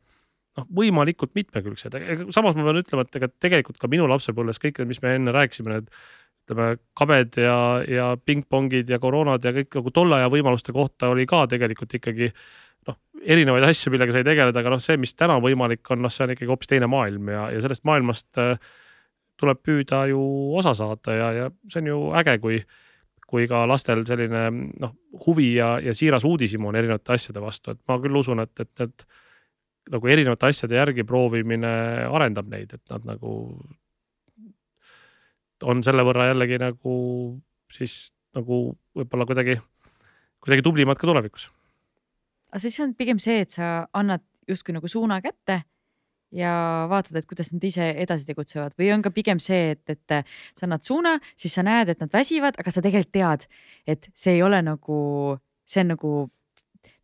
[0.59, 1.95] noh, võimalikult mitmekülgsed,
[2.35, 5.35] samas ma pean ütlema, et ega tegelikult ka minu lapsepõlves kõik need, mis me enne
[5.35, 5.93] rääkisime, need
[6.49, 11.27] ütleme, kabed ja, ja pingpongid ja koroonad ja kõik nagu tolle aja võimaluste kohta oli
[11.29, 12.43] ka tegelikult ikkagi noh,
[13.23, 16.35] erinevaid asju, millega sai tegeleda, aga noh, see, mis täna võimalik on, noh, see on
[16.35, 18.59] ikkagi hoopis teine maailm ja, ja sellest maailmast äh,
[19.39, 20.21] tuleb püüda ju
[20.59, 22.61] osa saada ja, ja see on ju äge, kui,
[23.29, 24.95] kui ka lastel selline noh,
[25.27, 28.85] huvi ja, ja siiras uudishimu on erinevate asjade vastu, et ma küll usun, et, et
[28.85, 29.09] need
[29.93, 31.75] nagu erinevate asjade järgi proovimine
[32.09, 33.35] arendab neid, et nad nagu
[35.69, 36.95] on selle võrra jällegi nagu
[37.75, 38.61] siis nagu
[38.97, 39.57] võib-olla kuidagi,
[40.45, 41.49] kuidagi tublimad ka tulevikus.
[42.53, 45.63] Aga siis on pigem see, et sa annad justkui nagu suuna kätte
[46.35, 46.53] ja
[46.91, 50.17] vaatad, et kuidas nad ise edasi tegutsevad või on ka pigem see, et, et
[50.59, 53.47] sa annad suuna, siis sa näed, et nad väsivad, aga sa tegelikult tead,
[53.89, 54.99] et see ei ole nagu,
[55.69, 56.13] see on nagu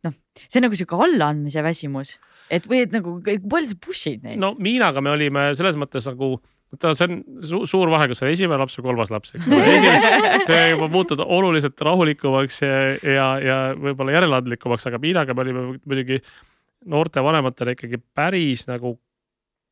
[0.05, 2.15] noh, see on nagu sihuke allaandmise väsimus,
[2.53, 4.41] et või et nagu palju sa push'id neid?
[4.41, 6.35] no Miinaga me olime selles mõttes nagu
[6.75, 9.77] vaata, see on su suur vahe, kas on esimene laps või kolmas laps, eks ole.
[10.49, 16.19] see juba muutud oluliselt rahulikumaks ja, ja, ja võib-olla järeleandlikumaks, aga Miinaga me olime muidugi
[16.91, 18.97] noorte vanematele ikkagi päris nagu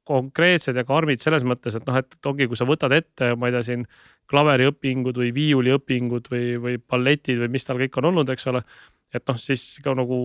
[0.07, 3.55] konkreetsed ja karmid selles mõttes, et noh, et ongi, kui sa võtad ette, ma ei
[3.55, 3.85] tea, siin
[4.31, 8.63] klaveriõpingud või viiuliõpingud või, või balletid või mis tal kõik on olnud, eks ole.
[9.13, 10.17] et noh, siis ka nagu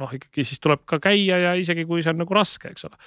[0.00, 2.98] noh, ikkagi siis tuleb ka käia ja isegi kui see on nagu raske, eks ole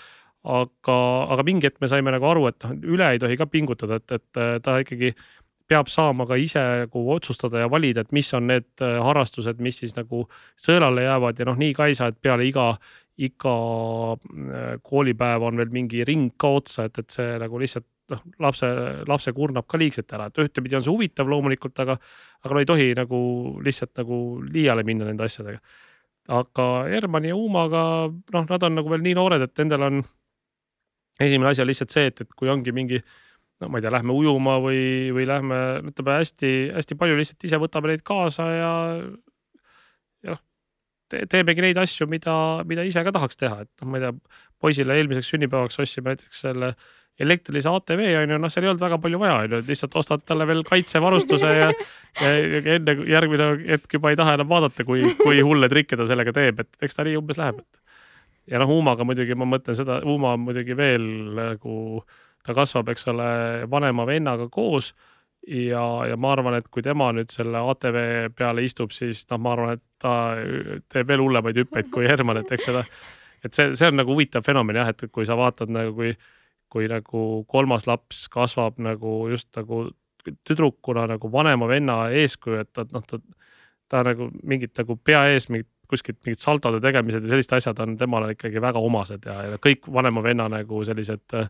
[0.47, 0.97] aga,
[1.33, 4.15] aga mingi hetk me saime nagu aru, et noh, üle ei tohi ka pingutada, et,
[4.15, 5.13] et ta ikkagi
[5.67, 9.81] peab saama ka ise nagu otsustada ja valida, et mis on need äh, harrastused, mis
[9.81, 10.23] siis nagu
[10.59, 12.69] sõelale jäävad ja noh, nii ka ei saa, et peale iga,
[13.27, 13.55] iga
[14.15, 18.69] äh, koolipäev on veel mingi ring ka otsa, et, et see nagu lihtsalt noh, lapse,
[19.09, 21.97] lapse kurnab ka liigselt ära, et ühtepidi on see huvitav loomulikult, aga,
[22.45, 23.19] aga no ei tohi nagu
[23.65, 25.59] lihtsalt nagu liiale minna nende asjadega.
[26.37, 30.01] aga Hermanni ja Uumaga, noh, nad on nagu veel nii noored, et nendel on
[31.19, 33.01] esimene asi on lihtsalt see, et, et kui ongi mingi
[33.61, 34.81] no ma ei tea, lähme ujuma või,
[35.15, 35.61] või lähme,
[35.91, 38.73] ütleme hästi-hästi palju lihtsalt ise võtame neid kaasa ja,
[40.25, 40.43] ja noh
[41.09, 42.35] te,, teemegi neid asju, mida,
[42.69, 46.45] mida ise ka tahaks teha, et noh, ma ei tea, poisile eelmiseks sünnipäevaks ostsime näiteks
[46.45, 46.73] selle
[47.19, 49.95] elektrilise ATV on ju, noh, seal ei olnud väga palju vaja, on ju, et lihtsalt
[49.97, 51.71] ostad talle veel kaitsevarustuse ja,
[52.21, 56.05] ja, ja enne järgmine hetk juba ei taha enam vaadata, kui, kui hulle trikke ta
[56.09, 57.86] sellega teeb, et eks ta nii umbes läheb, et
[58.47, 61.05] ja noh, Umaga muidugi ma mõtlen seda, Uma on muidugi veel
[61.37, 61.75] nagu,
[62.45, 63.29] ta kasvab, eks ole,
[63.71, 64.93] vanema vennaga koos
[65.47, 67.99] ja, ja ma arvan, et kui tema nüüd selle ATV
[68.37, 70.15] peale istub, siis noh, ma arvan, et ta
[70.91, 72.83] teeb veel hullemaid hüppeid kui Herman, et eks seda,
[73.45, 76.13] et see, see on nagu huvitav fenomen jah, et kui sa vaatad nagu, kui,
[76.71, 79.87] kui nagu kolmas laps kasvab nagu just nagu
[80.27, 83.19] tüdrukuna nagu vanema venna eeskuju, et ta noh, ta,
[83.87, 87.97] ta nagu mingit nagu pea ees mingit kuskilt mingid saldode tegemised ja sellised asjad on
[87.99, 91.47] temale ikkagi väga omased ja, ja kõik vanema venna nagu sellised äh,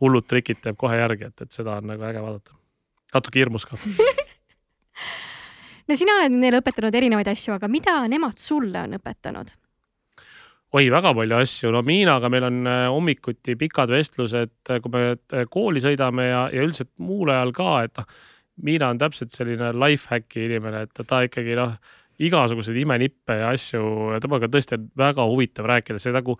[0.00, 2.50] hullud trikid teeb kohe järgi, et, et seda on nagu äge vaadata.
[3.14, 3.72] natuke hirmus ka
[5.88, 9.48] no sina oled neile õpetanud erinevaid asju, aga mida nemad sulle on õpetanud?
[10.70, 15.44] oi, väga palju asju, no Miinaga meil on äh, hommikuti pikad vestlused, äh, kui me
[15.50, 18.06] kooli sõidame ja, ja üldiselt muul ajal ka, et noh,
[18.60, 21.78] Miina on täpselt selline life hack'i inimene, et ta ikkagi noh,
[22.20, 23.82] igasuguseid imenippe ja asju,
[24.22, 26.36] temaga tõesti on väga huvitav rääkida, see nagu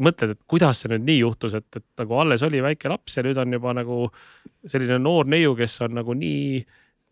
[0.00, 3.24] mõtled, et kuidas see nüüd nii juhtus, et, et nagu alles oli väike laps ja
[3.26, 4.04] nüüd on juba nagu
[4.68, 6.62] selline noor neiu, kes on nagu nii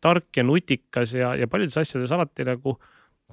[0.05, 2.77] tark ja nutikas ja, ja paljudes asjades alati nagu,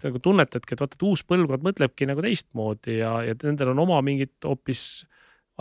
[0.04, 4.02] nagu tunnetadki, et vaata, et uus põlvkond mõtlebki nagu teistmoodi ja, ja nendel on oma
[4.06, 5.06] mingid hoopis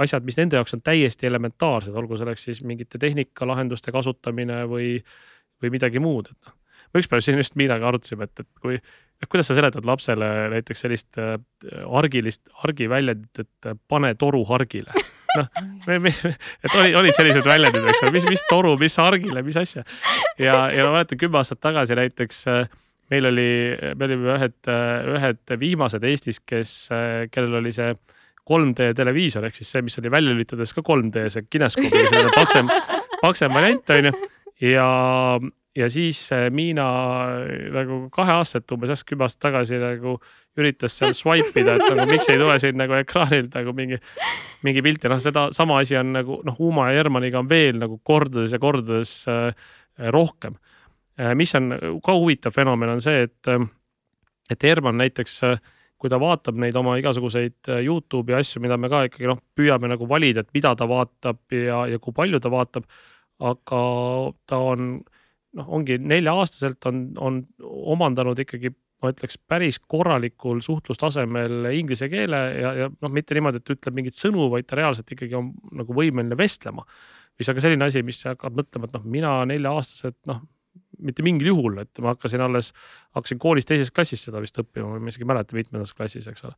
[0.01, 4.97] asjad, mis nende jaoks on täiesti elementaarsed, olgu selleks siis mingite tehnikalahenduste kasutamine või,
[5.63, 6.59] või midagi muud, et noh.
[7.01, 8.79] Ükspäev siin just Miinaga arutasime, et, et kui,
[9.29, 11.37] kuidas sa seletad lapsele näiteks sellist äh,
[11.89, 14.95] argilist, argiväljendit, et äh, pane toru hargile
[15.39, 15.49] noh,
[15.91, 19.85] et oli, olid sellised väljendid, eks ole, mis, mis toru, mis argile, mis asja.
[20.39, 22.67] ja, ja ma mäletan kümme aastat tagasi näiteks äh,
[23.13, 23.49] meil oli,
[23.97, 27.93] me olime ühed, äh, ühed viimased Eestis, kes, äh, kellel oli see
[28.45, 32.33] 3D televiisor ehk siis see, mis oli välja lülitades ka 3D, see kineskoop oli selline
[32.35, 32.73] paksem,
[33.23, 34.13] paksem variant onju.
[34.65, 34.89] ja,
[35.75, 36.87] ja siis Miina
[37.75, 40.17] nagu kaheaastaselt umbes jah, kümme aastat tagasi nagu
[40.59, 43.99] üritas seal swipe ida, et nagu miks ei tule siin nagu ekraanilt nagu mingi,
[44.67, 47.81] mingi pilt ja noh, seda sama asi on nagu noh, Uma ja Hermaniga on veel
[47.83, 49.51] nagu kordades ja kordades äh,
[50.15, 50.55] rohkem
[51.19, 51.35] äh,.
[51.35, 51.73] mis on
[52.05, 53.67] ka huvitav fenomen, on see, et, äh,
[54.51, 55.59] et Herman näiteks äh,
[56.05, 59.89] kui ta vaatab neid oma igasuguseid äh, Youtube'i asju, mida me ka ikkagi noh, püüame
[59.89, 62.87] nagu valida, et mida ta vaatab ja, ja kui palju ta vaatab.
[63.45, 63.79] aga
[64.47, 65.01] ta on
[65.59, 67.43] noh, ongi nelja-aastaselt on, on
[67.95, 68.73] omandanud ikkagi
[69.05, 74.17] ma ütleks päris korralikul suhtlustasemel inglise keele ja, ja noh, mitte niimoodi, et ütleb mingeid
[74.17, 76.87] sõnu, vaid ta reaalselt ikkagi on nagu võimeline vestlema.
[77.39, 80.43] mis on ka selline asi, mis hakkab mõtlema, et noh, mina nelja-aastaselt noh,
[81.05, 82.71] mitte mingil juhul, et ma hakkasin alles,
[83.19, 86.55] hakkasin koolis teises klassis seda vist õppima, ma isegi ei mäleta, mitmendas klassis, eks ole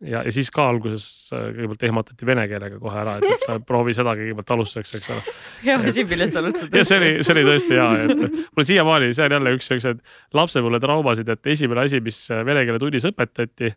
[0.00, 3.94] ja, ja siis ka alguses äh, kõigepealt ehmatati vene keelega kohe ära, et, et proovi
[3.96, 5.34] seda kõigepealt alustuseks, eks ole.
[5.64, 6.70] hea asi, millest alustada.
[6.76, 10.02] ja see oli, see oli tõesti hea, et mul siiamaani, see on jälle üks siukseid
[10.36, 13.72] lapsepõlve traumasid, et esimene asi, mis vene keele tunnis õpetati,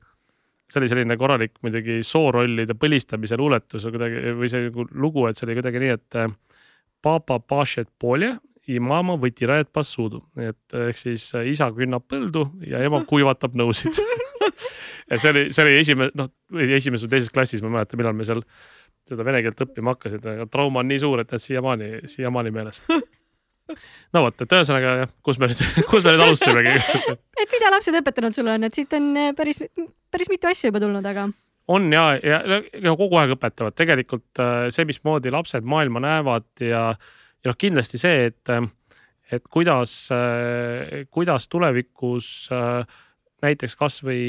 [0.69, 5.47] see oli selline korralik muidugi soorollide põlistamise luuletus kuidagi või see nagu lugu, et see
[5.47, 6.35] oli kuidagi nii, et äh,
[7.05, 8.35] papa pašet polje
[8.69, 13.97] i mama võtirajat passudu, et ehk siis äh, isa künnab põldu ja ema kuivatab nõusid
[15.09, 16.29] et see oli, see oli esimene, noh,
[16.65, 18.43] esimeses või teises klassis, ma ei mäleta, millal me seal
[19.09, 22.81] seda vene keelt õppima hakkasime, aga trauma on nii suur, et need siiamaani, siiamaani meeles.
[24.13, 26.73] no vot, et ühesõnaga jah, kus me nüüd, kus me nüüd alustasimegi
[27.43, 29.61] et mida lapsed õpetanud sulle on, et siit on eh, päris,
[30.13, 31.27] päris mitu asja juba tulnud, aga.
[31.69, 32.41] on ja, ja,
[32.73, 36.83] ja kogu aeg õpetavad tegelikult eh, see, mismoodi lapsed maailma näevad ja,
[37.43, 38.51] ja noh, kindlasti see, et,
[39.31, 39.95] et kuidas,
[41.11, 42.49] kuidas tulevikus
[43.43, 44.21] näiteks kasvõi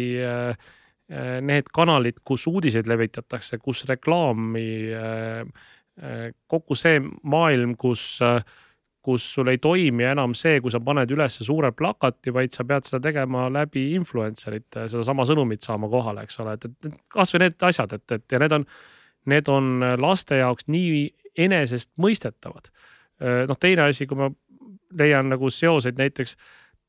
[1.42, 4.70] need kanalid, kus uudiseid levitatakse, kus reklaami,
[6.46, 7.00] kogu see
[7.32, 8.20] maailm, kus,
[9.02, 12.86] kus sul ei toimi enam see, kui sa paned üles suure plakati, vaid sa pead
[12.86, 17.66] seda tegema läbi influencer ite, sedasama sõnumit saama kohale, eks ole, et, et kasvõi need
[17.70, 18.68] asjad, et, et ja need on,
[19.34, 21.08] need on laste jaoks nii
[21.40, 22.70] enesestmõistetavad.
[23.20, 24.30] Noh, teine asi, kui ma
[24.96, 26.36] leian nagu seoseid näiteks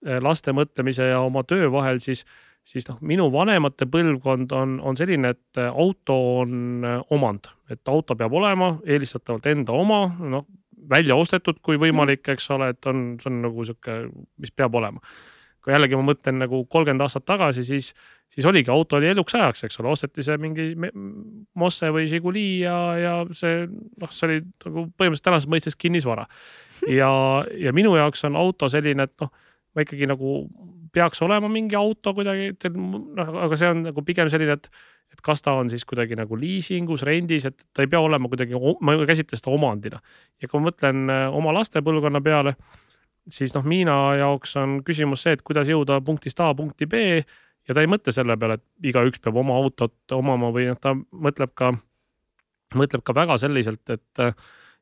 [0.01, 2.23] Äh, laste mõtlemise ja oma töö vahel, siis,
[2.65, 7.85] siis noh, minu vanemate põlvkond on, on selline, et äh, auto on äh, omand, et
[7.91, 10.47] auto peab olema eelistatavalt enda oma, noh
[10.91, 13.99] välja ostetud, kui võimalik, eks ole, et on, see on nagu sihuke,
[14.41, 14.99] mis peab olema.
[15.61, 17.91] Kui jällegi ma mõtlen nagu kolmkümmend aastat tagasi, siis,
[18.33, 20.71] siis oligi auto oli eluks ajaks, eks ole, osteti see mingi
[21.55, 26.25] Mosse või Žiguli ja, ja see noh, see oli nagu põhimõtteliselt tänases mõistes kinnisvara.
[26.89, 27.11] ja,
[27.57, 29.31] ja minu jaoks on auto selline, et noh
[29.75, 30.41] ma ikkagi nagu
[30.91, 34.67] peaks olema mingi auto kuidagi, noh, aga see on nagu pigem selline, et,
[35.13, 38.59] et kas ta on siis kuidagi nagu liisingus, rendis, et ta ei pea olema kuidagi,
[38.83, 40.01] ma ei käsitle seda omandina.
[40.41, 42.55] ja kui ma mõtlen äh, oma laste põlvkonna peale,
[43.33, 47.03] siis noh, Miina jaoks on küsimus see, et kuidas jõuda punktist A punkti B
[47.67, 50.95] ja ta ei mõtle selle peale, et igaüks peab oma autot omama või noh, ta
[50.95, 51.71] mõtleb ka,
[52.77, 54.25] mõtleb ka väga selliselt, et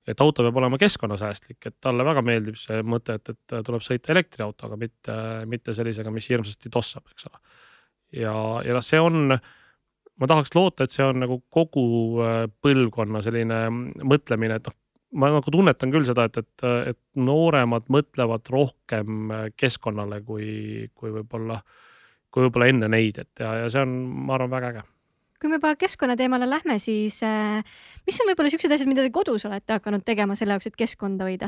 [0.09, 4.13] et auto peab olema keskkonnasäästlik, et talle väga meeldib see mõte, et, et tuleb sõita
[4.13, 5.15] elektriautoga, mitte,
[5.49, 7.41] mitte sellisega, mis hirmsasti tossab, eks ole.
[8.23, 8.33] ja,
[8.65, 11.85] ja noh, see on, ma tahaks loota, et see on nagu kogu
[12.25, 14.77] äh, põlvkonna selline mõtlemine, et noh,
[15.17, 21.59] ma nagu tunnetan küll seda, et, et, et nooremad mõtlevad rohkem keskkonnale kui, kui võib-olla,
[22.29, 23.95] kui võib-olla enne neid, et ja, ja see on,
[24.27, 24.87] ma arvan, väga äge
[25.39, 27.63] kui me juba keskkonnateemale lähme, siis äh,
[28.07, 31.29] mis on võib-olla siuksed asjad, mida te kodus olete hakanud tegema selle jaoks, et keskkonda
[31.29, 31.47] hoida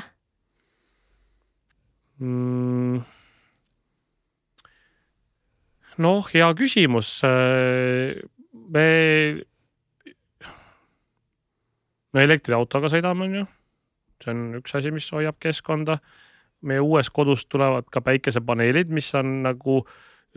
[2.23, 3.01] mm.?
[6.01, 7.09] noh, hea küsimus.
[8.71, 8.85] me,
[12.13, 13.45] me elektriautoga sõidame, on ju.
[14.23, 15.99] see on üks asi, mis hoiab keskkonda.
[16.61, 19.81] meie uues kodus tulevad ka päikesepaneelid, mis on nagu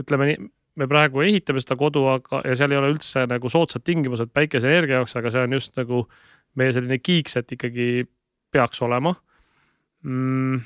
[0.00, 0.38] ütleme nii
[0.80, 5.00] me praegu ehitame seda kodu, aga, ja seal ei ole üldse nagu soodsad tingimused päikeseenergia
[5.00, 6.04] jaoks, aga see on just nagu
[6.58, 8.06] meie selline kiiks, et ikkagi
[8.54, 9.14] peaks olema
[10.06, 10.58] mm..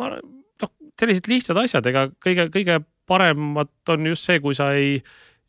[0.00, 4.98] ma, noh, sellised lihtsad asjad, ega kõige, kõige paremat on just see, kui sa ei,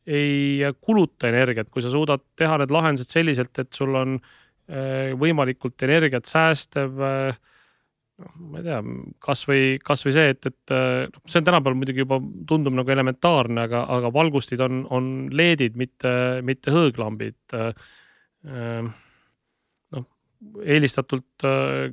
[0.06, 5.82] ei kuluta energiat, kui sa suudad teha need lahendused selliselt, et sul on äh, võimalikult
[5.88, 7.44] energiat säästev äh,
[8.22, 8.80] noh, ma ei tea,
[9.23, 10.76] kasvõi, kasvõi see, et, et
[11.11, 12.19] noh, see on tänapäeval muidugi juba
[12.49, 16.11] tundub nagu elementaarne, aga, aga valgustid on, on LED-id, mitte,
[16.48, 17.57] mitte hõõglambid.
[18.45, 20.06] noh,
[20.61, 21.45] eelistatult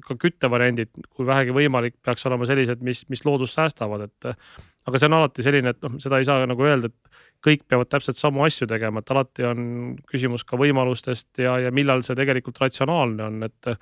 [0.06, 5.08] ka küttevariandid, kui vähegi võimalik, peaks olema sellised, mis, mis loodust säästavad, et aga see
[5.08, 8.44] on alati selline, et noh, seda ei saa nagu öelda, et kõik peavad täpselt samu
[8.46, 9.66] asju tegema, et alati on
[10.08, 13.72] küsimus ka võimalustest ja, ja millal see tegelikult ratsionaalne on, et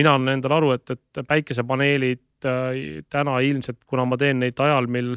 [0.00, 2.82] mina annan endale aru, et, et päikesepaneelid äh,
[3.12, 5.14] täna ilmselt, kuna ma teen neid ajal, mil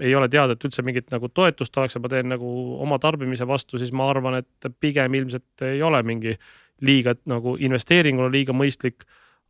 [0.00, 2.50] ei ole teada, et üldse mingit nagu toetust oleks ja ma teen nagu
[2.82, 6.36] oma tarbimise vastu, siis ma arvan, et pigem ilmselt ei ole mingi
[6.84, 9.04] liiga nagu investeeringuna liiga mõistlik.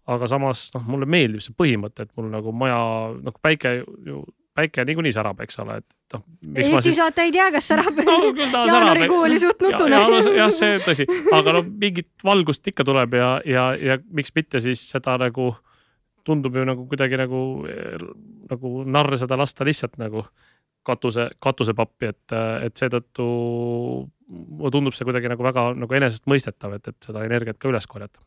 [0.04, 2.80] aga samas noh, mulle meeldib see põhimõte, et mul nagu maja
[3.24, 3.70] nagu päike
[4.04, 4.18] ju
[4.54, 6.22] päike niikuinii särab, eks ole, et noh.
[6.54, 7.00] Eestis siis...
[7.02, 8.16] vaata ei tea, kas särab no,.
[8.70, 9.98] jaanuarikuu oli suht nutune.
[9.98, 14.34] jah ja, ja, see tõsi, aga no mingit valgust ikka tuleb ja, ja, ja miks
[14.36, 15.52] mitte siis seda nagu
[16.24, 17.40] tundub ju nagu kuidagi nagu,
[18.50, 20.24] nagu narr seda lasta lihtsalt nagu
[20.84, 22.36] katuse, katusepappi, et,
[22.66, 23.26] et seetõttu
[24.28, 28.22] mulle tundub see kuidagi nagu väga nagu enesestmõistetav, et, et seda energiat ka üles korjata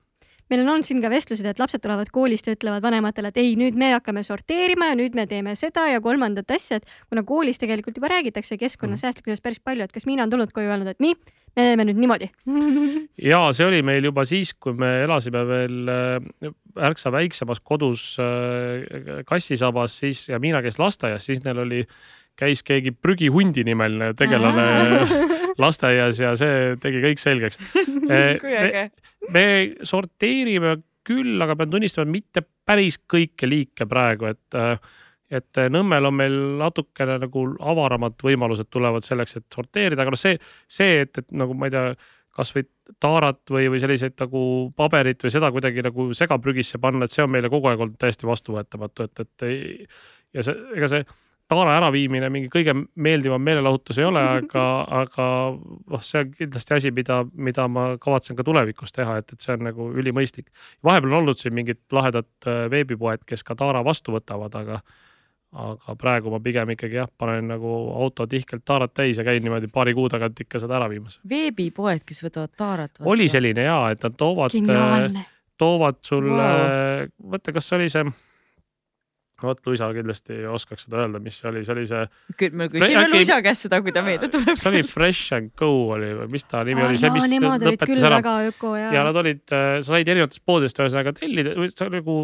[0.52, 3.56] meil on olnud siin ka vestlused, et lapsed tulevad koolist ja ütlevad vanematele, et ei,
[3.60, 7.60] nüüd me hakkame sorteerima ja nüüd me teeme seda ja kolmandat asja, et kuna koolis
[7.61, 11.15] tegelikult juba räägitakse keskkonnasäästlikkusest päris palju, et kas Miina on tulnud koju öelnud, et nii,
[11.57, 12.32] me teeme nüüd niimoodi?
[13.32, 16.52] Ja see oli meil juba siis, kui me elasime veel äh,
[16.90, 21.84] ärksa väiksemas kodus äh, kassisabas, siis ja Miina käis lasteaias, siis neil oli,
[22.38, 24.68] käis keegi prügihundi nimeline tegelane
[25.62, 27.60] lasteaias ja see tegi kõik selgeks.
[28.44, 28.90] Kui äge.
[29.34, 29.48] me
[29.88, 30.78] sorteerime
[31.08, 34.58] küll, aga pean tunnistama, mitte päris kõiki liike praegu, et,
[35.32, 40.36] et Nõmmel on meil natukene nagu avaramad võimalused tulevad selleks, et sorteerida, aga noh, see,
[40.68, 41.86] see, et, et nagu ma ei tea,
[42.38, 42.68] kasvõi
[43.02, 44.42] taarat või, või selliseid nagu
[44.78, 48.30] paberit või seda kuidagi nagu segaprügisse panna, et see on meile kogu aeg olnud täiesti
[48.30, 49.48] vastuvõetamatu, et, et
[50.38, 51.08] ja see, ega see
[51.52, 54.65] taara äraviimine mingi kõige meeldivam meelelahutus ei ole, aga,
[55.02, 59.44] aga noh, see on kindlasti asi, mida, mida ma kavatsen ka tulevikus teha, et, et
[59.44, 60.49] see on nagu ülimõistlik.
[60.86, 64.82] vahepeal on olnud siin mingid lahedad äh, veebipoed, kes ka taara vastu võtavad, aga,
[65.68, 69.72] aga praegu ma pigem ikkagi jah, panen nagu auto tihkelt taarat täis ja käin niimoodi
[69.72, 71.22] paari kuu tagant ikka seda ära viimas.
[71.30, 73.10] veebipoed, kes võtavad taarat vastu?
[73.15, 78.10] oli selline ja, et nad toovad, äh, toovad sulle wow., mõtle, kas see oli see
[79.44, 82.04] vot Luisa kindlasti oskaks seda öelda, mis see oli, see oli see.
[82.58, 83.14] me küsime äkki...
[83.14, 84.58] Luisa käest seda, kui ta meelde tuleb.
[84.58, 87.28] see oli Fresh and Go oli või mis ta nimi ah, oli, see, mis
[87.68, 88.22] lõpetas ära.
[88.96, 91.54] ja, nad olid, äh, sa said erinevatest poodidest ühesõnaga tellida,
[91.94, 92.18] nagu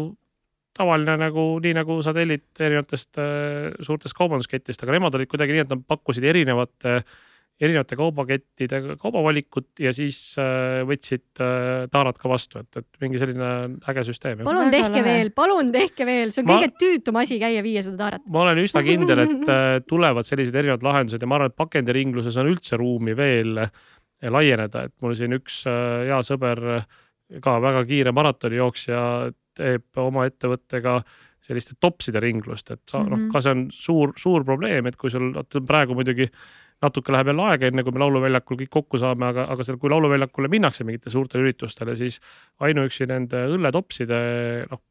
[0.74, 5.68] tavaline nagu nii nagu sa tellid erinevatest äh, suurtest kaubanduskettidest, aga nemad olid kuidagi nii,
[5.68, 7.22] et nad pakkusid erinevate äh,
[7.62, 13.50] erinevate kaubakettide kaubavalikut ja siis äh, võtsid äh, taarad ka vastu, et, et mingi selline
[13.90, 14.42] äge süsteem.
[14.46, 15.04] palun tehke lahe.
[15.06, 18.24] veel, palun tehke veel, see on ma, kõige tüütum asi käia viia seda taarat.
[18.26, 22.40] ma olen üsna kindel, et äh, tulevad sellised erinevad lahendused ja ma arvan, et pakendiringluses
[22.42, 23.62] on üldse ruumi veel
[24.24, 26.60] laieneda, et mul siin üks hea sõber,
[27.44, 29.04] ka väga kiire maratonijooksja,
[29.54, 30.98] teeb oma ettevõttega
[31.44, 33.10] selliste topside ringlust, et sa mm -hmm.
[33.10, 33.30] noh, mhm.
[33.30, 35.34] ka see on suur, suur probleem, et kui sul
[35.66, 36.30] praegu muidugi
[36.84, 39.92] natuke läheb jälle aega, enne kui me lauluväljakul kõik kokku saame, aga, aga seal, kui
[39.92, 42.20] lauluväljakule minnakse mingitele suurtele üritustele, siis
[42.64, 44.20] ainuüksi nende õlletopside
[44.70, 44.82] noh,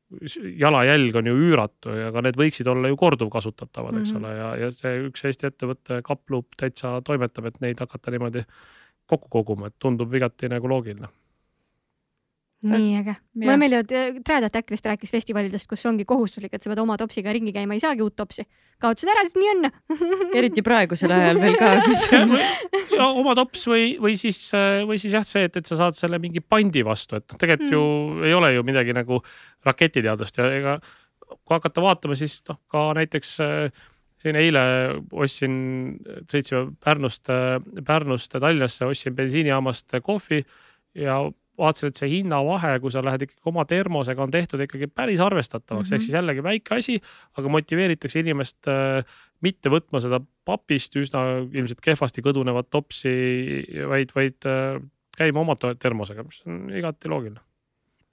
[0.60, 4.30] jalajälg on ju üüratu ja ka need võiksid olla ju korduvkasutatavad, eks mm -hmm.
[4.30, 8.46] ole, ja, ja see üks Eesti ettevõte Kaploop täitsa toimetab, et neid hakata niimoodi
[9.10, 11.10] kokku koguma, et tundub igati nagu loogiline
[12.68, 13.16] nii äge.
[13.40, 13.92] mulle meeldivad,
[14.26, 17.76] Träädat äkki vist rääkis festivalidest, kus ongi kohustuslik, et sa pead oma topsiga ringi käima,
[17.76, 18.46] ei saagi uut topsi.
[18.84, 19.70] kaotasid ära, sest nii on
[20.40, 24.42] eriti praegusel ajal veel ka, kus on ja, oma tops või, või siis,
[24.88, 27.70] või siis jah, see, et, et sa saad selle mingi pandi vastu, et noh, tegelikult
[27.70, 27.78] mm.
[27.78, 29.22] ju ei ole ju midagi nagu
[29.68, 30.78] raketiteadust ja ega
[31.34, 33.38] kui hakata vaatama, siis noh, ka näiteks
[34.24, 34.64] siin eile
[35.12, 35.56] ostsin,
[36.32, 37.28] sõitsime Pärnust,
[37.86, 40.44] Pärnust Tallinnasse, ostsin bensiinijaamast kohvi
[40.96, 41.20] ja
[41.60, 45.90] vaatasin, et see hinnavahe, kui sa lähed ikkagi oma termosega, on tehtud ikkagi päris arvestatavaks
[45.90, 45.96] mm, -hmm.
[45.96, 47.00] ehk siis jällegi väike asi,
[47.38, 49.06] aga motiveeritakse inimest äh,
[49.42, 53.14] mitte võtma seda papist üsna ilmselt kehvasti kõdunevat topsi,
[53.90, 54.82] vaid, vaid äh,
[55.18, 57.42] käima oma termosega, mis on igati loogiline.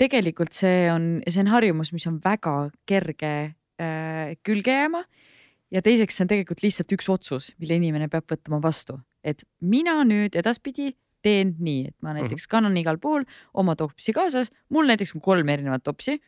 [0.00, 3.34] tegelikult see on, see on harjumus, mis on väga kerge
[3.80, 5.04] äh, külge jääma
[5.70, 10.00] ja teiseks, see on tegelikult lihtsalt üks otsus, mille inimene peab võtma vastu, et mina
[10.04, 10.92] nüüd edaspidi
[11.22, 12.22] teen nii, et ma mhm.
[12.22, 16.18] näiteks kannan igal pool oma topsi kaasas, mul näiteks on kolm erinevat topsi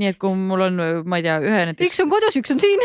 [0.00, 1.90] nii et kui mul on, ma ei tea, ühe näiteks.
[1.90, 2.84] üks on kodus, üks on siin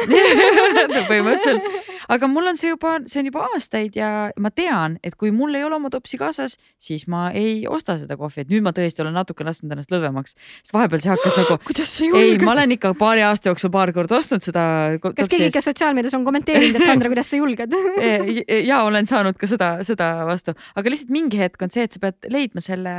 [1.10, 1.70] põhimõtteliselt,
[2.12, 4.10] aga mul on see juba, see on juba aastaid ja
[4.42, 8.18] ma tean, et kui mul ei ole oma topsi kaasas, siis ma ei osta seda
[8.20, 11.60] kohvi, et nüüd ma tõesti olen natuke lasknud ennast lõdvemaks, sest vahepeal see hakkas nagu.
[11.68, 12.40] kuidas sa julged?
[12.40, 14.66] ei, ma olen ikka paari aasta jooksul paar korda ostnud seda.
[15.06, 17.78] kas keegi ikka sotsiaalmeedias on kommenteerinud, et Sandra, kuidas sa julged
[18.72, 22.04] ja olen saanud ka seda, seda vastu, aga lihtsalt mingi hetk on see, et sa
[22.04, 22.96] pead leidma selle,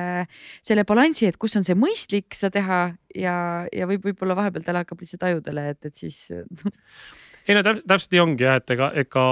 [0.65, 2.81] selle balansi, et kus on see mõistlik seda teha
[3.16, 3.37] ja,
[3.74, 6.27] ja võib, võib-olla vahepeal tal hakkab lihtsalt ajudele, et, et siis
[7.47, 9.27] ei no täpselt nii ongi jah, et ega, ega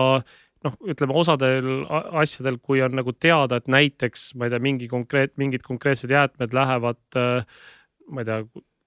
[0.64, 1.72] noh, ütleme osadel
[2.20, 6.54] asjadel, kui on nagu teada, et näiteks ma ei tea, mingi konkreet, mingid konkreetsed jäätmed
[6.56, 8.40] lähevad, ma ei tea,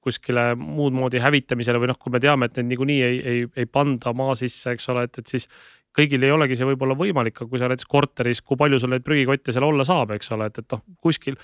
[0.07, 3.67] kuskile muud moodi hävitamisele või noh, kui me teame, et need niikuinii ei, ei, ei
[3.67, 5.49] panda maa sisse, eks ole, et, et siis
[5.97, 9.05] kõigil ei olegi see võib-olla võimalik, aga kui sa näiteks korteris, kui palju sul neid
[9.05, 11.35] prügikotte seal olla saab, eks ole, et, et noh, kuskil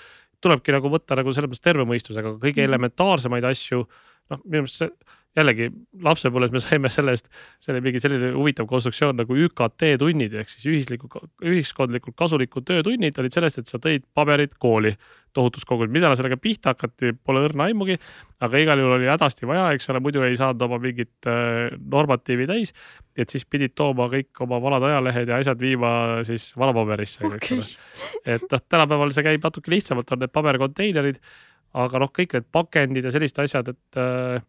[0.44, 2.70] tulebki nagu võtta nagu selles mõttes terve mõistusega, kõige mhm.
[2.70, 3.84] elementaarsemaid asju,
[4.32, 4.90] noh, minu meelest see
[5.34, 5.68] jällegi
[6.04, 7.26] lapsepõlves me saime sellest,
[7.62, 11.10] selle mingi selline huvitav konstruktsioon nagu ÜKT tunnid ehk siis ühisliku,
[11.42, 14.94] ühiskondlikult kasulikud töötunnid olid sellest, et sa tõid paberit kooli
[15.34, 17.98] tohutus kogus, mida sellega pihta hakati, pole õrna aimugi.
[18.44, 22.46] aga igal juhul oli hädasti vaja, eks ole, muidu ei saanud oma mingit äh, normatiivi
[22.46, 22.74] täis.
[23.16, 27.62] et siis pidid tooma kõik oma vanad ajalehed ja asjad viima siis valapaberisse okay.,
[28.36, 31.18] et noh, tänapäeval see käib natuke lihtsamalt, on need paberkonteinerid,
[31.74, 34.42] aga noh, kõik need pakendid ja sellised asjad, et äh,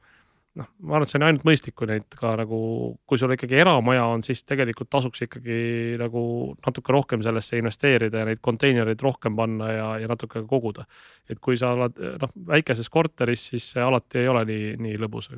[0.59, 2.59] noh, ma arvan, et see on ainult mõistlik, kui neid ka nagu,
[3.07, 5.57] kui sul ikkagi eramaja on, siis tegelikult tasuks ikkagi
[6.01, 6.21] nagu
[6.65, 10.87] natuke rohkem sellesse investeerida ja neid konteinereid rohkem panna ja, ja natuke koguda.
[11.29, 15.33] et kui sa oled noh, väikeses korteris, siis see alati ei ole nii, nii lõbus.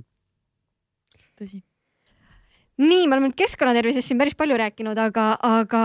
[1.37, 1.63] tõsi
[2.77, 5.83] nii, me oleme nüüd keskkonnatervisest siin päris palju rääkinud, aga, aga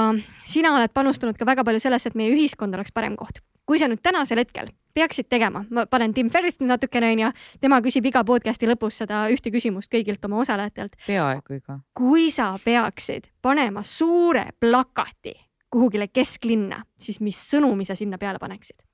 [0.49, 3.41] sina oled panustanud ka väga palju sellesse, et meie ühiskond oleks parem koht.
[3.73, 7.31] Kui sa nüüd tänasel hetkel peaksid tegema, ma panen Tim Ferrist natukene onju,
[7.65, 10.99] tema küsib iga podcast'i lõpus seda ühte küsimust kõigilt oma osalejatelt.
[11.07, 11.79] peaaegu iga.
[11.97, 15.33] kui sa peaksid panema suure plakati
[15.73, 18.85] kuhugile kesklinna, siis mis sõnumi sa sinna peale paneksid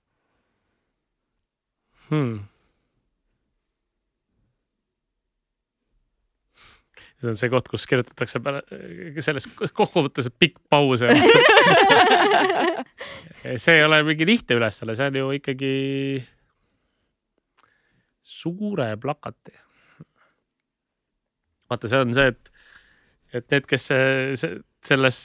[2.12, 2.38] hmm.?
[7.18, 8.38] see on see koht, kus kirjutatakse
[9.26, 11.02] selles kokkuvõttes pikk paus
[13.42, 15.72] see ei ole mingi lihtne ülesanne, see on ju ikkagi
[18.28, 19.56] suure plakati.
[21.68, 22.50] vaata, see on see, et,
[23.36, 24.08] et need, kes see,
[24.40, 24.56] see
[24.88, 25.16] selles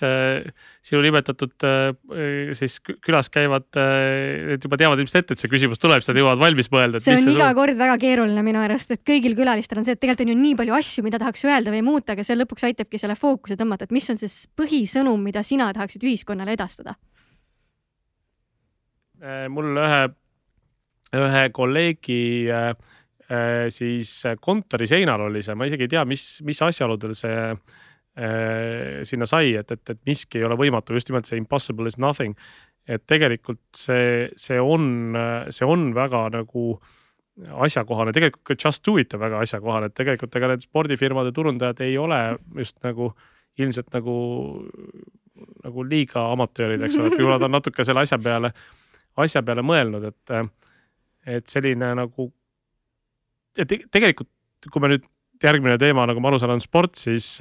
[0.84, 6.02] sinu nimetatud äh, siis külas käivad, need juba teavad ilmselt ette, et see küsimus tuleb,
[6.02, 6.99] siis nad jõuavad valmis mõelda.
[7.03, 10.26] see on iga kord väga keeruline minu arust, et kõigil külalistel on see, et tegelikult
[10.26, 13.15] on ju nii palju asju, mida tahaks öelda või muuta, aga see lõpuks aitabki selle
[13.19, 16.98] fookuse tõmmata, et mis on siis põhisõnum, mida sina tahaksid ühiskonnale edastada?
[19.24, 20.04] Äh, mul ühe,
[21.20, 22.24] ühe kolleegi
[23.74, 24.10] siis
[24.44, 27.38] kontori seinal oli see, ma isegi ei tea, mis, mis asjaoludel see
[28.14, 31.98] Äh, sinna sai, et, et, et miski ei ole võimatu, just nimelt see impossible is
[31.98, 32.38] nothing.
[32.86, 35.16] et tegelikult see, see on,
[35.56, 36.66] see on väga nagu
[37.64, 41.80] asjakohane, tegelikult ka Just Do It on väga asjakohane, et tegelikult ega need spordifirmade turundajad
[41.88, 42.20] ei ole
[42.60, 43.14] just nagu
[43.58, 44.18] ilmselt nagu,
[45.64, 48.52] nagu liiga amatöörid, eks ole, et ju nad on natuke selle asja peale,
[49.22, 50.53] asja peale mõelnud, et,
[51.38, 52.30] et selline nagu.
[53.57, 54.31] ja te, tegelikult,
[54.72, 55.06] kui me nüüd
[55.44, 57.35] järgmine teema, nagu ma aru saan, on sport, siis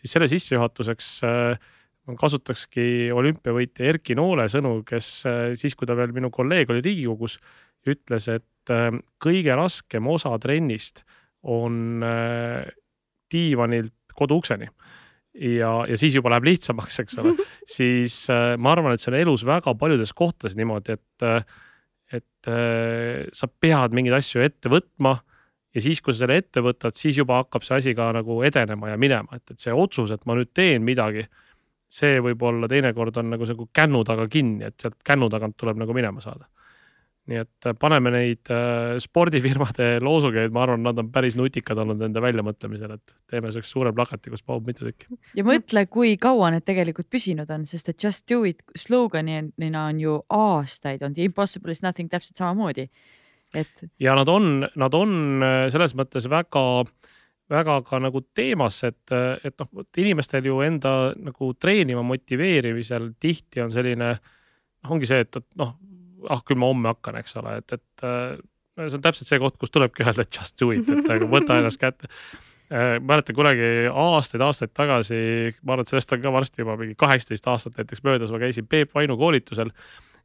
[0.00, 5.08] siis selle sissejuhatuseks ma kasutakski olümpiavõitja Erki Noole sõnu, kes
[5.60, 7.36] siis, kui ta veel minu kolleeg oli Riigikogus,
[7.90, 8.72] ütles, et
[9.20, 11.04] kõige raskem osa trennist
[11.42, 12.00] on
[13.32, 14.70] diivanilt koduukseni
[15.34, 17.34] ja, ja siis juba läheb lihtsamaks, eks ole
[17.76, 18.22] siis
[18.58, 21.28] ma arvan, et see on elus väga paljudes kohtades niimoodi, et
[22.10, 25.14] et äh, sa pead mingeid asju ette võtma
[25.74, 28.90] ja siis, kui sa selle ette võtad, siis juba hakkab see asi ka nagu edenema
[28.90, 31.28] ja minema, et, et see otsus, et ma nüüd teen midagi.
[31.90, 35.94] see võib-olla teinekord on nagu nagu kännu taga kinni, et sealt kännu tagant tuleb nagu
[35.94, 36.46] minema saada
[37.30, 42.00] nii et äh, paneme neid äh, spordifirmade loosungeid, ma arvan, nad on päris nutikad olnud
[42.02, 45.08] nende väljamõtlemisel, et teeme siukse suure plakati, kus mahub mitu tükki.
[45.38, 50.02] ja mõtle, kui kaua need tegelikult püsinud on, sest et just do it sloganina on
[50.02, 52.88] ju aastaid olnud ja impossible is nothing täpselt samamoodi.
[53.54, 53.86] et.
[54.02, 56.84] ja nad on, nad on äh, selles mõttes väga
[57.50, 63.72] väga ka nagu teemas, et, et noh, inimestel ju enda nagu treenima motiveerimisel tihti on
[63.74, 64.12] selline,
[64.86, 65.74] ongi see, et, et noh,
[66.28, 68.04] ah küll ma homme hakkan, eks ole, et, et
[68.80, 71.58] no see on täpselt see koht, kus tulebki öelda, just do it, et nagu võta
[71.60, 72.10] ennast kätte.
[72.70, 75.16] Äh, mäletan kunagi aastaid-aastaid tagasi,
[75.66, 78.68] ma arvan, et sellest on ka varsti juba mingi kaheksateist aastat näiteks möödas, ma käisin
[78.70, 79.72] Peep Vainu koolitusel,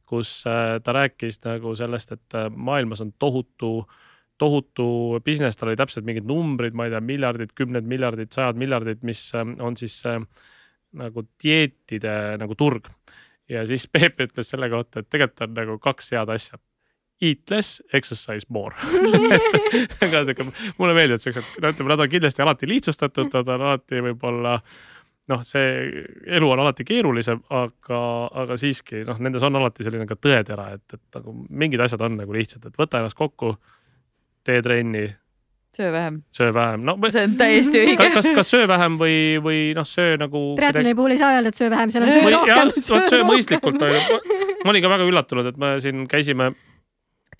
[0.06, 3.72] kus äh, ta rääkis nagu sellest, et äh, maailmas on tohutu,
[4.38, 4.88] tohutu
[5.26, 9.26] business, tal oli täpselt mingid numbrid, ma ei tea, miljardid, kümned miljardid, sajad miljardid, mis
[9.34, 9.98] on siis
[10.96, 12.86] nagu dieetide nagu turg
[13.48, 16.58] ja siis Peep ütles selle kohta, et tegelikult on nagu kaks head asja.
[17.24, 18.76] Eat less, exercise more
[20.02, 20.44] väga sihuke,
[20.76, 24.58] mulle meeldivad siuksed, no ütleme, nad on kindlasti alati lihtsustatud, nad on alati võib-olla
[25.32, 25.70] noh, see
[26.36, 28.00] elu on alati keerulisem, aga,
[28.42, 32.18] aga siiski noh, nendes on alati selline ka tõetera, et, et nagu mingid asjad on
[32.20, 33.54] nagu lihtsad, et võta ennast kokku,
[34.46, 35.06] tee trenni,
[35.76, 36.20] söö vähem.
[36.34, 36.96] söö vähem, no.
[37.12, 38.08] see on täiesti õige.
[38.14, 40.42] kas, kas söö vähem või, või noh, söö nagu.
[40.58, 42.72] triatloni puhul ei saa öelda, et söö vähem, seal on söö rohkem.
[43.10, 44.20] söö mõistlikult on ju.
[44.64, 46.50] ma olin ka väga üllatunud, et me siin käisime,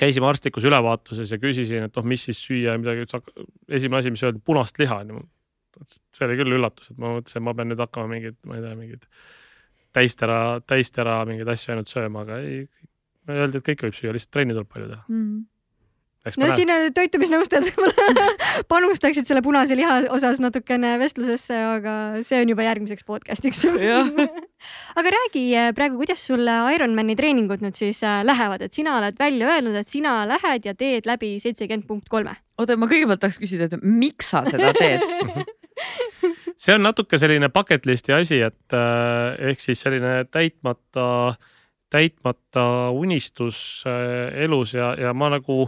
[0.01, 3.09] käisime arstlikus ülevaatuses ja küsisin, et noh, mis siis süüa ja midagi.
[3.69, 5.03] esimene asi, mis öeldi, punast liha.
[5.87, 8.77] see oli küll üllatus, et ma mõtlesin, ma pean nüüd hakkama mingeid, ma ei tea,
[8.77, 9.11] mingeid
[9.97, 12.67] täistera, täistera mingeid asju ainult sööma, aga ei.
[13.27, 15.39] Öeldi, et kõike võib süüa, lihtsalt trenni tuleb palju teha mm.
[16.41, 18.27] No siin toitumisnõustajad võib-olla
[18.73, 21.95] panustaksid selle punase liha osas natukene vestlusesse, aga
[22.27, 23.65] see on juba järgmiseks podcast'iks.
[24.99, 29.19] Aga räägi eh, praegu, kuidas sul Ironmani treeningud nüüd siis eh, lähevad, et sina oled
[29.21, 32.35] välja öelnud, et sina lähed ja teed läbi seitsekümmend punkt kolme.
[32.59, 35.05] oota, ma kõigepealt tahaks küsida, et miks sa seda teed?
[36.57, 41.37] See on natuke selline bucket list'i asi, et äh, ehk siis selline täitmata,
[41.93, 42.65] täitmata
[42.97, 45.67] unistus elus ja, ja ma nagu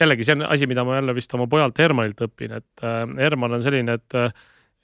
[0.00, 3.58] jällegi see on asi, mida ma jälle vist oma pojalt Hermanilt õpin, et äh, Herman
[3.58, 4.18] on selline, et,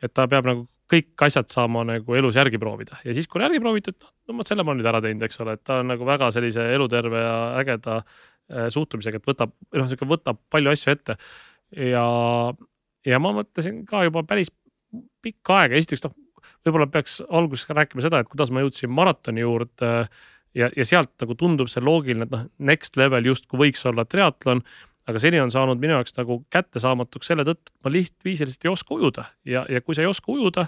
[0.03, 3.47] et ta peab nagu kõik asjad saama nagu elus järgi proovida ja siis, kui on
[3.47, 3.97] järgi proovitud,
[4.29, 6.31] no vot selle ma olen nüüd ära teinud, eks ole, et ta on nagu väga
[6.35, 11.17] sellise eluterve ja ägeda äh, suhtumisega, et võtab, noh, sihuke võtab palju asju ette.
[11.89, 12.05] ja,
[13.09, 14.53] ja ma mõtlesin ka juba päris
[15.25, 16.15] pikka aega, esiteks noh,
[16.65, 19.93] võib-olla peaks alguses rääkima seda, et kuidas ma jõudsin maratoni juurde
[20.55, 24.63] ja, ja sealt nagu tundub see loogiline, et noh, next level justkui võiks olla triatlon
[25.09, 28.95] aga seni on saanud minu jaoks nagu kättesaamatuks selle tõttu, et ma lihtsalt ei oska
[28.97, 30.67] ujuda ja, ja kui sa ei oska ujuda,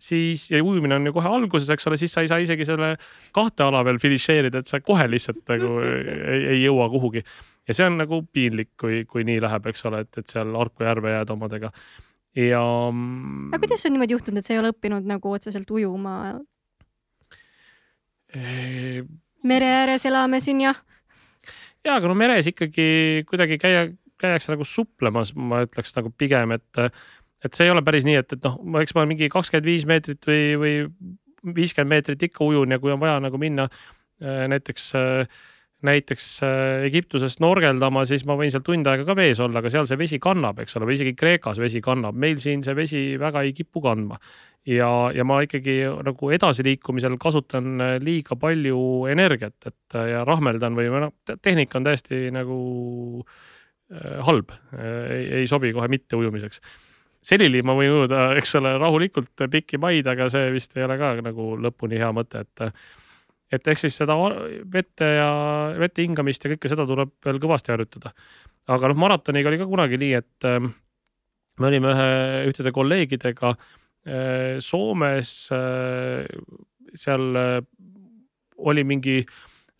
[0.00, 2.94] siis ja ujumine on ju kohe alguses, eks ole, siis sa ei saa isegi selle
[3.36, 5.72] kahte ala veel finišeerida, et sa kohe lihtsalt nagu
[6.34, 7.24] ei, ei jõua kuhugi.
[7.68, 10.84] ja see on nagu piinlik, kui, kui nii läheb, eks ole, et, et seal Harku
[10.84, 11.72] järve jääd omadega
[12.36, 12.62] ja.
[12.62, 16.16] aga kuidas on niimoodi juhtunud, et sa ei ole õppinud nagu otseselt ujuma
[19.50, 20.78] mere ääres elame siin jah
[21.86, 23.86] ja, aga no meres ikkagi kuidagi käia,
[24.20, 26.82] käiakse nagu suplemas, ma ütleks nagu pigem, et,
[27.44, 30.28] et see ei ole päris nii, et, et noh, eks ma mingi kakskümmend viis meetrit
[30.28, 33.70] või, või viiskümmend meetrit ikka ujun ja kui on vaja nagu minna
[34.20, 35.40] näiteks äh,
[35.86, 39.88] näiteks äh, Egiptuses norgeldama, siis ma võin seal tund aega ka vees olla, aga seal
[39.88, 43.44] see vesi kannab, eks ole, või isegi Kreekas vesi kannab, meil siin see vesi väga
[43.46, 44.20] ei kipu kandma.
[44.68, 50.76] ja, ja ma ikkagi nagu edasiliikumisel kasutan äh, liiga palju energiat, et äh, ja rahmeldan
[50.76, 52.60] või noh, tehnika on täiesti nagu
[53.24, 56.60] äh, halb, ei, ei sobi kohe mitte ujumiseks
[57.24, 61.14] selili ma võin ujuda, eks ole, rahulikult pikki maid, aga see vist ei ole ka
[61.24, 62.68] nagu lõpuni hea mõte, et
[63.50, 64.14] et ehk siis seda
[64.72, 65.30] vette ja
[65.78, 68.14] vette hingamist ja kõike seda tuleb veel kõvasti harjutada.
[68.70, 70.60] aga noh, maratoniga oli ka kunagi nii, et äh,
[71.60, 72.08] me olime ühe,
[72.50, 76.26] ühtede kolleegidega äh, Soomes äh,,
[76.94, 77.56] seal äh,
[78.60, 79.22] oli mingi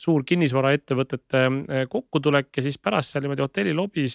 [0.00, 1.42] suur kinnisvaraettevõtete
[1.92, 4.14] kokkutulek ja siis pärast seal niimoodi hotelli lobis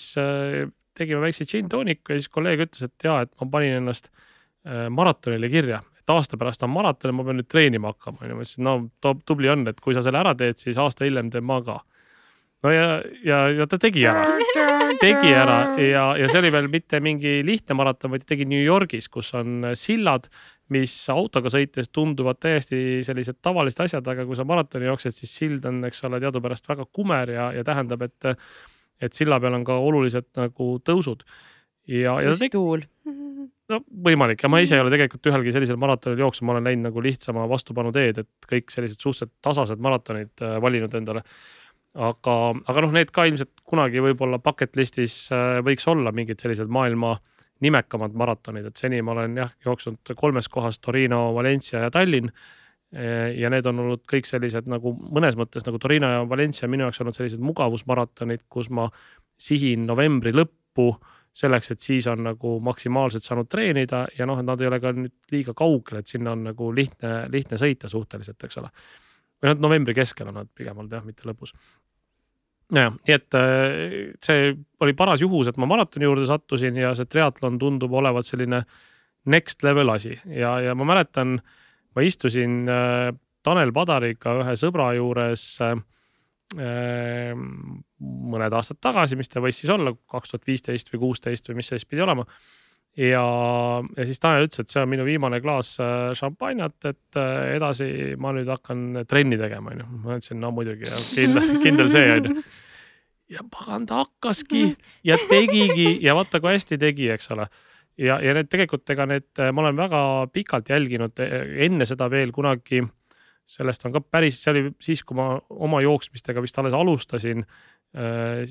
[0.97, 4.09] tegime väikse gin tooniku ja siis kolleeg ütles, et ja, et ma panin ennast
[4.65, 8.21] maratonile kirja, et aasta pärast on maraton ja ma pean nüüd treenima hakkama.
[8.21, 11.31] onju, ma ütlesin, no tubli on, et kui sa selle ära teed, siis aasta hiljem
[11.33, 11.79] teen ma ka.
[12.63, 14.25] no ja, ja, ja ta tegi ära,
[15.01, 19.09] tegi ära ja, ja see oli veel mitte mingi lihtne maraton, vaid tegi New Yorgis,
[19.09, 20.29] kus on sillad,
[20.73, 25.65] mis autoga sõites tunduvad täiesti sellised tavalised asjad, aga kui sa maratoni jooksed, siis sild
[25.65, 28.31] on, eks ole, teadupärast väga kumer ja, ja tähendab, et,
[29.01, 31.25] et silla peal on ka olulised nagu tõusud.
[31.87, 32.85] Ja, ja tegi, tuul.
[33.71, 34.41] no võimalik.
[34.43, 37.45] Ja ma ise ei ole tegelikult ühelgi sellisel maratonil jooksnud, ma olen läinud nagu lihtsama
[37.49, 41.25] vastupanu teed, et kõik sellised suhteliselt tasased maratonid äh, valinud endale.
[41.95, 42.35] Aga,
[42.67, 47.15] aga noh, need ka ilmselt kunagi võib-olla bucket list'is äh, võiks olla mingid sellised maailma
[47.63, 52.33] nimekamad maratonid, et seni ma olen jah jooksnud kolmes kohas Torino, Valencia ja Tallinn.
[52.95, 56.85] Äh, ja need on olnud kõik sellised nagu mõnes mõttes nagu Torino ja Valencia minu
[56.85, 58.89] jaoks olnud sellised mugavusmaratonid, kus ma
[59.39, 60.93] sihin novembri lõppu
[61.35, 65.33] selleks, et siis on nagu maksimaalselt saanud treenida ja noh, nad ei ole ka nüüd
[65.33, 68.71] liiga kaugel, et sinna on nagu lihtne, lihtne sõita suhteliselt, eks ole.
[69.41, 71.51] või noh, novembri keskel on nad pigem olnud jah, mitte lõpus
[72.73, 77.09] jah, nii et äh, see oli paras juhus, et ma maratoni juurde sattusin ja see
[77.09, 78.63] triatlon tundub olevat selline
[79.29, 81.37] next level asi ja, ja ma mäletan,
[81.95, 83.11] ma istusin äh,
[83.45, 85.75] Tanel Padariga ühe sõbra juures äh,
[86.55, 91.71] mõned aastad tagasi, mis ta võis siis olla, kaks tuhat viisteist või kuusteist või mis
[91.71, 92.25] see siis pidi olema.
[92.95, 93.23] ja,
[93.97, 95.73] ja siis Tanel ütles, et see on minu viimane klaas
[96.19, 97.19] šampanjat, et
[97.55, 99.89] edasi ma nüüd hakkan trenni tegema, onju.
[100.03, 102.45] ma ütlesin, no muidugi, kindel, kindel see onju
[103.31, 107.47] ja pagan ta hakkaski ja tegigi ja vaata, kui hästi tegi, eks ole.
[107.97, 110.01] ja, ja need tegelikult, ega need, ma olen väga
[110.33, 112.83] pikalt jälginud enne seda veel kunagi.
[113.45, 117.45] Sellest on ka päris, see oli siis, kui ma oma jooksmistega vist alles alustasin.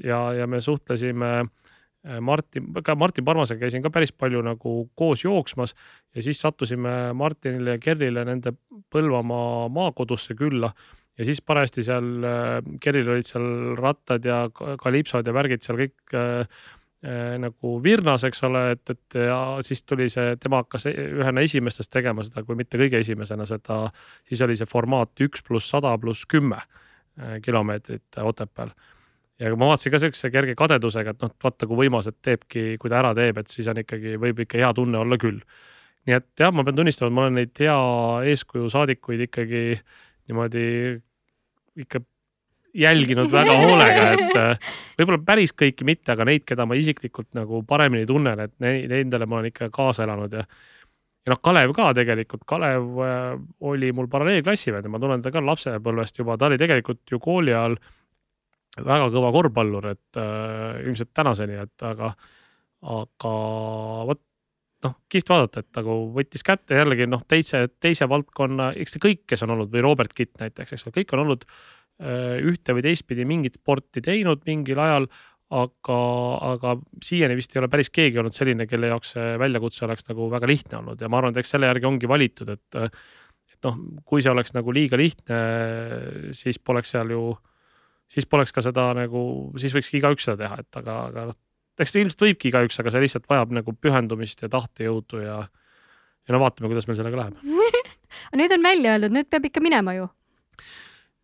[0.04, 1.44] ja, ja me suhtlesime
[2.20, 5.74] Martin, ka Martin Parmasega käisin ka päris palju nagu koos jooksmas
[6.14, 8.54] ja siis sattusime Martinile ja Kerlile nende
[8.92, 10.70] Põlvamaa maakodusse külla
[11.18, 14.44] ja siis parajasti seal äh, Keril olid seal rattad ja
[14.80, 16.72] kalipsod ja värgid seal kõik äh, äh,
[17.04, 22.24] nagu virnas, eks ole, et, et ja siis tuli see, tema hakkas ühena esimestest tegema
[22.24, 23.82] seda, kui mitte kõige esimesena seda,
[24.28, 28.72] siis oli see formaat üks pluss sada pluss kümme äh, kilomeetrit Otepääl.
[29.38, 32.92] ja ma vaatasin ka siukse kerge kadedusega, et noh, vaata kui võimas, et teebki, kui
[32.92, 35.42] ta ära teeb, et siis on ikkagi, võib ikka hea tunne olla küll.
[36.06, 37.76] nii et jah, ma pean tunnistama, et ma olen neid hea
[38.32, 39.64] eeskuju saadikuid ikkagi
[40.28, 40.66] niimoodi
[41.84, 42.00] ikka
[42.74, 47.62] jälginud väga hoolega, et äh, võib-olla päris kõiki mitte, aga neid, keda ma isiklikult nagu
[47.68, 50.44] paremini tunnen, et nendele ma olen ikka kaasa elanud ja.
[50.44, 53.26] ja noh, Kalev ka tegelikult, Kalev äh,
[53.70, 57.54] oli mul paralleelklassivend ja ma tunnen teda ka lapsepõlvest juba, ta oli tegelikult ju kooli
[57.54, 57.78] ajal
[58.82, 62.10] väga kõva korvpallur, et äh, ilmselt tänaseni, et aga,
[62.90, 63.34] aga
[64.10, 64.22] vot
[64.84, 69.22] noh, kihvt vaadata, et nagu võttis kätte jällegi noh, teise, teise valdkonna, eks te kõik,
[69.30, 71.46] kes on olnud või Robert Kitt näiteks, eks ole, kõik on olnud
[72.02, 75.06] ühte või teistpidi mingit sporti teinud mingil ajal.
[75.54, 75.98] aga,
[76.50, 76.70] aga
[77.04, 80.48] siiani vist ei ole päris keegi olnud selline, kelle jaoks see väljakutse oleks nagu väga
[80.50, 82.80] lihtne olnud ja ma arvan, et eks selle järgi ongi valitud, et.
[83.54, 85.36] et noh, kui see oleks nagu liiga lihtne,
[86.36, 87.22] siis poleks seal ju,
[88.10, 89.22] siis poleks ka seda nagu,
[89.60, 91.38] siis võikski igaüks seda teha, et aga, aga noh
[91.82, 96.40] eks ilmselt võibki igaüks, aga see lihtsalt vajab nagu pühendumist ja tahtejõudu ja, ja no
[96.42, 97.40] vaatame, kuidas meil sellega läheb
[98.38, 100.06] nüüd on välja öeldud, nüüd peab ikka minema ju.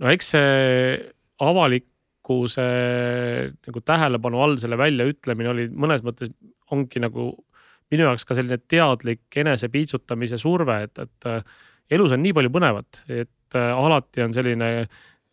[0.00, 0.96] No eks see
[1.44, 2.66] avalikkuse
[3.66, 6.32] nagu tähelepanu all selle väljaütlemine oli mõnes mõttes
[6.74, 7.32] ongi nagu
[7.90, 13.04] minu jaoks ka selline teadlik enesepiitsutamise surve, et, et äh, elus on nii palju põnevat,
[13.10, 14.70] et äh, alati on selline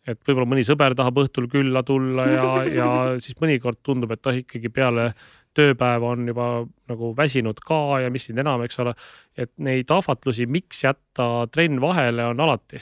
[0.08, 2.88] et võib-olla mõni sõber tahab õhtul külla tulla ja, ja
[3.22, 5.10] siis mõnikord tundub, et ah ikkagi peale
[5.56, 6.48] tööpäeva on juba
[6.90, 8.94] nagu väsinud ka ja mis siin enam, eks ole.
[9.36, 12.80] et neid ahvatlusi, miks jätta trenn vahele, on alati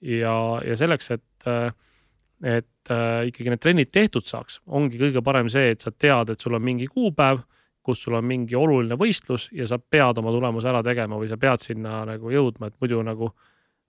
[0.00, 0.34] ja,
[0.64, 5.84] ja selleks, et, et äh, ikkagi need trennid tehtud saaks, ongi kõige parem see, et
[5.84, 7.44] sa tead, et sul on mingi kuupäev
[7.88, 11.38] kus sul on mingi oluline võistlus ja sa pead oma tulemuse ära tegema või sa
[11.40, 13.30] pead sinna nagu jõudma, et muidu nagu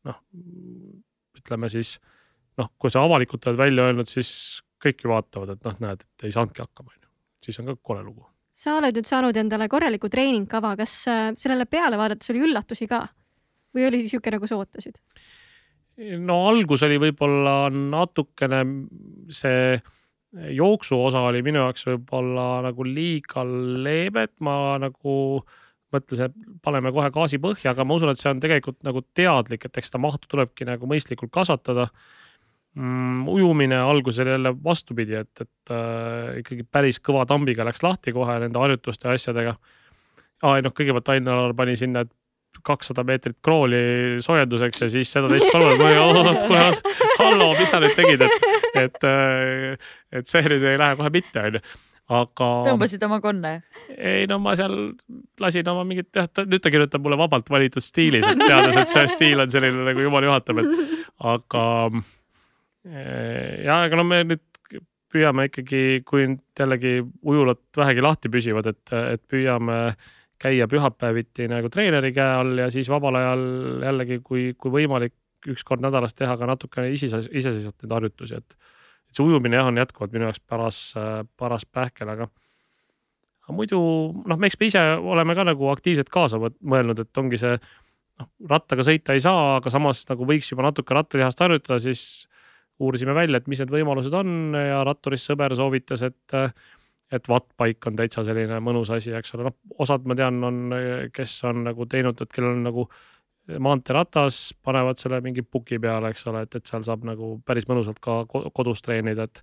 [0.08, 0.22] noh,
[1.36, 2.14] ütleme siis äh,
[2.60, 4.32] noh, kui sa avalikult oled välja öelnud, siis
[4.84, 7.10] kõik ju vaatavad, et noh, näed, et ei saanudki hakkama, onju.
[7.46, 8.26] siis on ka kole lugu.
[8.60, 13.06] sa oled nüüd saanud endale korraliku treeningkava, kas äh, sellele peale vaadates oli üllatusi ka
[13.76, 15.00] või oli sihuke nagu sa ootasid?
[16.00, 18.64] No algus oli võib-olla natukene
[19.34, 19.80] see
[20.54, 25.16] jooksu osa oli minu jaoks võib-olla nagu liiga leebe, et ma nagu
[25.94, 29.66] mõtlesin, et paneme kohe gaasi põhja, aga ma usun, et see on tegelikult nagu teadlik,
[29.66, 31.88] et eks seda mahtu tulebki nagu mõistlikult kasvatada
[32.76, 33.26] mm,.
[33.34, 38.62] ujumine alguses jälle vastupidi, et, et äh, ikkagi päris kõva tambiga läks lahti kohe nende
[38.62, 39.58] harjutuste ja asjadega.
[40.44, 42.14] aa, ei noh, kõigepealt Ain-Alar pani sinna, et
[42.66, 43.82] kakssada meetrit krooli
[44.24, 48.26] soojenduseks ja siis seda teist kolmandat, ma olin, oot, kuule, hallo, mis sa nüüd tegid,
[48.26, 48.50] et,
[48.86, 51.64] et, äh, et see nüüd ei lähe kohe mitte, onju
[52.10, 52.50] aga.
[52.70, 53.54] tõmbasid oma konne?
[53.96, 54.76] ei no ma seal
[55.42, 59.10] lasin oma mingit, jah, nüüd ta kirjutab mulle vabalt valitud stiilis, et teades, et see
[59.14, 60.96] stiil on selline nagu jumal juhatab, et
[61.32, 61.66] aga.
[62.90, 64.46] ja, aga no me nüüd
[65.10, 66.28] püüame ikkagi, kui
[66.58, 69.80] jällegi ujulad vähegi lahti püsivad, et, et püüame
[70.40, 73.46] käia pühapäeviti nagu treeneri käe all ja siis vabal ajal
[73.84, 75.16] jällegi, kui, kui võimalik,
[75.50, 78.60] üks kord nädalas teha ka natukene iseseisvalt neid harjutusi, et
[79.10, 80.80] et see ujumine jah, on jätkuvalt minu jaoks paras,
[81.40, 82.28] paras pähkel, aga
[83.50, 83.80] aga muidu
[84.30, 88.86] noh, eks me ise oleme ka nagu aktiivselt kaasa mõelnud, et ongi see noh, rattaga
[88.86, 92.04] sõita ei saa, aga samas nagu võiks juba natuke rattalihast harjutada, siis
[92.80, 96.38] uurisime välja, et mis need võimalused on ja ratturist sõber soovitas, et
[97.12, 100.60] et vattpaik on täitsa selline mõnus asi, eks ole, noh, osad ma tean, on,
[101.16, 102.86] kes on nagu teinud, et kellel on nagu
[103.58, 108.02] maanteeratas, panevad selle mingi puki peale, eks ole, et, et seal saab nagu päris mõnusalt
[108.04, 109.42] ka kodus treenida, et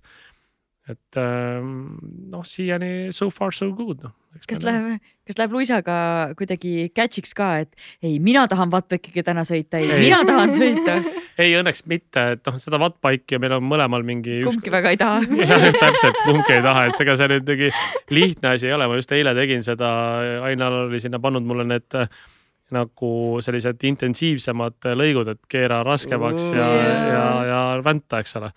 [0.87, 1.97] et ähm,
[2.31, 4.13] noh, siiani so far so good no..
[4.47, 5.97] kas läheb, kas läheb luisaga
[6.39, 7.73] kuidagi catch'iks ka, et
[8.05, 10.95] ei, mina tahan wattbike'iga täna sõita, ei, mina tahan sõita
[11.43, 14.39] ei, õnneks mitte, et noh, seda wattbike'i meil on mõlemal mingi.
[14.47, 14.77] kumbki üks...
[14.77, 17.69] väga ei taha jah, täpselt, kumbki ei taha, et ega see nüüd mingi
[18.15, 19.91] lihtne asi ei ole, ma just eile tegin seda,
[20.47, 22.07] Ainar oli sinna pannud mulle need äh,
[22.75, 23.11] nagu
[23.43, 28.51] sellised intensiivsemad lõigud, et keera raskemaks ja yeah., ja, ja vänta, eks ole.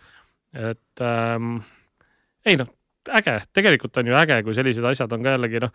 [0.55, 1.61] et ähm,
[2.47, 2.69] ei noh,
[3.21, 5.73] äge, tegelikult on ju äge, kui sellised asjad on ka jällegi noh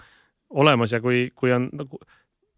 [0.56, 2.00] olemas ja kui, kui on nagu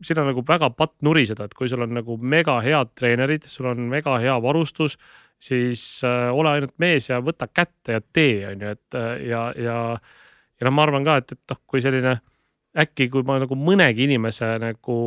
[0.03, 3.71] siin on nagu väga patt nuriseda, et kui sul on nagu mega head treenerid, sul
[3.71, 4.97] on mega hea varustus,
[5.41, 9.43] siis äh, ole ainult mees ja võta kätte ja tee, on ju, et äh, ja,
[9.57, 9.77] ja,
[10.59, 12.17] ja noh, ma arvan ka, et, et noh, kui selline
[12.77, 14.97] äkki kui ma nagu mõnegi inimese nagu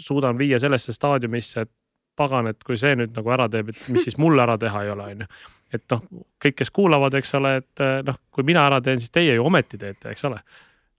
[0.00, 1.72] suudan viia sellesse staadiumisse, et
[2.20, 4.92] pagan, et kui see nüüd nagu ära teeb, et mis siis mul ära teha ei
[4.92, 5.30] ole, on ju.
[5.74, 6.02] Et noh,
[6.42, 9.78] kõik, kes kuulavad, eks ole, et noh, kui mina ära teen, siis teie ju ometi
[9.80, 10.40] teete, eks ole.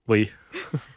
[0.09, 0.23] Või?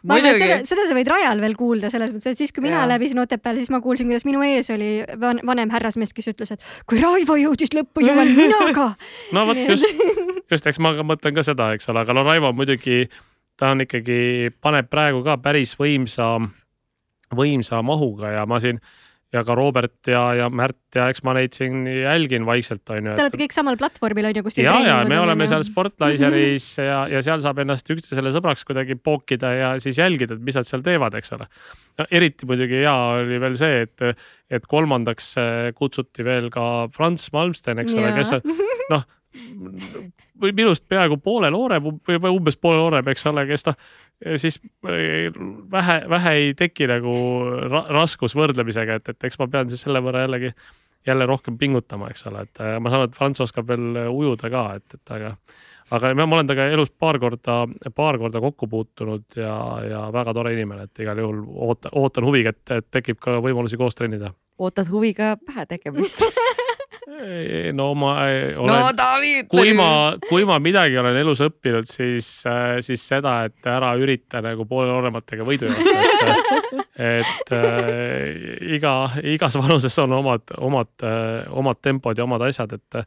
[0.02, 2.64] Ma arvan, et seda, seda sa võid rajal veel kuulda, selles mõttes, et siis kui
[2.64, 4.88] mina läbisin Otepääl, siis ma kuulsin, kuidas minu ees oli
[5.20, 8.88] vanem härrasmees, kes ütles, et kui Raivo jõudis lõppu, jõuan mina ka.
[9.36, 9.86] no vot just,
[10.52, 13.04] just, eks ma mõtlen ka seda, eks ole, aga no Raivo muidugi
[13.60, 16.34] ta on ikkagi, paneb praegu ka päris võimsa,
[17.34, 18.80] võimsa mahuga ja ma siin
[19.34, 23.14] ja ka Robert ja, ja Märt ja eks ma neid siin jälgin vaikselt, on ju.
[23.18, 26.68] Te olete kõik samal platvormil, on ju, kus te ja, ja me oleme seal Sportliseris
[26.78, 30.68] ja, ja seal saab ennast üksteisele sõbraks kuidagi pookida ja siis jälgida, et mis nad
[30.68, 31.48] seal teevad, eks ole.
[31.98, 34.24] no eriti muidugi hea oli veel see, et,
[34.54, 35.34] et kolmandaks
[35.78, 39.06] kutsuti veel ka Franz Malmsten, eks ole, kes on noh
[40.40, 43.76] või minust peaaegu poole noorem või umbes poole noorem, eks ole, kes noh,
[44.36, 45.32] siis eh,
[45.70, 47.14] vähe, vähe ei teki nagu
[47.68, 50.54] ra raskus võrdlemisega, et, et eks ma pean siis selle võrra jällegi
[51.06, 54.50] jälle rohkem pingutama, eks ole, et eh, ma saan aru, et Franz oskab veel ujuda
[54.52, 55.34] ka, et, et aga,
[55.98, 57.60] aga ma olen temaga elus paar korda,
[57.94, 59.58] paar korda kokku puutunud ja,
[59.90, 63.98] ja väga tore inimene, et igal juhul ootan, ootan huviga, et, tekib ka võimalusi koos
[63.98, 64.32] treenida.
[64.58, 66.22] ootad huviga pähe tegemist
[67.74, 68.14] no ma
[68.60, 68.78] olen no,
[69.50, 69.88] kui ma,
[70.28, 74.90] kui ma midagi olen elus õppinud, siis, äh, siis seda, et ära ürita nagu poole
[74.90, 76.38] noorematega võidu joosta,
[76.94, 78.96] et, äh, iga,
[79.34, 83.06] igas vanuses on omad, omad, äh, omad tempod ja omad asjad, et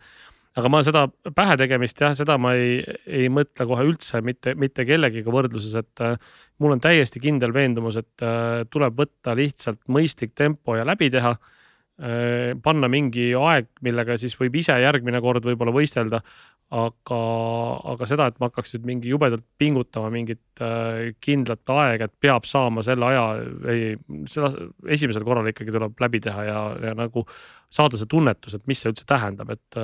[0.58, 1.06] aga ma seda
[1.38, 6.06] pähe tegemist jah, seda ma ei, ei mõtle kohe üldse mitte, mitte kellegiga võrdluses, et
[6.06, 6.18] äh,
[6.64, 11.36] mul on täiesti kindel veendumus, et äh, tuleb võtta lihtsalt mõistlik tempo ja läbi teha.
[11.36, 11.54] Äh,
[11.98, 16.22] panna mingi aeg, millega siis võib ise järgmine kord võib-olla võistelda.
[16.68, 17.18] aga,
[17.94, 22.44] aga seda, et ma hakkaks nüüd mingi jubedalt pingutama mingit äh, kindlat aega, et peab
[22.44, 23.24] saama selle aja,
[23.72, 23.94] ei,
[24.28, 24.50] seda
[24.92, 26.60] esimesel korral ikkagi tuleb läbi teha ja,
[26.90, 27.24] ja nagu
[27.72, 29.80] saada see tunnetus, et mis see üldse tähendab, et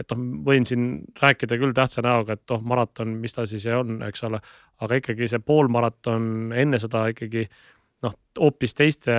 [0.00, 0.86] et noh, võin siin
[1.20, 4.40] rääkida küll tähtsa näoga, et oh, maraton, mis ta siis on, eks ole,
[4.84, 7.46] aga ikkagi see poolmaraton enne seda ikkagi
[8.04, 9.14] noh, hoopis teiste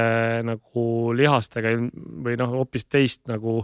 [0.48, 0.84] nagu
[1.18, 1.76] lihastega
[2.26, 3.64] või noh, hoopis teist nagu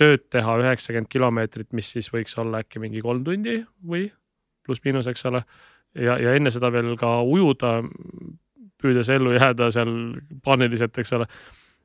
[0.00, 4.06] tööd teha üheksakümmend kilomeetrit, mis siis võiks olla äkki mingi kolm tundi või
[4.66, 5.42] pluss-miinus, eks ole.
[5.98, 7.80] ja, ja enne seda veel ka ujuda,
[8.82, 9.92] püüdes ellu jääda seal
[10.44, 11.28] paaniliselt, eks ole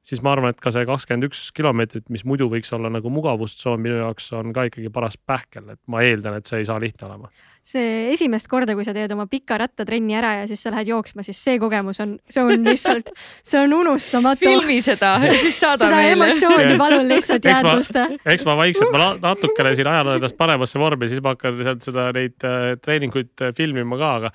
[0.08, 3.82] siis ma arvan, et ka see kakskümmend üks kilomeetrit, mis muidu võiks olla nagu mugavustsoon
[3.84, 7.10] minu jaoks on ka ikkagi paras pähkel, et ma eeldan, et see ei saa lihtne
[7.10, 7.32] olema.
[7.68, 11.26] see esimest korda, kui sa teed oma pika rattatrenni ära ja siis sa lähed jooksma,
[11.28, 13.12] siis see kogemus on, see on lihtsalt,
[13.44, 14.46] see on unustamatu.
[14.46, 16.14] filmi seda ja siis saada seda meile.
[16.16, 18.06] emotsiooni palun lihtsalt jäädvusta.
[18.24, 22.08] eks ma vaikselt, ma natukene siin ajan ennast paremasse vormi, siis ma hakkan sealt seda,
[22.16, 24.34] neid äh, treeninguid äh, filmima ka, aga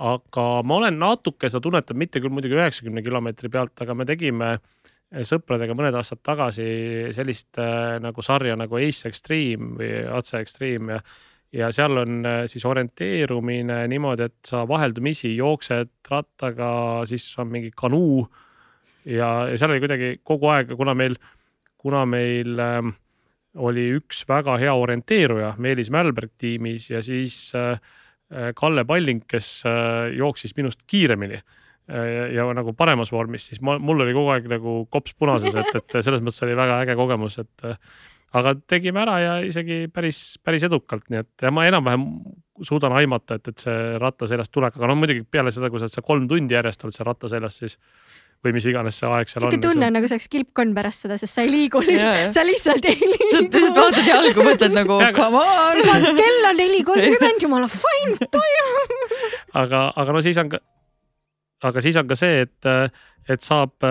[0.00, 4.54] aga ma olen natuke seda tunnetanud, mitte küll muidugi üheksakümne kilomeetri pealt, aga me tegime
[4.56, 4.62] eh,
[5.26, 6.66] sõpradega mõned aastad tagasi
[7.14, 11.02] sellist äh, nagu sarja nagu Ace Extreme või Atse Extreme ja
[11.50, 16.68] ja seal on äh, siis orienteerumine niimoodi, et sa vaheldumisi jooksed rattaga,
[17.10, 18.22] siis on mingi kanuu
[19.02, 21.18] ja, ja seal oli kuidagi kogu aeg, kuna meil,
[21.74, 22.92] kuna meil äh,
[23.58, 27.80] oli üks väga hea orienteeruja Meelis Mälberg tiimis ja siis äh,
[28.30, 31.40] Äh, Kalle Palling, kes äh, jooksis minust kiiremini
[31.88, 35.74] ja, ja nagu paremas vormis, siis ma, mul oli kogu aeg nagu kops punases, et,
[35.80, 37.68] et selles mõttes oli väga äge kogemus, et
[38.36, 42.06] aga tegime ära ja isegi päris, päris edukalt, nii et ja ma enam-vähem
[42.66, 45.88] suudan aimata, et, et see ratta seljast tulek, aga no muidugi peale seda, kui sa
[45.88, 47.78] oled kolm tundi järjest oled seal ratta seljas, siis
[48.44, 49.52] või mis iganes see aeg seal Siuke on.
[49.52, 52.88] sihuke tunne nagu see oleks kilpkonn pärast seda, sest sa ei liigu lihtsalt, sa lihtsalt
[52.88, 53.28] ei liigu.
[53.30, 55.80] sa lihtsalt vaatad jalgu, mõtled nagu come on.
[56.22, 58.94] kell on neli kolmkümmend, jumala fine, toimub.
[59.60, 60.62] aga, aga no siis on ka,
[61.66, 62.70] aga siis on ka see, et,
[63.30, 63.86] et saab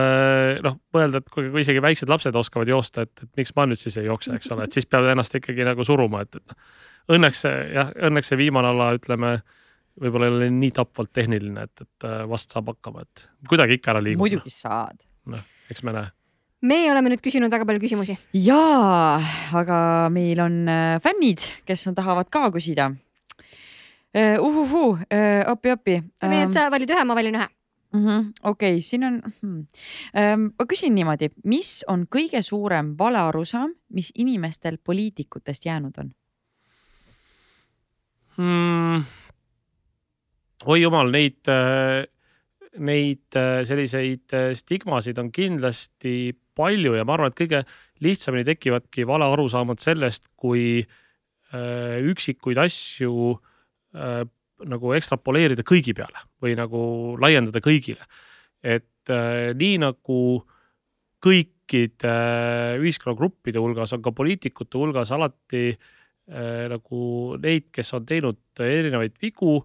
[0.65, 3.81] noh, mõelda, et kui, kui isegi väiksed lapsed oskavad joosta, et, et miks ma nüüd
[3.81, 7.45] siis ei jookse, eks ole, et siis peab ennast ikkagi nagu suruma, et, et õnneks
[7.45, 9.37] jah, õnneks see viimane ala, ütleme
[9.99, 13.93] võib-olla ei ole nii tapvalt tehniline, et, et äh, vast saab hakkama, et kuidagi ikka
[13.95, 14.23] ära liigub.
[14.23, 15.03] muidugi saad.
[15.29, 16.11] noh, eks me näe.
[16.69, 18.17] me oleme nüüd küsinud väga palju küsimusi.
[18.45, 19.19] jaa,
[19.59, 19.81] aga
[20.13, 24.37] meil on äh, fännid, kes on, tahavad ka küsida uh,.
[24.45, 26.01] uhuhuu uh,, appi-appi.
[26.25, 27.49] nii et sa valid ühe, ma valin ühe
[27.93, 28.31] mm -hmm..
[28.43, 34.11] okei okay,, siin on hmm., um, ma küsin niimoodi, mis on kõige suurem valearusaam, mis
[34.15, 36.11] inimestel poliitikutest jäänud on
[38.37, 39.03] hmm.?
[40.67, 42.03] oi jumal, neid, äh,
[42.79, 47.61] neid äh, selliseid äh, stigmasid on kindlasti palju ja ma arvan, et kõige
[48.03, 50.83] lihtsamini tekivadki valearusaamad sellest, kui
[51.49, 53.31] üksikuid asju
[54.68, 56.81] nagu ekstrapoleerida kõigi peale või nagu
[57.22, 58.03] laiendada kõigile.
[58.64, 59.10] et
[59.56, 60.19] nii nagu
[61.23, 62.15] kõikide
[62.81, 65.77] ühiskonnagruppide hulgas on ka poliitikute hulgas alati
[66.30, 66.99] nagu
[67.41, 69.64] neid, kes on teinud erinevaid vigu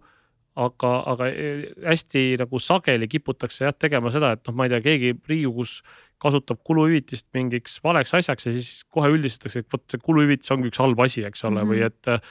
[0.55, 4.83] aga, aga eh, hästi nagu sageli kiputakse jah tegema seda, et noh, ma ei tea,
[4.85, 5.79] keegi Riigikogus
[6.23, 10.81] kasutab kuluhüvitist mingiks valeks asjaks ja siis kohe üldistatakse, et vot see kuluhüvitis ongi üks
[10.83, 11.73] halb asi, eks ole mm, -hmm.
[11.73, 12.31] või et,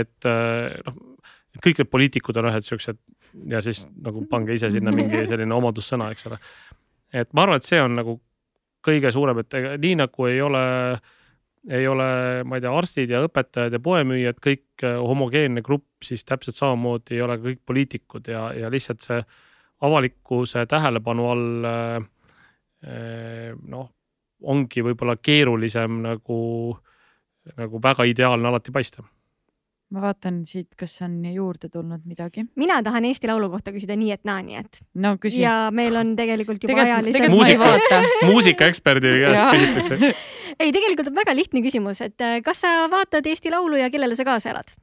[0.00, 0.94] et eh,
[1.54, 2.98] noh, kõik need poliitikud on ühed siuksed
[3.52, 6.40] ja siis nagu pange ise sinna mingi selline omadussõna, eks ole.
[7.12, 8.18] et ma arvan, et see on nagu
[8.84, 10.64] kõige suurem, et ega nii nagu ei ole
[11.68, 12.06] ei ole,
[12.48, 17.18] ma ei tea, arstid ja õpetajad ja poemüüjad kõik äh, homogeenne grupp, siis täpselt samamoodi
[17.18, 19.18] ei ole kõik poliitikud ja, ja lihtsalt see
[19.84, 22.08] avalikkuse tähelepanu all äh,
[22.86, 23.90] äh, noh,
[24.48, 26.40] ongi võib-olla keerulisem nagu,
[27.58, 29.02] nagu väga ideaalne alati paista
[29.94, 32.44] ma vaatan siit, kas on juurde tulnud midagi.
[32.60, 34.80] mina tahan Eesti Laulu kohta küsida nii et naa, nii et.
[35.00, 35.40] no küsi.
[35.40, 37.28] ja meil on tegelikult juba ajalised.
[37.32, 37.70] muusika,
[38.32, 40.00] muusikaeksperdi käest küsitakse
[40.62, 44.18] ei, tegelikult on väga lihtne küsimus, et äh, kas sa vaatad Eesti Laulu ja kellele
[44.18, 44.74] sa kaasa elad?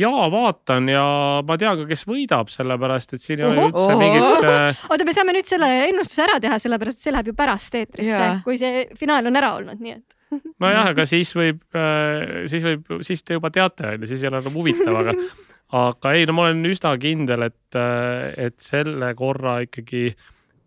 [0.00, 1.04] ja vaatan ja
[1.44, 4.86] ma tean ka, kes võidab, sellepärast et siin ei ole üldse mingit äh....
[4.88, 8.30] oota, me saame nüüd selle ennustuse ära teha, sellepärast et see läheb ju pärast eetrisse,
[8.46, 10.19] kui see finaal on ära olnud, nii et
[10.62, 14.42] nojah, aga siis võib, äh, siis võib, siis te juba teate, onju, siis ei ole
[14.42, 15.14] enam huvitav, aga,
[15.84, 20.10] aga ei, no ma olen üsna kindel, et, äh, et selle korra ikkagi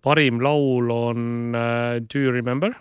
[0.03, 2.73] parim laul on uh, Do you remember?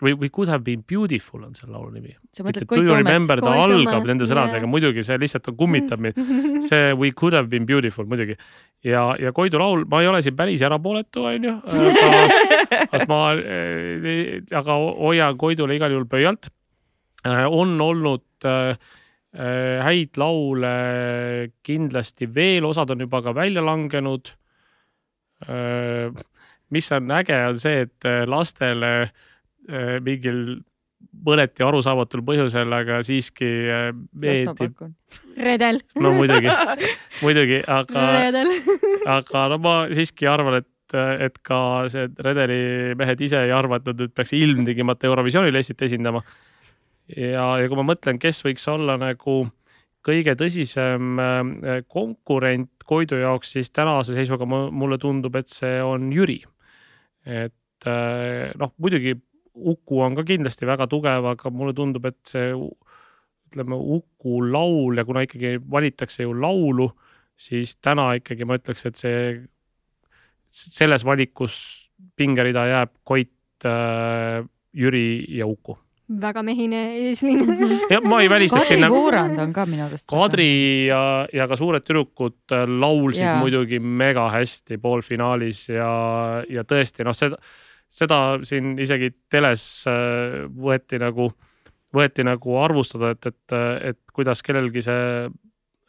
[0.00, 2.14] Või, või Could have been beautiful on selle laulu nimi.
[2.36, 6.20] Do you remember, ta algab nende sõnadega yeah., muidugi see lihtsalt kummitab mind.
[6.68, 8.36] see We could have been beautiful muidugi.
[8.86, 11.56] ja, ja Koidu laul, ma ei ole siin päris erapooletu, onju.
[12.96, 16.50] aga ma, eh, aga hoian Koidule igal juhul pöialt.
[17.26, 18.74] Eh, on olnud äh,
[19.84, 20.74] häid laule
[21.62, 24.36] kindlasti veel, osad on juba ka välja langenud.
[26.70, 28.90] mis on äge, on see, et lastele
[30.02, 30.60] mingil
[31.26, 34.82] mõneti arusaamatul põhjusel, aga siiski äh, meeldib.
[35.40, 35.80] redel.
[36.00, 36.50] no muidugi,
[37.24, 38.04] muidugi, aga,
[39.18, 41.60] aga no ma siiski arvan, et, et ka
[41.92, 42.60] see redeli
[42.98, 46.22] mehed ise ei arva, et nad nüüd peaks ilmtingimata Eurovisioonil Eestit esindama.
[47.14, 49.42] ja, ja kui ma mõtlen, kes võiks olla nagu
[50.06, 56.40] kõige tõsisem äh, konkurent Koidu jaoks, siis tänase seisuga mulle tundub, et see on Jüri.
[57.28, 57.86] et
[58.58, 59.12] noh, muidugi
[59.54, 65.04] Uku on ka kindlasti väga tugev, aga mulle tundub, et see ütleme, Uku laul ja
[65.04, 66.90] kuna ikkagi valitakse ju laulu,
[67.40, 69.20] siis täna ikkagi ma ütleks, et see,
[70.50, 71.54] selles valikus
[72.16, 75.76] pingerida jääb Koit äh,, Jüri ja Uku
[76.20, 77.44] väga mehine eesliin
[77.92, 80.06] ja ma ei välistaks Kadri sinna Voorand on ka minu arust.
[80.10, 83.36] Kadri ja, ja ka suured tüdrukud äh, laulsid ja.
[83.38, 85.90] muidugi mega hästi poolfinaalis ja,
[86.50, 87.38] ja tõesti noh, seda,
[87.90, 91.30] seda siin isegi teles äh, võeti nagu,
[91.94, 93.56] võeti nagu arvustada, et, et,
[93.92, 95.30] et kuidas kellelgi see,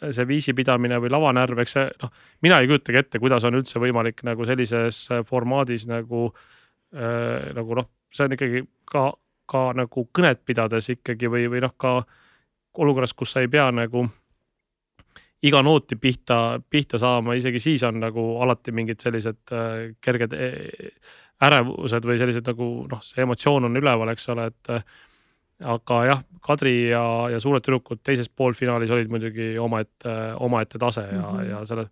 [0.09, 4.25] see viisipidamine või lavanärv, eks see noh, mina ei kujutagi ette, kuidas on üldse võimalik
[4.27, 9.11] nagu sellises formaadis nagu äh,, nagu noh, see on ikkagi ka,
[9.49, 11.99] ka nagu kõnet pidades ikkagi või, või noh, ka
[12.81, 14.07] olukorras, kus sa ei pea nagu
[15.41, 20.91] iga nooti pihta, pihta saama, isegi siis on nagu alati mingid sellised äh, kerged eh,
[21.41, 24.73] ärevused või sellised nagu noh, see emotsioon on üleval, eks ole, et
[25.61, 31.19] aga jah, Kadri ja, ja suured tüdrukud teises poolfinaalis olid muidugi omaette, omaette tase ja
[31.21, 31.35] mm.
[31.37, 31.49] -hmm.
[31.49, 31.89] ja selle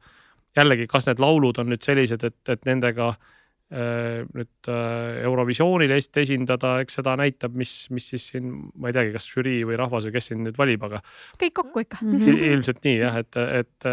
[0.57, 6.23] jällegi, kas need laulud on nüüd sellised, et, et nendega äh, nüüd äh, Eurovisioonil Eestit
[6.23, 10.07] esindada, eks seda näitab, mis, mis siis siin, ma ei teagi, kas žürii või rahvas
[10.07, 11.03] või kes siin nüüd valib, aga
[11.41, 12.01] kõik kokku ikka.
[12.01, 13.89] Il- ilmselt nii jah, et, et,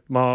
[0.00, 0.26] et ma,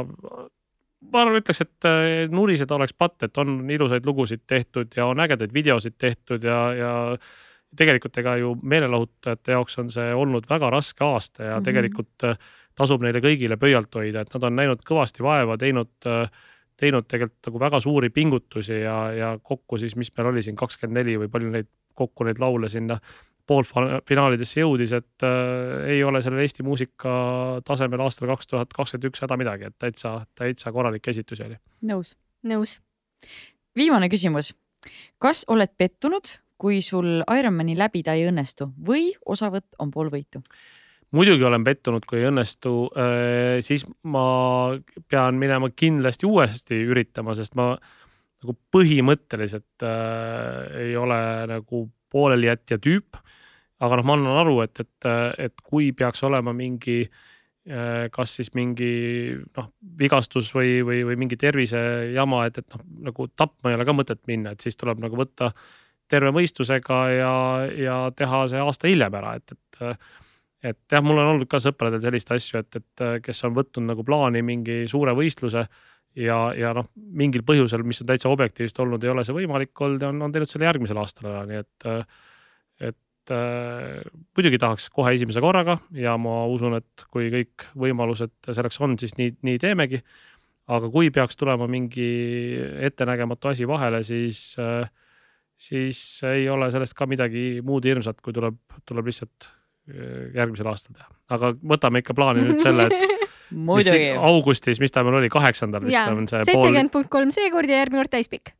[1.06, 5.19] ma arvan, ütleks, et äh, nuriseda oleks patt, et on ilusaid lugusid tehtud ja on
[5.24, 6.91] ägedaid videosid tehtud ja, ja
[7.78, 11.60] tegelikult ega ju meelelahutajate jaoks on see olnud väga raske aasta ja mm.
[11.60, 11.65] -hmm.
[11.69, 12.38] tegelikult äh,
[12.78, 15.90] tasub neile kõigile pöialt hoida, et nad on näinud kõvasti vaeva, teinud,
[16.78, 21.02] teinud tegelikult nagu väga suuri pingutusi ja, ja kokku siis, mis meil oli siin kakskümmend
[21.02, 22.99] neli või palju neid kokku neid laule sinna
[23.48, 27.11] poolfinaalidesse jõudis, et äh, ei ole sellel Eesti muusika
[27.68, 31.60] tasemel aastal kaks tuhat kakskümmend üks häda midagi, et täitsa, täitsa korralik esitusi oli.
[31.90, 32.15] nõus.
[32.48, 32.78] nõus.
[33.76, 34.53] viimane küsimus.
[35.24, 40.44] kas oled pettunud, kui sul Ironmani läbida ei õnnestu või osavõtt on pool võitu?
[41.15, 42.90] muidugi olen pettunud, kui ei õnnestu,
[43.64, 44.26] siis ma
[45.07, 47.72] pean minema kindlasti uuesti üritama, sest ma
[48.44, 51.19] nagu põhimõtteliselt äh, ei ole
[51.49, 53.17] nagu poolelijätja tüüp.
[53.79, 55.07] aga noh, ma annan aru, et, et,
[55.38, 58.91] et kui peaks olema mingi äh, kas siis mingi
[59.57, 63.95] noh, vigastus või, või, või mingi tervisejama, et, et noh, nagu tapma ei ole ka
[63.95, 65.51] mõtet minna, et siis tuleb nagu võtta
[66.07, 67.34] terve mõistusega ja,
[67.75, 69.99] ja teha see aasta hiljem ära, et, et
[70.65, 74.03] et jah, mul on olnud ka sõpradel selliseid asju, et, et kes on võtnud nagu
[74.03, 75.67] plaani mingi suure võistluse
[76.15, 80.05] ja, ja noh, mingil põhjusel, mis on täitsa objektiivselt olnud, ei ole see võimalik olnud
[80.05, 81.89] ja on, on teinud selle järgmisel aastal ära, nii et,
[82.91, 84.05] et äh,
[84.38, 89.17] muidugi tahaks kohe esimese korraga ja ma usun, et kui kõik võimalused selleks on, siis
[89.19, 90.03] nii, nii teemegi.
[90.67, 92.07] aga kui peaks tulema mingi
[92.84, 94.89] ettenägematu asi vahele, siis äh,
[95.57, 100.97] siis ei ole sellest ka midagi muud hirmsat, kui tuleb, tuleb lihtsalt äh, järgmisel aastal
[100.97, 101.09] teha.
[101.34, 103.16] aga võtame ikka plaani nüüd selle, et
[103.52, 104.11] muidugi.
[104.18, 107.84] augustis, mis ta meil oli, kaheksandal vist ja on see seitsekümmend punkt kolm seekord ja
[107.84, 108.53] järgmine kord täispikk.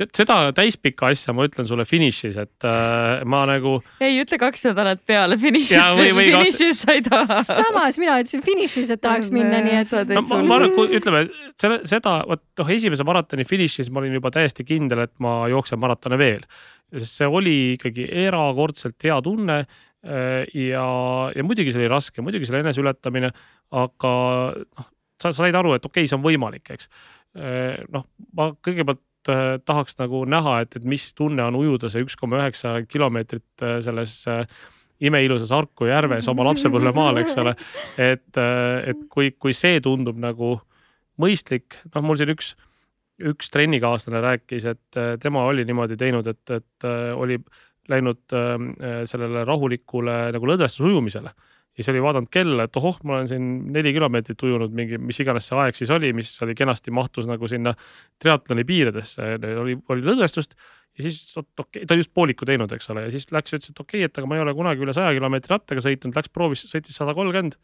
[0.00, 4.70] tead seda täispikka asja ma ütlen sulle finišis, et äh, ma nagu ei ütle kaks
[4.70, 7.42] nädalat peale finišis finišis sa ei taha.
[7.48, 11.26] samas mina ütlesin finišis, et tahaks minna, nii et no, ma, ma arvan, kui ütleme
[11.60, 15.80] selle, seda, vot noh, esimese maratoni finišis ma olin juba täiesti kindel, et ma jooksen
[15.82, 16.46] maratone veel.
[16.90, 19.64] sest see oli ikkagi erakordselt hea tunne
[20.00, 20.86] ja,
[21.36, 23.28] ja muidugi see oli raske, muidugi selle eneseületamine,
[23.76, 24.12] aga
[24.56, 24.86] noh,
[25.20, 26.88] sa sa said aru, et okei okay,, see on võimalik, eks.
[27.92, 28.06] noh,
[28.38, 32.40] ma kõigepealt äh, tahaks nagu näha, et, et mis tunne on ujuda see üks koma
[32.40, 34.46] üheksa kilomeetrit äh, selles äh,
[35.00, 37.54] imeilusas Harku järves oma lapsepõlvemaal, eks ole.
[38.00, 40.58] et, et kui, kui see tundub nagu
[41.20, 42.54] mõistlik, noh, mul siin üks,
[43.30, 47.40] üks trennikaaslane rääkis, et äh, tema oli niimoodi teinud, et, et äh, oli
[47.90, 51.32] läinud äh, sellele rahulikule nagu lõdvestusujumisele
[51.80, 55.20] ja siis oli vaadanud kella, et ohoh, ma olen siin neli kilomeetrit ujunud mingi, mis
[55.22, 57.72] iganes see aeg siis oli, mis oli kenasti mahtus nagu sinna
[58.20, 60.56] triatloni piiridesse, oli, oli lõdvestust
[60.98, 63.72] ja siis okei okay,, ta oli just pooliku teinud, eks ole, ja siis läks, ütles,
[63.72, 66.34] et okei okay,, et aga ma ei ole kunagi üle saja kilomeetri rattaga sõitnud, läks
[66.34, 67.56] proovis, sõitis sada kolmkümmend.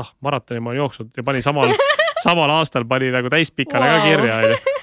[0.00, 1.74] ah, maratoni ma olen jooksnud ja pani samal,
[2.26, 4.00] samal aastal pani nagu täispikale wow.
[4.00, 4.73] Ka kirja, onju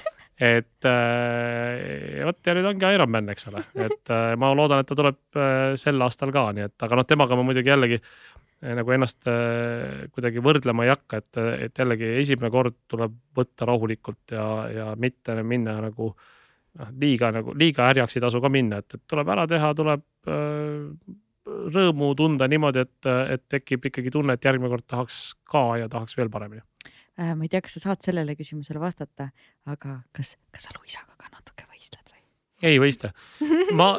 [0.42, 4.98] et äh, vot ja nüüd ongi Ironman, eks ole, et äh, ma loodan, et ta
[4.98, 8.94] tuleb äh, sel aastal ka, nii et, aga noh, temaga ma muidugi jällegi äh, nagu
[8.96, 14.46] ennast äh, kuidagi võrdlema ei hakka, et, et jällegi esimene kord tuleb võtta rahulikult ja,
[14.72, 19.04] ja mitte minna nagu noh, liiga nagu liiga härjaks ei tasu ka minna, et, et
[19.10, 21.14] tuleb ära teha, tuleb äh,
[21.46, 26.14] rõõmu tunda niimoodi, et, et tekib ikkagi tunne, et järgmine kord tahaks ka ja tahaks
[26.18, 26.62] veel paremini.
[27.20, 29.28] Äh, ma ei tea, kas sa saad sellele küsimusele vastata,
[29.68, 32.22] aga kas, kas sa Luisaga ka natuke võistled või?
[32.64, 33.12] ei võista.
[33.78, 33.90] ma,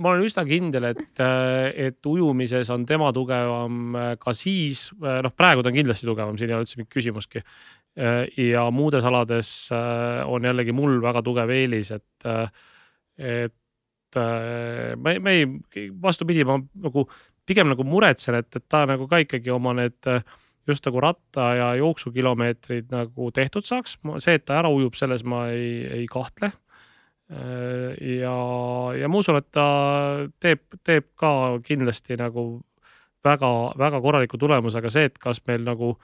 [0.00, 5.64] ma olen üsna kindel, et, et ujumises on tema tugevam äh, ka siis, noh, praegu
[5.64, 7.44] ta on kindlasti tugevam, siin ei ole üldse mingit küsimustki.
[7.94, 12.32] ja muudes alades äh, on jällegi mul väga tugev eelis, et,
[13.18, 15.46] et äh, ma ei, ma ei,
[16.02, 17.06] vastupidi, ma nagu
[17.46, 20.24] pigem nagu muretsen, et, et ta nagu ka ikkagi oma need äh,
[20.68, 23.98] just nagu ratta ja jooksukilomeetrid nagu tehtud saaks.
[24.18, 26.52] see, et ta ära ujub, selles ma ei, ei kahtle.
[27.32, 28.36] Äh, ja,
[29.00, 29.66] ja ma usun, et ta
[30.40, 32.62] teeb, teeb ka kindlasti nagu
[33.24, 35.94] väga-väga korraliku tulemuse, aga see, et kas meil nagu,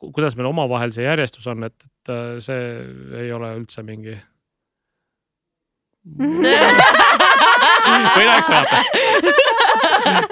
[0.00, 2.60] kuidas meil omavahel see järjestus on, et, et äh, see
[3.22, 4.18] ei ole üldse mingi
[8.16, 8.78] või eks vaata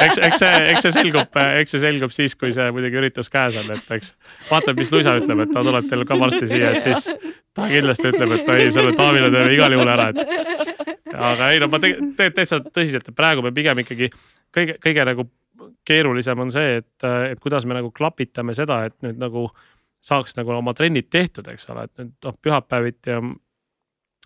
[0.04, 3.58] eks, eks see, eks see selgub, eks see selgub siis, kui see muidugi üritus käes
[3.60, 4.12] on, et eks
[4.50, 7.08] vaatame, mis Luisa ütleb, et ta tuleb teil ka varsti siia, et siis
[7.56, 11.02] ta kindlasti ütleb, et oi, selle Taavile teeme igal juhul ära, et.
[11.14, 14.10] aga ei no ma tegelikult täitsa tõsiselt, et praegu me pigem ikkagi
[14.54, 15.28] kõige, kõige nagu
[15.88, 19.48] keerulisem on see, et, et kuidas me nagu klapitame seda, et nüüd nagu
[20.04, 23.36] saaks nagu oma trennid tehtud, eks ole, et nüüd noh, pühapäeviti on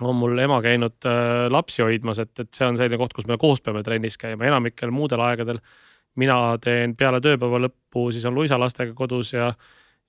[0.00, 3.38] on mul ema käinud äh, lapsi hoidmas, et, et see on selline koht, kus me
[3.40, 5.60] koos peame trennis käima, enamikel muudel aegadel
[6.20, 9.52] mina teen peale tööpäeva lõppu, siis on Luisa lastega kodus ja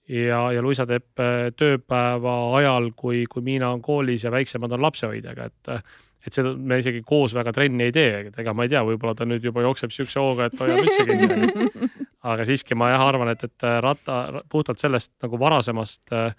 [0.10, 4.84] ja, ja Luisa teeb äh, tööpäeva ajal, kui, kui Miina on koolis ja väiksemad on
[4.88, 5.78] lapsehoidjaga, et
[6.24, 9.12] et seda me isegi koos väga trenni ei tee, et ega ma ei tea, võib-olla
[9.20, 11.90] ta nüüd juba jookseb siukse hooga, et hoiab üldse kinni.
[12.32, 16.32] aga siiski ma jah arvan, et, et ratta puhtalt sellest nagu varasemast äh,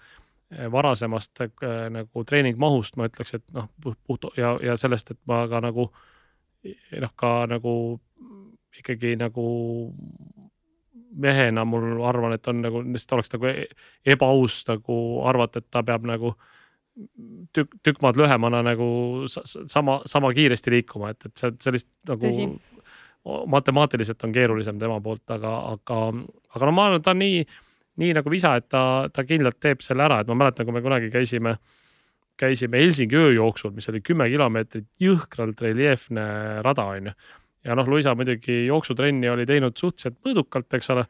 [0.71, 1.49] varasemast äh,
[1.89, 5.89] nagu treeningmahust ma ütleks, et noh, puht ja, ja sellest, et ma ka nagu
[6.65, 7.75] noh, ka nagu
[8.79, 9.45] ikkagi nagu
[11.15, 13.69] mehena mul arvan, et on nagu, lihtsalt oleks nagu e-,
[14.15, 14.97] ebaaus nagu
[15.27, 16.33] arvata, et ta peab nagu
[17.55, 18.87] tükk, tükk maad lühemana nagu
[19.31, 23.45] sama, sama kiiresti liikuma, et, et see, lihtsalt nagu Tõsi.
[23.51, 26.01] matemaatiliselt on keerulisem tema poolt, aga, aga,
[26.55, 27.45] aga no ma arvan, et ta on nii
[28.01, 30.83] nii nagu visa, et ta, ta kindlalt teeb selle ära, et ma mäletan, kui me
[30.83, 31.55] kunagi käisime,
[32.39, 36.25] käisime Helsingi ööjooksul, mis oli kümme kilomeetrit jõhkralt reljeefne
[36.65, 37.15] rada, on ju.
[37.65, 41.05] ja noh, Luisa muidugi jooksutrenni oli teinud suhteliselt mõõdukalt, eks ole.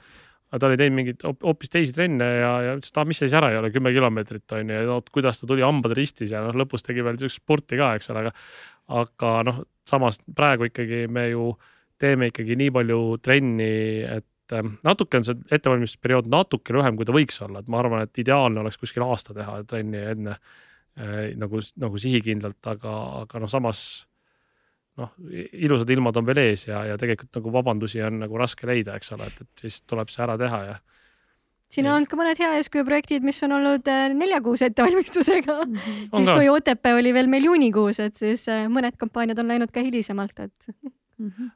[0.52, 3.34] aga ta oli teinud mingeid hoopis teisi trenne ja, ja ütles, et ah, mis siis
[3.34, 6.44] ära ei ole, kümme kilomeetrit on ju, ja no, kuidas ta tuli hambad ristis ja
[6.46, 8.36] noh, lõpus tegi veel siukest sporti ka, eks ole, aga.
[9.02, 11.56] aga noh, samas praegu ikkagi me ju
[12.02, 13.74] teeme ikkagi nii palju trenni,
[14.06, 17.82] et et ähm, natuke on see ettevalmistusperiood natuke lühem, kui ta võiks olla, et ma
[17.82, 23.42] arvan, et ideaalne oleks kuskil aasta teha trenni enne äh, nagu, nagu sihikindlalt, aga, aga
[23.42, 23.82] noh, samas
[25.02, 25.16] noh,
[25.52, 29.16] ilusad ilmad on veel ees ja, ja tegelikult nagu vabandusi on nagu raske leida, eks
[29.18, 30.78] ole, et, et siis tuleb see ära teha ja
[31.74, 35.76] siin on olnud ka mõned hea eeskuju projektid, mis on olnud äh, neljakuuse ettevalmistusega mm.
[35.76, 36.08] -hmm.
[36.16, 39.82] siis kui Otepää oli veel meil juunikuus, et siis äh, mõned kampaaniad on läinud ka
[39.82, 40.74] hilisemalt, et
[41.18, 41.30] mm.
[41.30, 41.54] -hmm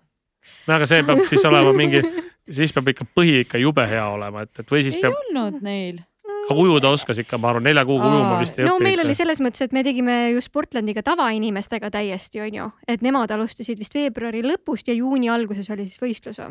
[0.68, 2.03] no aga see peab siis olema mingi,
[2.60, 5.18] siis peab ikka põhi ikka jube hea olema, et, et või siis ei peab.
[5.18, 5.99] ei olnud neil
[6.49, 8.88] aga ujuda oskas ikka, ma arvan, nelja kuuga ujuma vist ei no, õppinud.
[8.88, 13.78] meil oli selles mõttes, et me tegime just Portlandiga tavainimestega täiesti, onju, et nemad alustasid
[13.82, 16.41] vist veebruari lõpust ja juuni alguses oli siis võistlus.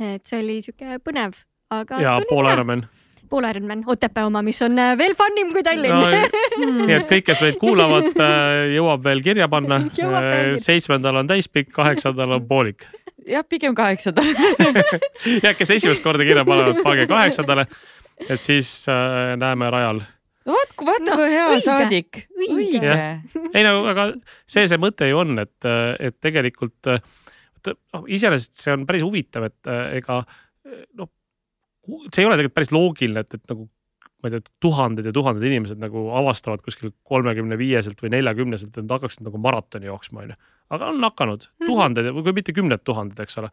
[0.00, 1.36] et see oli sihuke põnev,
[1.68, 2.00] aga.
[2.00, 2.86] ja pool Ironman
[3.30, 6.08] pool Ironman, Otepää oma, mis on äh, veel fun im kui Tallinn no,.
[6.88, 9.78] nii et kõik, kes meid kuulavad, äh, jõuab veel kirja panna.
[10.66, 12.88] seitsmendal on täispikk, kaheksandal on poolik
[13.28, 14.32] jah, pigem kaheksandale
[15.44, 17.66] jah, kes esimest korda kirja panevad, pange kaheksandale,
[18.28, 20.02] et siis äh, näeme rajal.
[20.48, 21.64] vot, vaata no, kui hea õige.
[21.66, 22.22] saadik.
[22.48, 22.98] õige.
[23.54, 24.10] ei no aga
[24.44, 25.70] see, see mõte ju on, et,
[26.00, 30.22] et tegelikult noh, iseenesest see on päris huvitav, et ega
[30.96, 31.12] noh,
[32.08, 33.68] see ei ole tegelikult päris loogiline, et, et nagu
[34.20, 38.84] ma ei tea, tuhanded ja tuhanded inimesed nagu avastavad kuskil kolmekümne viieselt või neljakümneselt, et
[38.84, 40.38] nad hakkaksid nagu maratoni jooksma, onju
[40.70, 41.66] aga on hakanud mhm.
[41.66, 42.22] tuhanded mm, -hmm.
[42.22, 43.50] kui mitte kümned tuhanded, eks ole.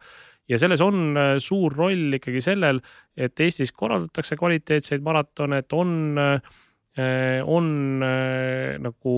[0.48, 2.80] ja selles on äh, suur roll ikkagi sellel,
[3.16, 9.16] et Eestis korraldatakse kvaliteetseid maratone, et on, äh, on äh, nagu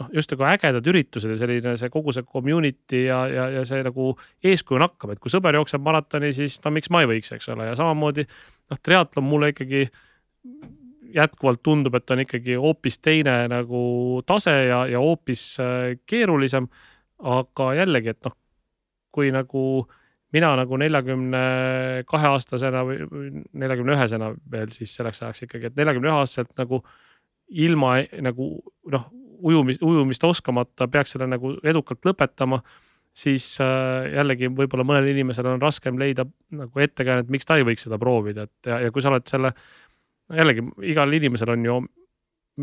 [0.00, 3.82] noh, just nagu ägedad üritused ja selline see kogu see community ja, ja, ja see
[3.82, 4.14] nagu
[4.44, 7.68] eeskuju nakkav, et kui sõber jookseb maratoni, siis no miks ma ei võiks, eks ole,
[7.72, 9.88] ja samamoodi noh, triatlon mulle ikkagi
[11.14, 13.82] jätkuvalt tundub, et on ikkagi hoopis teine nagu
[14.26, 15.56] tase ja, ja hoopis
[16.06, 16.68] keerulisem.
[17.22, 18.34] Aga jällegi, et noh,
[19.14, 19.62] kui nagu
[20.32, 21.42] mina nagu neljakümne
[22.08, 26.80] kahe aastasena või neljakümne ühesena veel siis selleks ajaks ikkagi, et neljakümne ühe aastaselt nagu
[27.52, 28.48] ilma nagu
[28.92, 29.10] noh,
[29.42, 32.62] ujumist, ujumist oskamata peaks selle nagu edukalt lõpetama,
[33.12, 36.24] siis äh, jällegi võib-olla mõnel inimesel on raskem leida
[36.56, 39.52] nagu ettekäänet, miks ta ei võiks seda proovida, et ja, ja kui sa oled selle,
[40.38, 41.80] jällegi igal inimesel on ju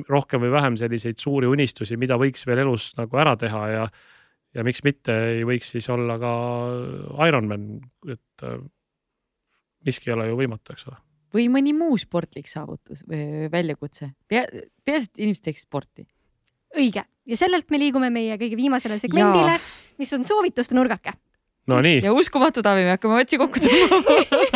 [0.10, 3.86] rohkem või vähem selliseid suuri unistusi, mida võiks veel elus nagu ära teha ja
[4.56, 6.32] ja miks mitte ei võiks siis olla ka
[7.28, 7.68] Ironman,
[8.10, 8.58] et äh,
[9.86, 10.98] miski ei ole ju võimatu, eks ole.
[11.34, 14.46] või mõni muu sportlik saavutus või väljakutse, pea,
[14.86, 16.08] peaasi, et inimesed teeksid sporti.
[16.78, 19.60] õige ja sellelt me liigume meie kõige viimasele segmendile.
[19.98, 21.14] mis on soovituste nurgake.
[21.70, 24.16] Nonii, ja uskumatu, Taavi, me hakkame otsi kokku tõmbama.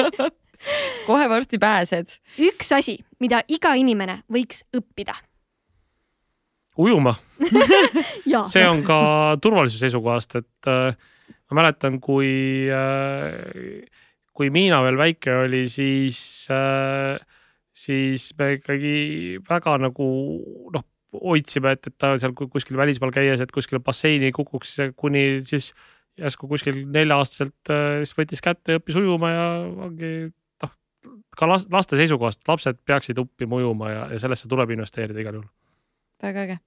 [1.10, 2.18] kohe varsti pääsed.
[2.40, 5.15] üks asi, mida iga inimene võiks õppida.
[6.77, 7.15] ujuma,
[8.34, 8.99] ja see on ka
[9.41, 10.95] turvalisuse seisukohast, et äh,
[11.52, 13.85] ma mäletan, kui äh,,
[14.34, 17.19] kui Miina veel väike oli, siis äh,,
[17.73, 18.95] siis me ikkagi
[19.49, 20.07] väga nagu
[20.73, 24.77] noh, hoidsime, et, et ta seal ku- kuskil välismaal käies, et kuskile basseini ei kukuks,
[24.98, 25.72] kuni siis
[26.18, 29.45] järsku kuskil nelja-aastaselt äh, siis võttis kätte ja õppis ujuma ja
[29.88, 30.14] ongi
[31.38, 35.49] ka las- laste seisukohast, lapsed peaksid õppima ujuma ja, ja sellesse tuleb investeerida igal juhul.
[36.23, 36.59] väga äge.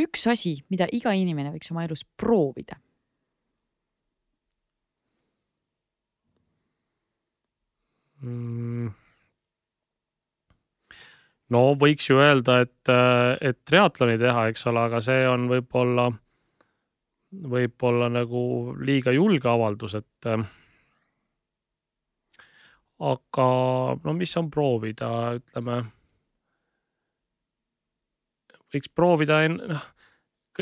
[0.00, 2.80] üks asi, mida iga inimene võiks oma elus proovida.
[8.20, 8.90] Mm.
[11.54, 12.90] no võiks ju öelda, et,
[13.40, 16.10] et triatloni teha, eks ole, aga see on võib-olla,
[17.54, 18.42] võib-olla nagu
[18.76, 20.30] liiga julge avaldus, et.
[23.00, 23.46] Aga
[24.04, 25.08] no mis on proovida,
[25.40, 25.80] ütleme.
[28.70, 29.88] võiks proovida noh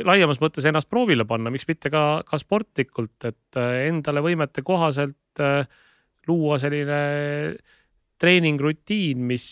[0.07, 3.59] laiemas mõttes ennast proovile panna, miks mitte ka, ka sportlikult, et
[3.89, 5.67] endale võimete kohaselt äh,
[6.29, 7.01] luua selline
[8.19, 9.47] treeningrutiin, mis,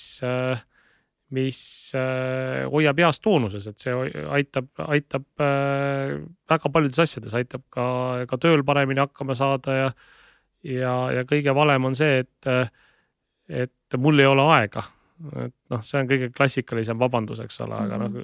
[1.36, 1.60] mis
[1.96, 3.94] äh, hoiab heas toonuses, et see
[4.38, 6.18] aitab, aitab äh,
[6.50, 7.86] väga paljudes asjades, aitab ka,
[8.30, 9.88] ka tööl paremini hakkama saada ja
[10.64, 12.50] ja, ja kõige valem on see, et,
[13.48, 14.84] et mul ei ole aega.
[15.44, 18.18] et noh, see on kõige klassikalisem vabandus, eks ole, aga noh,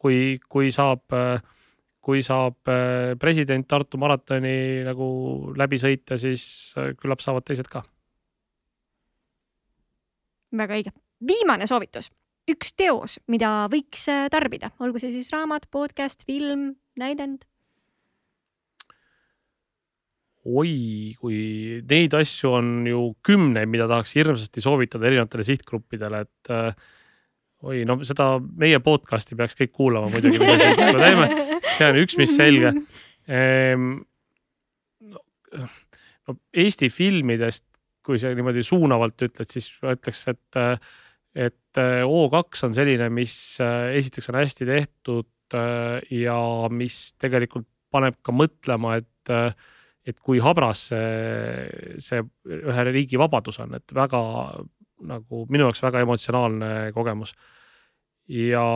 [0.00, 1.04] kui, kui saab,
[2.06, 5.08] kui saab äh, president Tartu maratoni nagu
[5.58, 6.44] läbi sõita, siis
[6.78, 7.82] äh, küllap saavad teised ka.
[10.56, 10.92] väga õige.
[11.26, 12.12] viimane soovitus,
[12.48, 17.44] üks teos, mida võiks äh, tarbida, olgu see siis raamat, podcast, film, näidend.
[20.46, 21.38] oi, kui
[21.90, 26.70] neid asju on ju kümneid, mida tahaks hirmsasti soovitada erinevatele sihtgruppidele, et äh,
[27.66, 32.02] oi, no seda meie podcast'i peaks kõik kuulama muidugi, mida siin praegu teeme, see on
[32.04, 32.74] üks, mis selge
[33.26, 33.96] ehm,.
[35.06, 35.22] No,
[36.28, 37.64] no Eesti filmidest,
[38.06, 40.58] kui sa niimoodi suunavalt ütled, siis ma ütleks, et,
[41.46, 46.36] et O2 on selline, mis äh, esiteks on hästi tehtud äh, ja
[46.70, 49.54] mis tegelikult paneb ka mõtlema, et äh,
[50.06, 54.22] et kui habras see, see ühe riigi vabadus on, et väga
[55.06, 57.34] nagu minu jaoks väga emotsionaalne kogemus.
[58.28, 58.66] ja,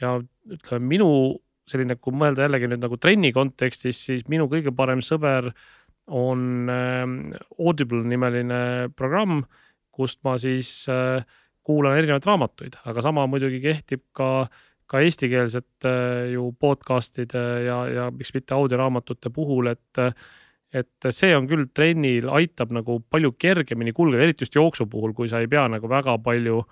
[0.00, 0.16] ja
[0.50, 1.10] ütleme minu
[1.68, 5.52] selline, kui mõelda jällegi nüüd nagu trenni kontekstis, siis minu kõige parem sõber
[6.12, 7.04] on äh,
[7.58, 9.44] Audible nimeline programm,
[9.94, 11.22] kust ma siis äh,
[11.62, 14.48] kuulan erinevaid raamatuid, aga sama muidugi kehtib ka
[14.92, 15.96] ka eestikeelsete
[16.34, 20.06] ju podcast'ide ja, ja miks mitte audioraamatute puhul, et
[20.72, 25.28] et see on küll trennil, aitab nagu palju kergemini kulgeda, eriti just jooksu puhul, kui
[25.28, 26.62] sa ei pea nagu väga palju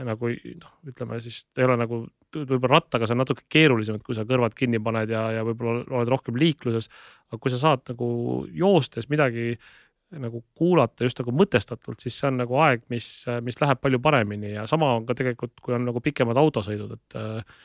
[0.00, 2.00] nagu noh, ütleme siis ei ole nagu
[2.34, 5.84] võib-olla rattaga see on natuke keerulisem, et kui sa kõrvad kinni paned ja, ja võib-olla
[6.00, 6.88] oled rohkem liikluses.
[7.30, 8.08] aga kui sa saad nagu
[8.50, 9.54] joostes midagi
[10.20, 13.08] nagu kuulata just nagu mõtestatult, siis see on nagu aeg, mis,
[13.42, 17.18] mis läheb palju paremini ja sama on ka tegelikult, kui on nagu pikemad autosõidud, et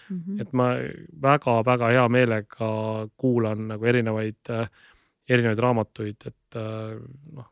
[0.10, 0.42] Mhm.
[0.42, 0.72] et ma
[1.22, 2.70] väga-väga hea meelega
[3.18, 4.54] kuulan nagu erinevaid,
[5.30, 6.60] erinevaid raamatuid, et
[7.34, 7.46] noh.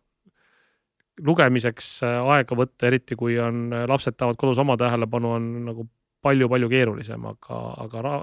[1.25, 5.87] lugemiseks aega võtta, eriti kui on, lapsed tahavad kodus oma tähelepanu, on nagu
[6.21, 8.13] palju-palju keerulisem, aga, aga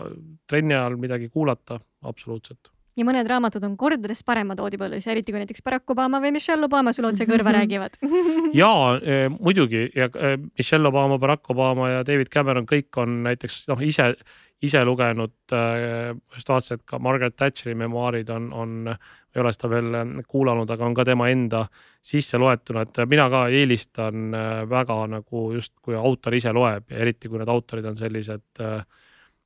[0.51, 2.71] trenni ajal midagi kuulata, absoluutselt.
[2.97, 6.93] Ja mõned raamatud on kordades paremad Audible'is, eriti kui näiteks Barack Obama või Michelle Obama
[6.95, 7.99] sulle otse kõrva räägivad.
[8.61, 13.65] ja eh, muidugi ja eh, Michelle Obama, Barack Obama ja David Cameron, kõik on näiteks
[13.71, 14.13] noh, ise,
[14.65, 18.77] ise lugenud just vaatasin, et ka Margaret Thatcheri memuaarid on, on,
[19.35, 21.65] ei ole seda veel eh, kuulanud, aga on ka tema enda
[22.05, 24.37] sisse loetuna, et mina ka eelistan
[24.71, 28.63] väga nagu just, kui autor ise loeb ja eriti kui need autorid on sellised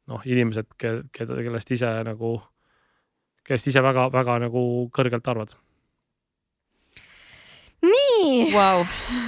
[0.09, 2.39] noh, inimesed, keda, kellest ise nagu,
[3.49, 4.63] kellest ise väga-väga nagu
[4.95, 5.57] kõrgelt arvad.
[7.89, 8.83] nii, Vau,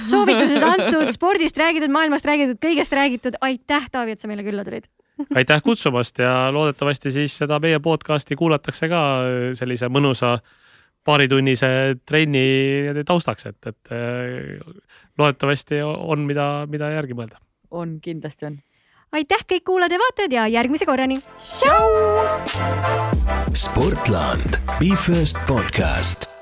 [0.05, 3.37] soovitused antud, spordist räägitud, maailmast räägitud, kõigest räägitud.
[3.41, 4.89] aitäh, Taavi, et sa meile külla tulid.
[5.35, 9.01] aitäh kutsumast ja loodetavasti siis seda meie podcast'i kuulatakse ka
[9.57, 10.39] sellise mõnusa
[11.07, 14.59] paaritunnise trenni taustaks, et, et äh,
[15.17, 17.41] loodetavasti on, mida, mida järgi mõelda.
[17.71, 18.59] on, kindlasti on.
[19.11, 21.17] aitäh, kõik kuulajad ja vaatajad ja järgmise korrani.
[23.53, 26.40] Sportland, Be First podcast